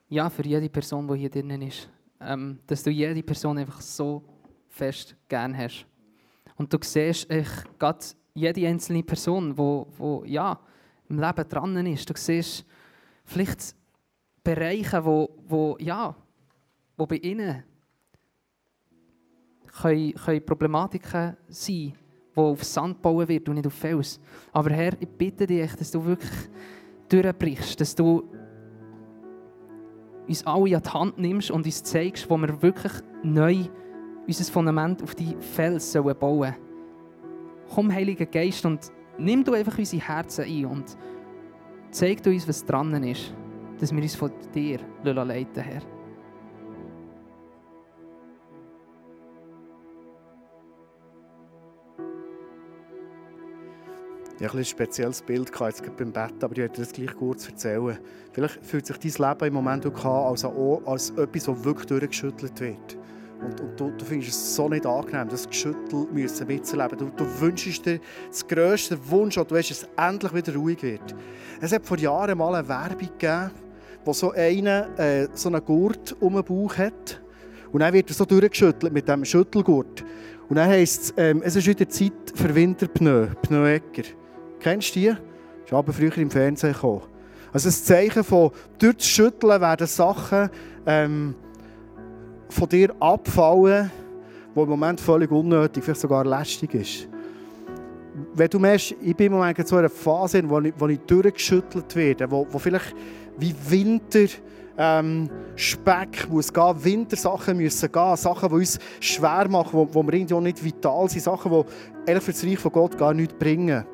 ja, 0.09 0.31
für 0.31 0.45
jede 0.45 0.69
Person, 0.69 1.09
die 1.09 1.19
hier 1.19 1.31
drinnen 1.31 1.63
ist. 1.63 1.89
Ähm, 2.21 2.61
dass 2.67 2.83
du 2.83 2.91
jede 2.91 3.23
Person 3.23 3.59
einfach 3.59 3.81
so 3.81 4.23
fest 4.69 5.17
gern 5.29 5.57
hast. 5.57 5.87
Und 6.61 6.71
du 6.75 6.77
siehst 6.83 7.27
ich, 7.33 7.49
jede 8.35 8.69
einzelne 8.69 9.03
Person, 9.03 9.53
die 9.53 9.57
wo, 9.57 9.87
wo, 9.97 10.25
ja, 10.27 10.61
im 11.09 11.19
Leben 11.19 11.49
dran 11.49 11.87
ist. 11.87 12.11
Du 12.11 12.13
siehst 12.15 12.67
vielleicht 13.25 13.75
Bereiche, 14.45 15.03
wo, 15.03 15.31
wo, 15.49 15.79
ja, 15.81 16.15
wo 16.99 17.07
bei 17.07 17.17
ihnen 17.17 17.65
können, 19.81 20.13
können 20.13 20.45
Problematiken 20.45 21.35
sein 21.49 21.95
die 22.37 22.39
auf 22.39 22.63
Sand 22.63 23.01
bauen 23.01 23.27
wird 23.27 23.49
und 23.49 23.55
nicht 23.55 23.67
auf 23.67 23.73
Fels. 23.73 24.21
Aber 24.53 24.69
Herr, 24.69 24.93
ich 25.01 25.09
bitte 25.09 25.47
dich, 25.47 25.75
dass 25.77 25.91
du 25.91 26.05
wirklich 26.05 26.31
durchbrichst, 27.09 27.81
dass 27.81 27.95
du 27.95 28.31
uns 30.29 30.47
alle 30.47 30.77
an 30.77 30.83
die 30.83 30.91
Hand 30.91 31.19
nimmst 31.19 31.51
und 31.51 31.65
uns 31.65 31.83
zeigst, 31.83 32.29
wo 32.29 32.37
wir 32.37 32.61
wirklich 32.61 32.93
neu 33.23 33.65
unser 34.27 34.53
Fundament 34.53 35.03
auf 35.03 35.15
die 35.15 35.37
Fels 35.39 35.93
bauen 35.93 36.17
sollen. 36.21 36.55
Komm, 37.75 37.93
Heiliger 37.93 38.27
Geist, 38.27 38.65
und 38.65 38.93
nimm 39.19 39.45
du 39.45 39.53
einfach 39.53 39.79
unsere 39.79 40.07
Herzen 40.07 40.45
ein 40.45 40.67
und 40.67 40.97
zeig 41.91 42.23
du 42.23 42.31
uns, 42.31 42.49
was 42.49 42.65
dran 42.65 43.03
ist, 43.03 43.35
dass 43.79 43.93
wir 43.93 44.03
uns 44.03 44.15
von 44.15 44.31
dir 44.55 44.81
leiten 45.05 45.63
Herr. 45.63 45.83
Ich 54.41 54.49
habe 54.49 54.57
ein 54.57 54.65
spezielles 54.65 55.21
Bild 55.21 55.53
jetzt 55.61 55.97
beim 55.99 56.13
Bett, 56.13 56.43
aber 56.43 56.53
ich 56.53 56.61
werde 56.61 56.81
das 56.81 56.95
gleich 56.95 57.15
kurz 57.15 57.47
erzählen. 57.47 57.99
Vielleicht 58.33 58.65
fühlt 58.65 58.87
sich 58.87 58.97
dein 58.97 59.29
Leben 59.29 59.49
im 59.49 59.53
Moment 59.53 59.87
auch 59.87 60.05
als, 60.31 60.47
als 60.47 61.11
etwas, 61.11 61.45
das 61.45 61.65
wirklich 61.65 61.87
durchgeschüttelt 61.87 62.59
wird. 62.59 63.00
Und, 63.43 63.61
und 63.61 63.81
du, 63.81 63.91
du, 63.91 64.05
findest 64.05 64.33
es 64.33 64.55
so 64.55 64.69
nicht 64.69 64.85
angenehm, 64.85 65.29
das 65.29 65.49
Geschüttel 65.49 66.07
müssen 66.13 66.47
mitzuerleben. 66.47 66.99
Du, 66.99 67.11
du 67.17 67.41
wünschst 67.41 67.87
dir 67.87 68.01
das 68.29 68.47
grösste 68.47 68.99
Wunsch, 69.09 69.39
und 69.39 69.51
du 69.51 69.55
weißt, 69.55 69.71
dass 69.71 69.83
es 69.83 69.89
endlich 69.97 70.35
wieder 70.35 70.55
ruhig 70.55 70.83
wird. 70.83 71.15
Es 71.61 71.73
hat 71.73 71.87
vor 71.87 71.99
Jahren 71.99 72.37
mal 72.37 72.55
eine 72.55 72.69
Werbung 72.69 72.99
gegeben, 72.99 73.51
wo 74.05 74.13
so 74.13 74.33
einer 74.33 74.99
äh, 74.99 75.29
so 75.33 75.49
einen 75.49 75.65
Gurt 75.65 76.17
um 76.21 76.35
den 76.35 76.45
Bauch 76.45 76.77
hat. 76.77 77.23
Und 77.73 77.81
dann 77.81 77.93
wird 77.95 78.11
er 78.11 78.15
so 78.15 78.25
durchgeschüttelt 78.25 78.93
mit 78.93 79.07
diesem 79.07 79.25
Schüttelgurt. 79.25 80.05
Und 80.49 80.57
dann 80.57 80.69
heisst 80.69 81.03
es, 81.03 81.15
ähm, 81.17 81.43
es 81.45 81.55
ist 81.57 81.67
wieder 81.67 81.89
Zeit 81.89 82.13
für 82.35 82.55
Winterpneu, 82.55 83.29
Pneuecker. 83.43 84.03
Kennst 84.59 84.97
du 84.97 85.01
die? 85.01 85.07
Ist 85.65 85.73
aber 85.73 85.93
früher 85.93 86.17
im 86.19 86.31
Fernsehen 86.31 86.73
gekommen. 86.73 87.03
Also 87.53 87.69
ein 87.69 87.73
Zeichen 87.73 88.25
von, 88.25 88.51
durch 88.79 88.97
das 88.97 89.07
Schütteln 89.07 89.61
werden 89.61 89.87
Sachen 89.87 90.51
ähm, 90.87 91.35
von 92.53 92.69
dir 92.69 92.95
abfallen, 93.01 93.91
wo 94.55 94.65
im 94.65 94.71
Moment 94.71 95.01
völlig 95.01 95.31
unnötig, 95.31 95.85
vielleicht 95.85 96.01
sogar 96.01 96.25
lästig 96.25 96.75
ist. 96.75 97.09
Wenn 98.35 98.49
du 98.49 98.59
merkst, 98.59 98.95
ich 99.01 99.17
bin 99.17 99.27
im 99.27 99.33
Moment 99.35 99.59
in 99.59 99.67
so 99.67 99.77
einer 99.77 99.89
Phase, 99.89 100.43
wo 100.49 100.61
ich, 100.61 100.73
wo 100.77 100.89
ich 100.89 100.99
durchgeschüttelt 101.01 101.95
werde, 101.95 102.31
wo, 102.31 102.47
wo 102.51 102.59
vielleicht 102.59 102.95
wie 103.39 103.55
Winter 103.69 104.27
ähm, 104.77 105.29
Speck 105.57 106.29
muss 106.29 106.53
gehen, 106.53 106.85
Wintersachen 106.85 107.57
müssen 107.57 107.93
gehen, 107.93 108.17
Sachen, 108.17 108.49
die 108.49 108.55
uns 108.55 108.79
schwer 108.99 109.49
machen, 109.49 109.71
wo, 109.73 109.89
wo 109.93 110.03
wir 110.03 110.15
irgendwie 110.15 110.35
auch 110.35 110.41
nicht 110.41 110.63
vital 110.63 111.09
sind, 111.09 111.23
Sachen, 111.23 111.53
die 111.53 112.21
für 112.21 112.33
das 112.33 112.45
Reich 112.45 112.59
von 112.59 112.73
Gott 112.73 112.99
gar 112.99 113.15
nichts 113.15 113.35
bringen. 113.35 113.85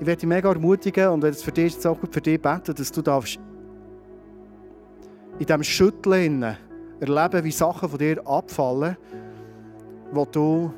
Ich 0.00 0.06
werde 0.06 0.20
dich 0.20 0.28
mega 0.28 0.48
ermutigen 0.48 1.08
und 1.08 1.22
wenn 1.22 1.30
es 1.30 1.42
für 1.42 1.52
dich 1.52 1.76
ist, 1.76 1.86
auch 1.86 1.98
gut 2.00 2.14
für 2.14 2.20
dich 2.20 2.40
beten, 2.40 2.74
dass 2.74 2.92
du 2.92 3.02
darfst 3.02 3.38
in 5.38 5.46
diesem 5.46 5.62
Schütteln 5.64 6.56
erleben, 7.00 7.44
wie 7.44 7.50
Sachen 7.50 7.88
von 7.88 7.98
dir 7.98 8.26
abfallen, 8.26 8.96
wo 10.12 10.24
du 10.24 10.72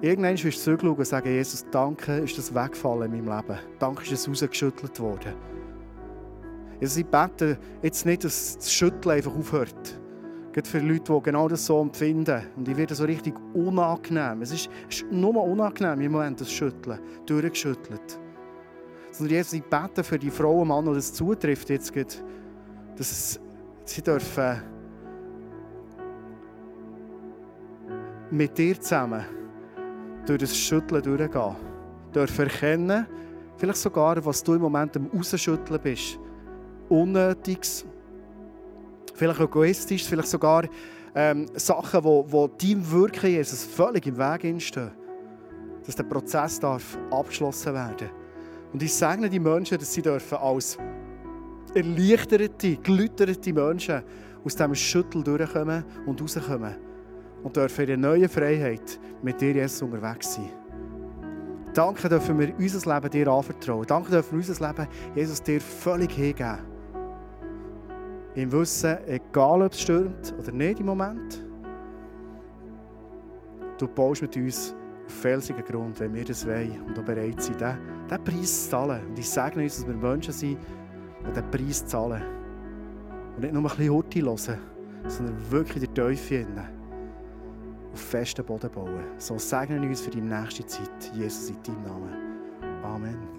irgendwann 0.00 0.42
wirst 0.42 0.62
zurückschauen 0.62 0.96
und 0.96 1.06
sagen, 1.06 1.28
Jesus, 1.28 1.66
danke, 1.70 2.18
ist 2.18 2.38
das 2.38 2.54
weggefallen 2.54 3.12
in 3.12 3.24
meinem 3.24 3.36
Leben. 3.36 3.58
Danke, 3.78 4.04
ist 4.04 4.12
es 4.12 4.28
rausgeschüttelt 4.28 4.98
worden. 5.00 5.34
Jesus, 6.80 6.98
ich 6.98 7.06
bete 7.06 7.58
jetzt 7.82 8.06
nicht, 8.06 8.24
dass 8.24 8.56
das 8.56 8.72
Schütteln 8.72 9.16
einfach 9.16 9.36
aufhört. 9.36 10.00
Gerade 10.52 10.68
für 10.68 10.78
Leute, 10.78 11.12
die 11.12 11.22
genau 11.22 11.48
das 11.48 11.66
so 11.66 11.80
empfinden. 11.80 12.42
Und 12.56 12.68
ich 12.68 12.76
werde 12.76 12.94
so 12.94 13.04
richtig 13.04 13.34
unangenehm. 13.52 14.42
Es 14.42 14.52
ist, 14.52 14.70
ist 14.88 15.04
nur 15.10 15.42
unangenehm 15.42 16.00
im 16.00 16.12
Moment, 16.12 16.40
das 16.40 16.50
Schütteln. 16.50 17.00
Durchgeschüttelt. 17.26 18.18
Sondern 19.10 19.36
Jesus, 19.36 19.54
ich 19.54 19.64
bete 19.64 20.04
für 20.04 20.18
die 20.18 20.30
Frauen 20.30 20.62
und 20.62 20.68
Männer, 20.68 20.90
die 20.90 20.96
das 20.96 21.12
zutrifft, 21.12 21.68
jetzt, 21.70 21.92
dass 22.96 23.40
sie 23.84 24.02
dürfen 24.02 24.62
mit 28.30 28.56
dir 28.58 28.80
zusammen 28.80 29.24
durch 30.26 30.40
das 30.40 30.56
Schütteln 30.56 31.02
durchgehen. 31.02 31.56
Dürfen 32.14 32.46
erkennen, 32.46 33.06
vielleicht 33.56 33.78
sogar, 33.78 34.24
was 34.24 34.42
du 34.42 34.54
im 34.54 34.62
Moment 34.62 34.96
am 34.96 35.06
Rausschütteln 35.14 35.80
bist. 35.82 36.18
Unnötiges, 36.88 37.84
vielleicht 39.14 39.40
egoistisch, 39.40 40.04
vielleicht 40.04 40.28
sogar 40.28 40.64
ähm, 41.14 41.46
Sachen, 41.54 42.04
wo, 42.04 42.24
wo 42.28 42.48
deinem 42.48 42.90
Wirken 42.90 43.30
Jesus 43.30 43.64
völlig 43.64 44.06
im 44.06 44.16
Weg 44.16 44.60
stehen. 44.62 44.90
Dass 45.84 45.96
der 45.96 46.04
Prozess 46.04 46.60
darf 46.60 46.98
abgeschlossen 47.10 47.72
werden 47.72 48.10
Und 48.72 48.82
ich 48.82 48.92
segne 48.92 49.28
die 49.28 49.40
Menschen, 49.40 49.78
dass 49.78 49.92
sie 49.92 50.02
dürfen 50.02 50.36
als 50.38 50.78
erleichterte, 51.74 52.76
gelüterte 52.76 53.52
Menschen 53.52 54.02
aus 54.44 54.54
diesem 54.54 54.74
Schüttel 54.74 55.22
durchkommen 55.22 55.84
und 56.06 56.20
rauskommen 56.20 56.87
und 57.42 57.56
dürfen 57.56 57.82
in 57.82 57.86
der 57.86 57.96
neuen 57.96 58.28
Freiheit 58.28 58.98
mit 59.22 59.40
dir, 59.40 59.52
Jesus, 59.52 59.82
unterwegs 59.82 60.34
sein. 60.34 60.50
Danke 61.74 62.08
dürfen 62.08 62.38
wir 62.38 62.54
unser 62.58 62.94
Leben 62.94 63.10
dir 63.10 63.28
anvertrauen. 63.28 63.86
Danke 63.86 64.10
dürfen 64.10 64.32
wir 64.32 64.48
unser 64.48 64.66
Leben, 64.66 64.88
Jesus, 65.14 65.42
dir 65.42 65.60
völlig 65.60 66.10
hingeben. 66.10 66.58
Im 68.34 68.52
Wissen, 68.52 68.98
egal 69.06 69.62
ob 69.62 69.72
es 69.72 69.80
stürmt 69.80 70.34
oder 70.38 70.52
nicht 70.52 70.80
im 70.80 70.86
Moment, 70.86 71.44
du 73.78 73.86
baust 73.86 74.22
mit 74.22 74.36
uns 74.36 74.74
auf 75.06 75.12
felsigen 75.12 75.64
Grund, 75.64 75.98
wenn 76.00 76.14
wir 76.14 76.24
das 76.24 76.46
wollen 76.46 76.82
und 76.86 76.98
auch 76.98 77.04
bereit 77.04 77.40
sind, 77.42 77.60
diesen, 77.60 78.24
Preis 78.24 78.64
zu 78.64 78.70
zahlen. 78.70 79.06
Und 79.08 79.18
ich 79.18 79.28
sage 79.28 79.60
uns, 79.60 79.76
dass 79.76 79.86
wir 79.86 79.94
Menschen 79.94 80.32
sind, 80.32 80.58
die 81.20 81.30
diesen 81.30 81.50
Preis 81.50 81.86
zahlen. 81.86 82.22
Und 83.36 83.42
nicht 83.42 83.54
nur 83.54 83.62
ein 83.62 83.68
bisschen 83.68 83.92
Hurti 83.92 84.20
hören, 84.20 84.58
sondern 85.06 85.50
wirklich 85.50 85.76
in 85.76 85.94
der 85.94 85.94
Teufel 85.94 86.46
auf 87.92 88.00
festen 88.00 88.44
Boden 88.44 88.70
bauen. 88.70 89.04
So 89.18 89.38
segne 89.38 89.80
uns 89.80 90.00
für 90.00 90.10
die 90.10 90.20
nächste 90.20 90.66
Zeit, 90.66 91.12
Jesus 91.14 91.50
in 91.50 91.62
deinem 91.62 91.82
Namen. 91.82 92.84
Amen. 92.84 93.37